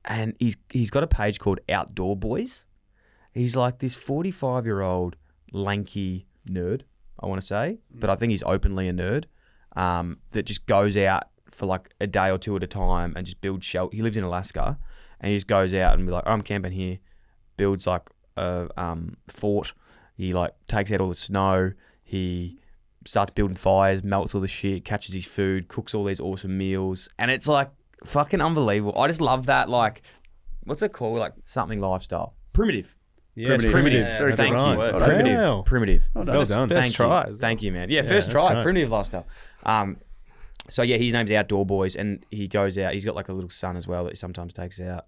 and 0.06 0.36
he's 0.40 0.58
he's 0.70 0.90
got 0.90 1.04
a 1.04 1.08
page 1.08 1.40
called 1.40 1.60
Outdoor 1.70 2.16
Boys. 2.16 2.66
He's 3.34 3.56
like 3.56 3.80
this 3.80 3.96
45 3.96 4.66
year 4.66 4.82
old 4.82 5.16
lanky 5.54 6.28
nerd, 6.50 6.82
I 7.20 7.28
want 7.28 7.40
to 7.42 7.48
say, 7.48 7.80
but 7.94 8.10
I 8.10 8.16
think 8.16 8.32
he's 8.32 8.44
openly 8.44 8.90
a 8.90 8.94
nerd 8.94 9.26
um, 9.76 10.18
that 10.32 10.44
just 10.44 10.66
goes 10.66 10.98
out 10.98 11.26
for 11.50 11.66
like 11.66 11.94
a 12.00 12.08
day 12.08 12.30
or 12.30 12.38
two 12.38 12.56
at 12.56 12.64
a 12.64 12.68
time 12.68 13.14
and 13.16 13.26
just 13.26 13.42
builds 13.42 13.66
shelter. 13.66 13.96
He 13.96 14.02
lives 14.02 14.18
in 14.18 14.24
Alaska, 14.24 14.78
and 15.20 15.30
he 15.32 15.38
just 15.38 15.48
goes 15.48 15.74
out 15.74 15.94
and 15.98 16.06
be 16.06 16.12
like, 16.12 16.24
oh, 16.26 16.32
I'm 16.32 16.42
camping 16.42 16.72
here, 16.72 17.00
builds 17.58 17.88
like 17.88 18.10
a 18.38 18.70
um, 18.78 19.18
fort. 19.28 19.74
He 20.16 20.34
like 20.34 20.52
takes 20.68 20.92
out 20.92 21.02
all 21.02 21.08
the 21.08 21.16
snow. 21.16 21.72
He 22.04 22.60
starts 23.06 23.32
building 23.32 23.56
fires, 23.56 24.04
melts 24.04 24.36
all 24.36 24.42
the 24.42 24.48
shit, 24.48 24.86
catches 24.86 25.14
his 25.14 25.26
food, 25.26 25.68
cooks 25.68 25.94
all 25.94 26.04
these 26.06 26.20
awesome 26.20 26.58
meals, 26.58 27.10
and 27.18 27.32
it's 27.32 27.48
like 27.48 27.70
fucking 28.06 28.42
unbelievable. 28.42 29.00
I 29.00 29.08
just 29.08 29.22
love 29.22 29.46
that. 29.48 29.70
Like, 29.70 30.02
what's 30.64 30.82
it 30.82 30.94
called? 30.94 31.18
Like 31.20 31.34
something 31.46 31.80
lifestyle. 31.80 32.36
Primitive. 32.54 32.96
Yeah, 33.36 33.48
Primitive. 33.48 33.72
Primitive. 33.72 34.08
Yeah, 34.08 34.18
very 34.18 34.36
Thank 34.36 34.56
good. 34.56 34.72
you. 34.72 34.78
Well 34.78 35.00
Primitive. 35.00 35.38
done. 35.38 35.64
Primitive. 35.64 36.10
Well 36.14 36.26
done. 36.26 36.36
Well 36.36 36.46
That's- 36.46 36.50
done. 36.58 36.70
First 36.70 36.82
Thank 36.82 36.96
try. 36.96 37.28
you. 37.28 37.36
Thank 37.36 37.64
you, 37.64 37.72
man. 37.72 37.90
Yeah, 37.90 38.02
Yeah, 38.02 38.10
first 38.10 38.30
that's 38.30 38.42
try. 38.42 38.54
great. 38.54 38.64
Primitive 38.64 38.92
lifestyle. 38.92 39.28
Um, 39.64 39.98
so 40.70 40.82
yeah, 40.84 40.98
his 40.98 41.14
name's 41.14 41.32
Outdoor 41.32 41.66
Boys, 41.66 41.96
and 41.96 42.26
he 42.30 42.48
goes 42.48 42.78
out. 42.78 42.94
He's 42.94 43.06
got 43.06 43.16
like 43.16 43.30
a 43.30 43.34
little 43.34 43.50
son 43.50 43.78
as 43.78 43.88
well 43.88 44.04
that 44.04 44.12
he 44.12 44.16
sometimes 44.18 44.54
takes 44.54 44.80
out 44.82 45.06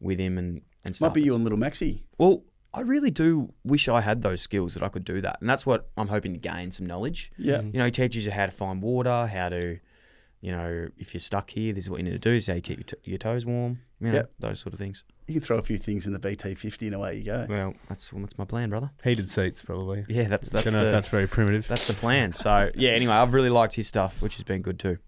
with 0.00 0.18
him 0.18 0.38
and 0.38 0.62
and 0.84 0.94
stuff. 0.94 1.08
Might 1.10 1.14
be 1.14 1.22
you 1.22 1.34
and 1.34 1.42
little 1.44 1.58
Maxi. 1.58 2.04
Well, 2.18 2.44
I 2.74 2.80
really 2.80 3.10
do 3.10 3.52
wish 3.64 3.88
I 3.88 4.00
had 4.02 4.22
those 4.22 4.42
skills 4.42 4.74
that 4.74 4.82
I 4.82 4.88
could 4.88 5.04
do 5.04 5.20
that, 5.22 5.38
and 5.40 5.48
that's 5.48 5.64
what 5.64 5.88
I'm 5.96 6.08
hoping 6.08 6.32
to 6.34 6.38
gain 6.38 6.70
some 6.70 6.86
knowledge. 6.86 7.32
Yeah. 7.38 7.62
You 7.62 7.78
know, 7.78 7.86
he 7.86 7.90
teaches 7.90 8.24
you 8.26 8.32
how 8.32 8.46
to 8.46 8.52
find 8.52 8.82
water, 8.82 9.26
how 9.26 9.48
to, 9.48 9.78
you 10.42 10.52
know, 10.52 10.88
if 10.98 11.14
you're 11.14 11.20
stuck 11.20 11.50
here, 11.50 11.72
this 11.72 11.84
is 11.84 11.90
what 11.90 11.96
you 11.98 12.04
need 12.04 12.10
to 12.10 12.18
do. 12.18 12.32
This 12.34 12.44
is 12.44 12.48
how 12.48 12.54
you 12.54 12.60
keep 12.60 12.78
your, 12.78 12.84
t- 12.84 13.10
your 13.10 13.18
toes 13.18 13.46
warm. 13.46 13.80
You 14.00 14.08
know, 14.08 14.14
Yep. 14.14 14.30
those 14.40 14.60
sort 14.60 14.74
of 14.74 14.78
things. 14.78 15.04
You 15.26 15.34
can 15.34 15.42
throw 15.42 15.56
a 15.56 15.62
few 15.62 15.78
things 15.78 16.06
in 16.06 16.12
the 16.12 16.18
BT50 16.18 16.82
and 16.86 16.94
away 16.94 17.16
you 17.16 17.24
go. 17.24 17.46
Well, 17.48 17.74
that's 17.88 18.12
well, 18.12 18.20
that's 18.20 18.36
my 18.38 18.44
plan, 18.44 18.68
brother. 18.68 18.90
Heated 19.02 19.28
seats, 19.30 19.62
probably. 19.62 20.04
Yeah, 20.08 20.28
that's 20.28 20.50
that's 20.50 20.64
Don't 20.64 20.74
know 20.74 20.82
the, 20.82 20.86
if 20.88 20.92
that's 20.92 21.08
very 21.08 21.26
primitive. 21.26 21.66
that's 21.66 21.86
the 21.88 21.94
plan. 21.94 22.32
So 22.34 22.70
yeah, 22.76 22.90
anyway, 22.90 23.14
I've 23.14 23.32
really 23.32 23.48
liked 23.50 23.74
his 23.74 23.88
stuff, 23.88 24.20
which 24.22 24.36
has 24.36 24.44
been 24.44 24.60
good 24.62 24.78
too. 24.78 24.98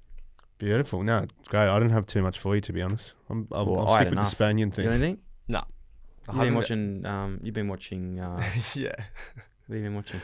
Beautiful. 0.58 1.02
No, 1.04 1.26
great. 1.48 1.68
I 1.68 1.78
don't 1.78 1.90
have 1.90 2.06
too 2.06 2.22
much 2.22 2.38
for 2.38 2.54
you, 2.56 2.60
to 2.62 2.72
be 2.72 2.82
honest. 2.82 3.12
I'm, 3.30 3.46
I'll, 3.52 3.66
Well, 3.66 3.80
I'll 3.80 3.86
stick 3.88 3.98
had 3.98 4.06
with 4.06 4.14
the 4.14 4.20
enough. 4.22 4.28
Spaniard 4.30 4.68
You 4.70 4.74
thing. 4.74 4.84
know 4.86 4.90
anything? 4.92 5.18
No. 5.46 5.62
You've 6.32 6.40
been 6.40 6.54
watching. 6.54 7.06
Um, 7.06 7.40
you've 7.42 7.54
been 7.54 7.68
watching. 7.68 8.18
Uh, 8.20 8.42
yeah. 8.74 8.92
what 9.66 9.76
have 9.76 9.76
you 9.76 9.82
been 9.82 9.94
watching? 9.94 10.20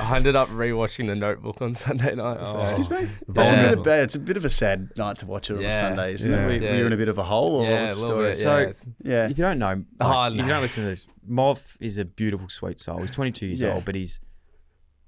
I 0.00 0.16
ended 0.16 0.34
up 0.36 0.48
rewatching 0.48 1.06
The 1.06 1.14
Notebook 1.14 1.60
on 1.62 1.74
Sunday 1.74 2.14
night. 2.14 2.38
so- 2.44 2.56
Oh. 2.56 2.60
Excuse 2.60 2.90
me. 2.90 3.08
That's 3.28 3.52
a 3.52 3.56
bit 3.56 3.78
of 3.78 3.84
bad. 3.84 4.02
It's 4.04 4.14
a 4.14 4.18
bit 4.18 4.36
of 4.36 4.44
a 4.44 4.50
sad 4.50 4.90
night 4.96 5.18
to 5.18 5.26
watch 5.26 5.50
it 5.50 5.54
on 5.54 5.60
a 5.60 5.62
Yeah. 5.62 5.80
Sunday, 5.80 6.14
isn't 6.14 6.30
Yeah. 6.30 6.42
it? 6.42 6.46
Were, 6.46 6.52
Yeah. 6.64 6.70
were 6.72 6.76
you 6.78 6.86
in 6.86 6.92
a 6.92 6.96
bit 6.96 7.08
of 7.08 7.18
a 7.18 7.22
hole, 7.24 7.56
or 7.56 7.58
what 7.60 7.68
yeah, 7.68 7.82
was 7.82 7.92
a 7.92 8.06
little 8.08 8.22
bit. 8.22 8.36
So- 8.36 8.72
yeah. 9.04 9.28
If 9.28 9.38
you 9.38 9.44
don't 9.44 9.58
know, 9.58 9.84
Oh, 10.00 10.08
like, 10.08 10.32
if 10.32 10.38
you 10.40 10.46
don't 10.48 10.62
listen 10.62 10.84
to 10.84 10.90
this, 10.90 11.06
Moff 11.28 11.76
is 11.80 11.98
a 11.98 12.04
beautiful, 12.04 12.48
sweet 12.48 12.80
soul. 12.80 12.98
He's 13.00 13.10
22 13.12 13.46
years 13.46 13.60
Yeah. 13.60 13.74
old, 13.74 13.84
but 13.84 13.94
he's 13.94 14.18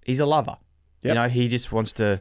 he's 0.04 0.20
a 0.20 0.26
lover. 0.26 0.56
You 1.02 1.14
know, 1.14 1.28
he 1.28 1.48
just 1.48 1.72
wants 1.72 1.92
to 1.94 2.20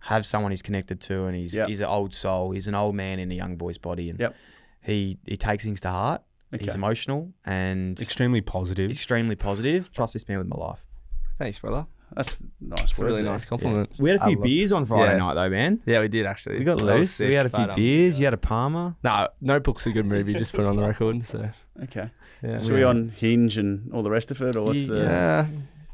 have 0.00 0.24
someone 0.26 0.52
he's 0.52 0.62
connected 0.62 1.00
to, 1.02 1.24
and 1.24 1.34
he's 1.36 1.54
Yep. 1.54 1.68
he's 1.68 1.80
an 1.80 1.86
old 1.86 2.14
soul. 2.14 2.50
He's 2.52 2.68
an 2.68 2.74
old 2.74 2.94
man 2.94 3.18
in 3.18 3.30
a 3.30 3.34
young 3.34 3.56
boy's 3.56 3.78
body, 3.78 4.10
and 4.10 4.20
Yep. 4.20 4.34
he 4.82 5.18
he 5.26 5.36
takes 5.36 5.64
things 5.64 5.80
to 5.82 5.88
heart. 5.90 6.22
Okay. 6.54 6.64
He's 6.64 6.74
emotional 6.74 7.32
and 7.44 8.00
Extremely 8.00 8.40
positive. 8.40 8.90
extremely 8.90 9.36
positive. 9.36 9.92
Trust 9.92 10.14
this 10.14 10.26
man 10.28 10.38
with 10.38 10.46
my 10.48 10.56
life. 10.56 10.78
Thanks, 11.38 11.58
brother. 11.58 11.86
That's 12.14 12.40
nice 12.60 12.84
It's 12.84 12.98
a 12.98 13.04
really 13.04 13.22
there. 13.22 13.32
nice 13.32 13.44
compliment. 13.44 13.92
We 13.98 14.08
had 14.10 14.20
a 14.22 14.24
few 14.24 14.38
beers 14.38 14.72
on 14.72 14.86
Friday 14.86 15.12
Yeah. 15.12 15.18
night 15.18 15.34
though, 15.34 15.50
man. 15.50 15.80
Yeah, 15.84 16.00
we 16.00 16.08
did 16.08 16.24
actually. 16.24 16.58
We 16.58 16.64
got 16.64 16.78
That 16.78 16.86
was 16.86 17.20
loose. 17.20 17.28
We 17.28 17.34
had 17.34 17.44
a 17.44 17.50
few 17.50 17.58
but, 17.58 17.70
um, 17.70 17.76
beers. 17.76 18.18
You 18.18 18.24
had 18.24 18.32
a 18.34 18.38
Palmer. 18.38 18.96
No, 19.04 19.28
Notebook's 19.42 19.86
a 19.86 19.92
good 19.92 20.06
movie. 20.06 20.32
Just 20.32 20.52
put 20.52 20.62
it 20.62 20.66
on 20.66 20.76
the 20.76 20.86
record. 20.86 21.22
So 21.24 21.50
Okay. 21.82 22.10
yeah. 22.42 22.56
So 22.56 22.72
we 22.74 22.82
on 22.82 23.10
Hinge 23.10 23.58
and 23.58 23.92
all 23.92 24.02
the 24.02 24.10
rest 24.10 24.30
of 24.30 24.40
it, 24.40 24.56
or 24.56 24.62
what's 24.62 24.86
the? 24.86 24.96
yeah. 25.00 25.46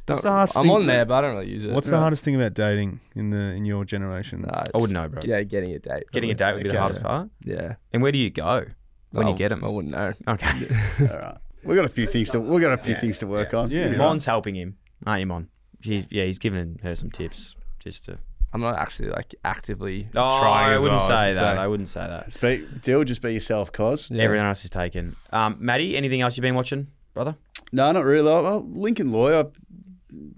Don't- 0.06 0.20
the 0.22 0.30
hardest 0.30 0.56
I'm 0.56 0.64
thing- 0.64 0.70
on 0.72 0.86
there, 0.86 1.04
but 1.06 1.14
I 1.14 1.20
don't 1.22 1.36
really 1.36 1.50
use 1.50 1.64
it. 1.64 1.72
What's 1.72 1.88
the 1.88 1.98
hardest 1.98 2.22
thing 2.22 2.36
about 2.36 2.54
dating 2.54 3.00
in 3.16 3.30
the 3.30 3.38
in 3.38 3.64
your 3.64 3.84
generation? 3.84 4.42
No, 4.42 4.50
I 4.52 4.66
wouldn't 4.78 4.92
know, 4.92 5.08
bro. 5.08 5.22
Yeah, 5.24 5.42
getting 5.42 5.72
a 5.72 5.78
date. 5.80 6.04
Getting 6.12 6.30
a 6.30 6.34
date 6.34 6.54
would 6.54 6.62
be 6.62 6.68
the 6.68 6.74
Okay. 6.74 6.78
hardest 6.78 7.02
part. 7.02 7.28
Yeah. 7.42 7.74
And 7.92 8.02
where 8.02 8.12
do 8.12 8.18
you 8.18 8.30
go 8.30 8.66
when 9.14 9.28
you 9.28 9.34
get 9.34 9.48
them? 9.48 9.64
I 9.64 9.68
wouldn't 9.68 9.92
know. 9.94 10.12
Okay. 10.28 10.68
All 11.00 11.06
right. 11.18 11.36
We 11.64 11.74
got 11.74 11.84
a 11.86 11.88
few 11.88 12.06
things 12.06 12.30
to. 12.32 12.40
We 12.40 12.60
got 12.60 12.72
a 12.72 12.78
few 12.78 12.94
things 12.94 13.18
to 13.20 13.26
work 13.26 13.54
on. 13.54 13.70
Yeah. 13.70 13.86
You 13.86 13.92
know? 13.92 13.98
Mon's 13.98 14.24
helping 14.26 14.54
him, 14.54 14.76
aren't 15.06 15.20
you, 15.20 15.26
Mon? 15.26 15.48
He's, 15.80 16.06
yeah, 16.10 16.24
he's 16.24 16.38
giving 16.38 16.78
her 16.82 16.94
some 16.94 17.10
tips 17.10 17.56
just 17.78 18.04
to. 18.06 18.18
I'm 18.52 18.60
not 18.60 18.78
actually 18.78 19.08
like 19.10 19.34
actively 19.44 20.08
Oh, 20.14 20.38
trying. 20.40 20.70
I 20.70 20.74
as 20.74 20.82
wouldn't 20.82 21.00
well, 21.00 21.08
say 21.08 21.32
so- 21.32 21.40
that. 21.40 21.58
I 21.58 21.66
wouldn't 21.66 21.88
say 21.88 22.00
that. 22.06 22.32
Speak, 22.32 22.82
Dill, 22.82 23.02
just 23.04 23.20
be 23.22 23.32
yourself, 23.32 23.72
cause. 23.72 24.10
Yeah. 24.10 24.22
Everyone 24.22 24.46
else 24.46 24.62
is 24.64 24.70
taken. 24.70 25.16
Um, 25.32 25.56
Maddie, 25.58 25.96
anything 25.96 26.20
else 26.20 26.36
you've 26.36 26.42
been 26.42 26.54
watching, 26.54 26.86
brother? 27.14 27.36
No, 27.72 27.90
not 27.92 28.04
really. 28.04 28.24
Well, 28.30 28.64
Lincoln 28.72 29.10
Lawyer. 29.10 29.46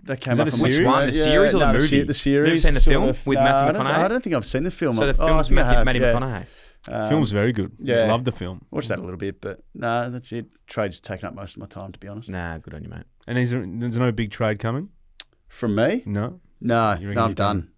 That 0.05 0.21
came 0.21 0.33
Is 0.33 0.39
up 0.39 0.47
it 0.49 0.55
a 0.55 0.63
on 0.65 0.71
series? 0.71 0.87
One, 0.87 1.07
the 1.07 1.13
series 1.13 1.55
or 1.55 1.59
the 1.59 1.73
movie? 1.75 1.87
se- 1.87 2.03
The, 2.05 2.15
series. 2.15 2.49
Never 2.49 2.59
seen 2.59 2.75
the 2.75 2.81
film 2.81 3.09
of- 3.11 3.27
with 3.27 3.37
no, 3.37 3.45
Matthew 3.45 3.69
I 3.69 3.73
don't- 3.73 3.87
McConaughey? 3.87 4.05
I 4.05 4.09
don't 4.09 4.25
think 4.25 4.35
I've 4.37 4.47
seen 4.47 4.63
the 4.65 4.71
film. 4.71 4.97
So 4.97 5.07
the 5.13 5.23
Oh, 5.23 5.27
film's 5.27 5.33
I 5.41 5.43
think 5.49 5.55
Matthew, 5.85 6.01
have, 6.03 6.15
yeah. 6.15 6.21
McConaughey. 6.21 6.47
Um, 6.89 7.09
Film's 7.09 7.33
very 7.33 7.53
good. 7.53 7.73
yeah. 7.81 8.07
Love 8.07 8.25
the 8.25 8.33
film. 8.33 8.65
Watched 8.71 8.89
that 8.89 8.99
a 8.99 9.03
little 9.03 9.17
bit, 9.17 9.41
but 9.41 9.61
no, 9.75 10.09
that's 10.11 10.31
it. 10.33 10.47
Trade's 10.67 11.01
taken 11.01 11.27
up 11.29 11.35
most 11.35 11.57
of 11.57 11.61
my 11.61 11.67
time, 11.67 11.93
to 11.93 11.99
be 11.99 12.09
honest. 12.09 12.29
Nah, 12.31 12.59
good 12.59 12.75
on 12.75 12.83
you, 12.85 12.89
mate. 12.89 13.05
And 13.27 13.37
is 13.39 13.51
there, 13.51 13.65
there's 13.67 13.97
no 13.97 14.13
big 14.13 14.31
trade 14.31 14.59
coming? 14.59 14.91
From 15.49 15.75
me, 15.75 16.03
No. 16.07 16.41
no, 16.61 16.77
no, 16.79 16.81
I'm 16.91 17.01
you're 17.03 17.15
done. 17.15 17.35
done? 17.35 17.71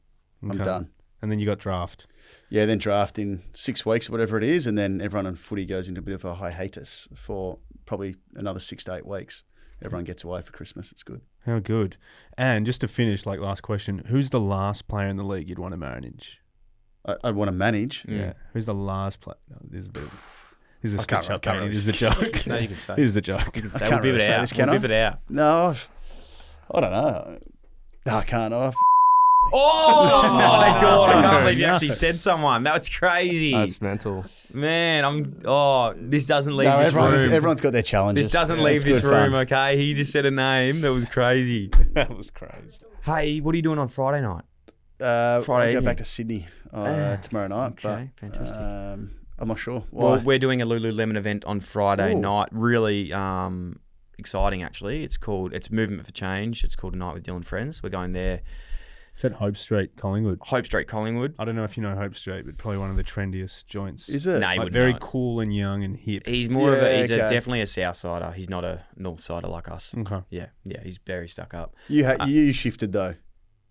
I'm 0.42 0.59
done. 0.59 0.90
And 1.21 1.31
then 1.31 1.38
you 1.38 1.47
got 1.47 1.59
draft. 1.59 2.07
Yeah, 2.51 2.64
then 2.66 2.79
draft 2.79 3.18
in 3.18 3.42
six 3.53 3.85
weeks 3.85 4.09
or 4.09 4.12
whatever 4.12 4.37
it 4.38 4.44
is, 4.44 4.66
and 4.66 4.77
then 4.79 5.01
everyone 5.01 5.27
on 5.27 5.35
footy 5.37 5.66
goes 5.66 5.88
into 5.88 5.99
a 6.01 6.03
bit 6.03 6.14
of 6.14 6.25
a 6.25 6.35
hiatus 6.35 7.09
for 7.14 7.59
probably 7.87 8.14
another 8.35 8.61
six 8.61 8.85
to 8.85 8.94
eight 8.94 9.07
weeks. 9.07 9.42
everyone 9.83 10.05
gets 10.05 10.23
away 10.25 10.42
for 10.42 10.53
Christmas. 10.53 10.90
It's 10.92 11.03
good. 11.03 11.21
How 11.47 11.59
good. 11.61 11.97
And 12.37 12.66
just 12.66 12.81
to 12.83 12.88
finish, 12.88 13.25
like 13.27 13.40
last 13.40 13.62
question, 13.62 14.03
who's 14.09 14.31
the 14.31 14.40
last 14.40 14.87
player 14.88 15.09
in 15.09 15.16
the 15.16 15.25
league 15.25 15.49
you'd 15.49 15.59
want 15.59 15.73
to 15.73 15.77
manage? 15.79 16.38
I, 17.09 17.16
I 17.25 17.31
want 17.31 17.49
to 17.49 17.53
manage. 17.53 18.05
Yeah. 18.09 18.35
Who's 18.53 18.66
the 18.66 18.75
last 18.75 19.21
player? 19.21 19.37
No, 19.51 19.57
this 19.71 19.81
is 19.81 19.87
a 19.87 19.90
bit. 19.90 20.03
This 20.83 20.92
is 20.92 20.99
a 20.99 21.03
I 21.03 21.05
can't- 21.07 21.31
up, 21.31 21.42
can't 21.42 21.57
really 21.59 21.68
This 21.71 21.79
is 21.79 21.88
a 21.88 21.92
joke. 21.92 22.47
No, 22.47 22.57
you 22.57 22.68
can 22.68 22.77
say. 22.77 22.94
This 22.97 23.07
is 23.11 23.16
a 23.16 23.21
joke. 23.21 23.57
You 23.57 23.62
can 23.62 23.73
say. 23.73 23.79
can't 23.81 23.90
We'll 23.90 23.99
bib 24.01 24.05
really 24.05 24.18
it 24.18 24.23
say 24.27 24.35
out. 24.35 24.40
this, 24.42 24.53
can 24.53 24.66
we'll 24.66 24.77
I? 24.77 24.79
bib 24.79 24.90
it 24.90 24.94
out. 24.94 25.18
No, 25.29 25.75
I 26.73 26.81
don't 26.81 26.92
know. 26.92 27.38
No, 28.07 28.16
I 28.16 28.23
can't. 28.25 28.55
Oh, 28.55 28.73
oh! 29.53 29.53
oh 29.53 30.33
my 30.33 30.81
god! 30.81 31.11
I 31.11 31.23
can't 31.23 31.44
believe 31.44 31.59
you 31.59 31.64
actually 31.66 31.90
said 31.90 32.21
someone. 32.21 32.62
That's 32.62 32.88
crazy, 32.88 33.53
That's 33.53 33.81
mental. 33.81 34.25
man. 34.53 35.05
I'm. 35.05 35.40
Oh, 35.44 35.94
this 35.97 36.27
doesn't 36.27 36.57
leave 36.57 36.68
no, 36.68 36.79
this 36.79 36.88
everyone, 36.88 37.12
room. 37.12 37.33
everyone's 37.33 37.61
got 37.61 37.73
their 37.73 37.83
challenges. 37.83 38.27
this 38.27 38.33
doesn't 38.33 38.59
Yeah, 38.59 38.62
leave 38.64 38.75
it's 38.77 38.85
this 38.85 39.01
good 39.01 39.09
room. 39.11 39.33
fun. 39.33 39.40
Okay, 39.42 39.77
he 39.77 39.94
just 39.94 40.12
said 40.12 40.27
a 40.27 40.31
name 40.31 40.81
that 40.83 40.92
was 40.92 41.07
crazy. 41.07 41.68
that 41.94 42.14
was 42.16 42.31
crazy. 42.31 42.79
hey, 43.05 43.40
what 43.40 43.53
are 43.55 43.57
you 43.57 43.62
doing 43.62 43.79
on 43.79 43.88
Friday 43.88 44.21
night? 44.23 44.44
Uh, 45.00 45.40
Friday 45.42 45.74
I'll 45.74 45.80
go 45.80 45.84
back 45.87 45.98
to 45.98 46.04
Sydney 46.04 46.46
uh, 46.72 47.16
tomorrow 47.16 47.48
night. 47.48 47.84
okay, 47.84 48.11
but, 48.14 48.20
fantastic. 48.20 48.61
Um, 48.61 49.12
I'm 49.38 49.48
not 49.48 49.58
sure. 49.58 49.84
Why? 49.90 50.02
Well, 50.04 50.20
we're 50.22 50.38
doing 50.38 50.61
a 50.61 50.66
Lululemon 50.66 51.16
event 51.16 51.44
on 51.44 51.61
Friday 51.61 52.12
Ooh. 52.14 52.20
night. 52.20 52.48
Really 52.50 53.12
um, 53.12 53.78
exciting, 54.18 54.62
actually. 54.62 55.04
It's 55.04 55.16
called 55.16 55.52
it's 55.52 55.70
Movement 55.70 56.04
for 56.04 56.12
Change. 56.12 56.64
It's 56.64 56.74
called 56.74 56.94
a 56.94 56.96
night 56.96 57.14
with 57.14 57.24
Dylan 57.24 57.44
Friends. 57.44 57.82
We're 57.82 57.90
going 57.90 58.12
there. 58.12 58.40
Is 59.14 59.22
that 59.22 59.32
Hope 59.32 59.56
Street, 59.56 59.96
Collingwood? 59.96 60.38
Hope 60.42 60.64
Street, 60.64 60.87
Collingwood. 60.87 61.34
I 61.40 61.44
don't 61.44 61.56
know 61.56 61.64
if 61.64 61.76
you 61.76 61.82
know 61.82 61.96
Hope 61.96 62.14
Street, 62.14 62.46
but 62.46 62.56
probably 62.56 62.78
one 62.78 62.90
of 62.90 62.96
the 62.96 63.02
trendiest 63.02 63.66
joints. 63.66 64.08
Is 64.08 64.28
it? 64.28 64.38
No, 64.38 64.48
he 64.48 64.58
like 64.61 64.70
very 64.70 64.92
know. 64.92 64.98
cool 65.00 65.40
and 65.40 65.54
young 65.54 65.82
and 65.82 65.96
hip. 65.96 66.24
He's 66.24 66.48
more 66.48 66.72
of 66.72 66.82
a 66.82 66.87
Yeah, 66.92 67.00
he's 67.00 67.11
a, 67.11 67.16
definitely 67.16 67.61
a 67.61 67.66
South 67.66 67.96
Sider. 67.96 68.30
He's 68.30 68.48
not 68.48 68.64
a 68.64 68.84
North 68.96 69.18
Sider 69.18 69.48
like 69.48 69.68
us. 69.68 69.92
Okay. 69.96 70.20
Yeah, 70.30 70.46
yeah. 70.62 70.82
He's 70.84 70.98
very 70.98 71.26
stuck 71.26 71.52
up. 71.52 71.74
You 71.88 72.06
ha- 72.06 72.16
Uh, 72.20 72.26
you 72.26 72.52
shifted 72.52 72.92
though. 72.92 73.16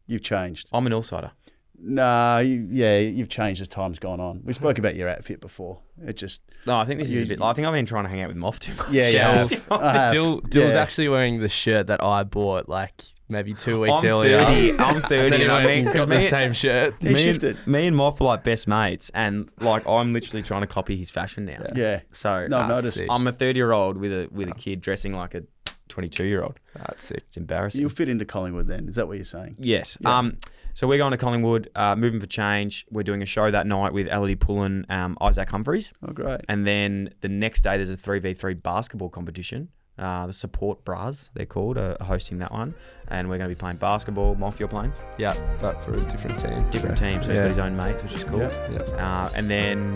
You've 0.07 0.21
changed. 0.23 0.69
I'm 0.73 0.85
an 0.87 0.91
North 0.91 1.05
Sider. 1.05 1.31
Nah, 1.79 2.39
you, 2.39 2.67
yeah, 2.71 2.97
you've 2.97 3.29
changed 3.29 3.61
as 3.61 3.67
time's 3.67 3.99
gone 3.99 4.19
on. 4.19 4.41
We 4.43 4.51
spoke 4.53 4.79
about 4.79 4.95
your 4.95 5.07
outfit 5.09 5.39
before. 5.39 5.79
It 6.03 6.17
just 6.17 6.41
No, 6.65 6.75
I 6.79 6.85
think 6.85 6.99
this 6.99 7.09
is 7.11 7.21
a 7.23 7.25
bit. 7.27 7.39
I 7.41 7.53
think 7.53 7.67
I've 7.67 7.73
been 7.73 7.85
trying 7.85 8.05
to 8.05 8.09
hang 8.09 8.21
out 8.21 8.29
with 8.29 8.37
Moff 8.37 8.57
too 8.57 8.73
much. 8.73 8.89
yeah, 8.89 9.09
Yeah. 9.09 9.47
yeah. 9.51 9.59
I 9.69 9.91
have. 9.93 10.13
Dyl, 10.13 10.41
Dyl's 10.41 10.73
Yeah. 10.73 10.79
actually 10.81 11.07
wearing 11.09 11.39
the 11.39 11.49
shirt 11.49 11.85
that 11.87 12.01
I 12.03 12.23
bought 12.23 12.67
like 12.67 13.03
maybe 13.29 13.53
two 13.53 13.79
weeks 13.81 13.93
I'm 14.01 14.05
earlier. 14.09 14.41
30. 14.41 14.71
I'm 14.79 15.01
30. 15.01 15.07
then 15.29 15.33
he 15.39 15.43
and 15.43 15.51
I 15.51 15.55
went 15.57 15.67
mean, 15.67 15.77
and 15.79 15.87
'cause 15.87 15.95
got 15.97 16.09
the 16.09 16.15
me, 16.15 16.27
same 16.27 16.53
shirt. 16.53 16.95
He 16.99 17.09
me, 17.09 17.15
shifted. 17.23 17.57
and, 17.57 17.67
me 17.67 17.85
and 17.85 17.95
Moff 17.95 18.21
are 18.21 18.23
like 18.23 18.43
best 18.43 18.67
mates, 18.67 19.11
and 19.13 19.47
like 19.59 19.87
I'm 19.87 20.13
literally 20.13 20.41
trying 20.41 20.61
to 20.61 20.67
copy 20.67 20.97
his 20.97 21.11
fashion 21.11 21.45
now. 21.45 21.63
Yeah. 21.75 21.99
So 22.11 22.47
No, 22.47 22.57
I've 22.57 22.71
uh, 22.71 22.75
noticed. 22.75 22.97
sick. 22.97 23.07
I'm 23.07 23.27
a 23.27 23.31
30 23.31 23.55
year 23.55 23.71
old 23.71 23.97
with 23.97 24.11
a 24.11 24.29
with 24.31 24.49
a 24.49 24.53
kid 24.53 24.81
dressing 24.81 25.13
like 25.13 25.35
a 25.35 25.43
22 25.88 26.26
year 26.26 26.43
old. 26.43 26.60
That's 26.76 27.04
sick. 27.04 27.23
It's 27.28 27.38
embarrassing. 27.38 27.82
You'll 27.82 27.89
fit 27.89 28.10
into 28.10 28.26
Collingwood 28.26 28.67
then. 28.67 28.88
Is 28.88 28.95
that 28.95 29.08
what 29.08 29.17
you're 29.17 29.23
saying? 29.26 29.56
Yes. 29.60 29.97
Yeah. 30.02 30.17
Um, 30.17 30.38
so 30.73 30.88
we're 30.88 30.97
going 31.00 31.12
to 31.12 31.17
Collingwood, 31.17 31.69
uh, 31.76 31.95
moving 31.95 32.19
for 32.19 32.28
change. 32.28 32.86
We're 32.91 33.04
doing 33.04 33.21
a 33.21 33.26
show 33.26 33.50
that 33.50 33.65
night 33.65 33.93
with 33.93 34.08
Elodie 34.08 34.36
Pullen, 34.36 34.86
um, 34.89 35.17
Isaac 35.21 35.50
Humphries, 35.50 35.91
Oh, 36.08 36.12
great. 36.13 36.41
and 36.47 36.67
then 36.67 37.13
the 37.21 37.30
next 37.30 37.62
day 37.62 37.78
there's 37.78 37.89
a 37.89 37.97
three 37.97 38.19
v 38.19 38.34
three 38.34 38.54
basketball 38.54 39.10
competition. 39.10 39.69
Uh, 39.97 40.28
the 40.28 40.34
Support 40.34 40.86
Bras, 40.86 41.32
they're 41.34 41.47
called, 41.47 41.76
are 41.76 41.97
hosting 42.02 42.38
that 42.38 42.52
one, 42.52 42.76
and 43.08 43.28
we're 43.28 43.39
going 43.39 43.50
to 43.50 43.56
be 43.56 43.60
playing 43.60 43.78
basketball. 43.78 44.36
Moff, 44.36 44.60
you're 44.60 44.67
playing 44.67 44.93
Yeah, 45.17 45.34
but 45.60 45.73
for 45.84 45.95
a 45.95 46.02
different 46.02 46.38
team. 46.39 46.69
different 46.69 47.00
So, 47.00 47.04
teams, 47.10 47.26
so 47.26 47.32
he's 47.32 47.39
yeah. 47.39 47.45
got 47.45 47.50
his 47.50 47.58
own 47.58 47.76
mates, 47.76 48.04
which 48.04 48.13
is 48.13 48.23
cool. 48.26 48.41
Yeah. 48.41 48.69
Yeah. 48.71 49.23
Uh, 49.23 49.30
and 49.36 49.50
then 49.50 49.95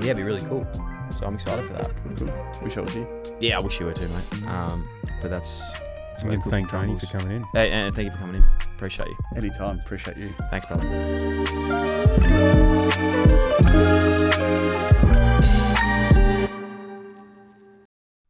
yeah, 0.00 0.06
it'd 0.06 0.16
be 0.16 0.24
really 0.24 0.40
cool. 0.48 0.66
So 1.18 1.26
I'm 1.26 1.34
excited 1.34 1.66
for 1.66 1.72
that. 1.72 1.90
Cool. 2.16 2.30
Wish 2.62 2.76
I 2.76 2.80
was 2.80 2.94
here. 2.94 3.08
Yeah, 3.40 3.58
I 3.58 3.60
wish 3.60 3.80
you 3.80 3.86
were 3.86 3.92
too, 3.92 4.08
mate. 4.08 4.46
Um, 4.46 4.88
but 5.20 5.30
that's. 5.30 5.62
You 6.22 6.30
can 6.30 6.42
thank 6.42 6.70
Tony 6.70 6.98
for 6.98 7.06
coming 7.06 7.36
in. 7.36 7.44
Hey, 7.52 7.70
and 7.70 7.94
thank 7.94 8.06
you 8.06 8.12
for 8.12 8.18
coming 8.18 8.36
in. 8.36 8.44
Appreciate 8.76 9.08
you. 9.08 9.16
Anytime. 9.36 9.80
Appreciate 9.80 10.16
you. 10.16 10.32
Thanks, 10.50 10.66
brother. 10.66 10.86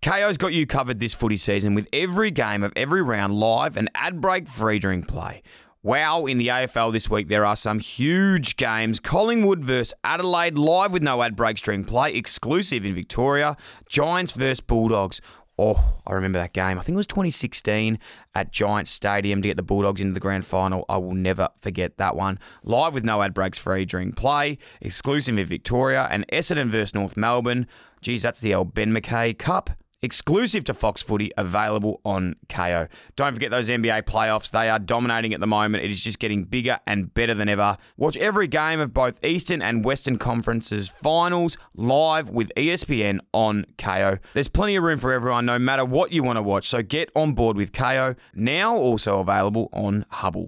Kayo's 0.02 0.38
got 0.38 0.54
you 0.54 0.66
covered 0.66 1.00
this 1.00 1.12
footy 1.12 1.36
season 1.36 1.74
with 1.74 1.86
every 1.92 2.30
game 2.30 2.62
of 2.62 2.72
every 2.74 3.02
round 3.02 3.34
live 3.34 3.76
and 3.76 3.90
ad 3.94 4.20
break 4.22 4.48
free 4.48 4.78
during 4.78 5.02
play. 5.02 5.42
Wow, 5.84 6.26
in 6.26 6.38
the 6.38 6.48
AFL 6.48 6.92
this 6.92 7.08
week, 7.08 7.28
there 7.28 7.46
are 7.46 7.54
some 7.54 7.78
huge 7.78 8.56
games. 8.56 8.98
Collingwood 8.98 9.64
versus 9.64 9.94
Adelaide, 10.02 10.58
live 10.58 10.92
with 10.92 11.04
no 11.04 11.22
ad 11.22 11.36
break 11.36 11.56
during 11.58 11.84
play, 11.84 12.14
exclusive 12.14 12.84
in 12.84 12.96
Victoria. 12.96 13.56
Giants 13.88 14.32
versus 14.32 14.60
Bulldogs. 14.60 15.20
Oh, 15.56 16.00
I 16.04 16.14
remember 16.14 16.40
that 16.40 16.52
game. 16.52 16.80
I 16.80 16.82
think 16.82 16.94
it 16.94 16.96
was 16.96 17.06
2016 17.06 18.00
at 18.34 18.52
Giants 18.52 18.90
Stadium 18.90 19.40
to 19.40 19.48
get 19.48 19.56
the 19.56 19.62
Bulldogs 19.62 20.00
into 20.00 20.14
the 20.14 20.20
grand 20.20 20.44
final. 20.44 20.84
I 20.88 20.96
will 20.96 21.14
never 21.14 21.48
forget 21.62 21.96
that 21.98 22.16
one. 22.16 22.40
Live 22.64 22.92
with 22.92 23.04
no 23.04 23.22
ad 23.22 23.32
breaks 23.32 23.58
free 23.58 23.84
during 23.84 24.10
play, 24.10 24.58
exclusive 24.80 25.38
in 25.38 25.46
Victoria, 25.46 26.08
and 26.10 26.26
Essendon 26.32 26.70
versus 26.70 26.92
North 26.92 27.16
Melbourne. 27.16 27.68
Geez, 28.00 28.22
that's 28.22 28.40
the 28.40 28.52
old 28.52 28.74
Ben 28.74 28.92
McKay 28.92 29.38
Cup. 29.38 29.70
Exclusive 30.00 30.62
to 30.62 30.74
Fox 30.74 31.02
Footy, 31.02 31.32
available 31.36 32.00
on 32.04 32.36
Kayo. 32.48 32.88
Don't 33.16 33.34
forget 33.34 33.50
those 33.50 33.68
NBA 33.68 34.04
playoffs. 34.04 34.48
They 34.48 34.70
are 34.70 34.78
dominating 34.78 35.34
at 35.34 35.40
the 35.40 35.46
moment. 35.46 35.82
It 35.82 35.90
is 35.90 36.04
just 36.04 36.20
getting 36.20 36.44
bigger 36.44 36.78
and 36.86 37.12
better 37.12 37.34
than 37.34 37.48
ever. 37.48 37.76
Watch 37.96 38.16
every 38.18 38.46
game 38.46 38.78
of 38.78 38.94
both 38.94 39.18
Eastern 39.24 39.60
and 39.60 39.84
Western 39.84 40.16
Conferences 40.16 40.88
finals 40.88 41.58
live 41.74 42.28
with 42.30 42.52
ESPN 42.56 43.18
on 43.32 43.66
Kayo. 43.76 44.20
There's 44.34 44.48
plenty 44.48 44.76
of 44.76 44.84
room 44.84 45.00
for 45.00 45.12
everyone, 45.12 45.46
no 45.46 45.58
matter 45.58 45.84
what 45.84 46.12
you 46.12 46.22
want 46.22 46.36
to 46.36 46.42
watch. 46.42 46.68
So 46.68 46.80
get 46.80 47.10
on 47.16 47.32
board 47.32 47.56
with 47.56 47.72
Kayo, 47.72 48.16
now 48.32 48.76
also 48.76 49.18
available 49.18 49.68
on 49.72 50.06
Hubbl. 50.12 50.46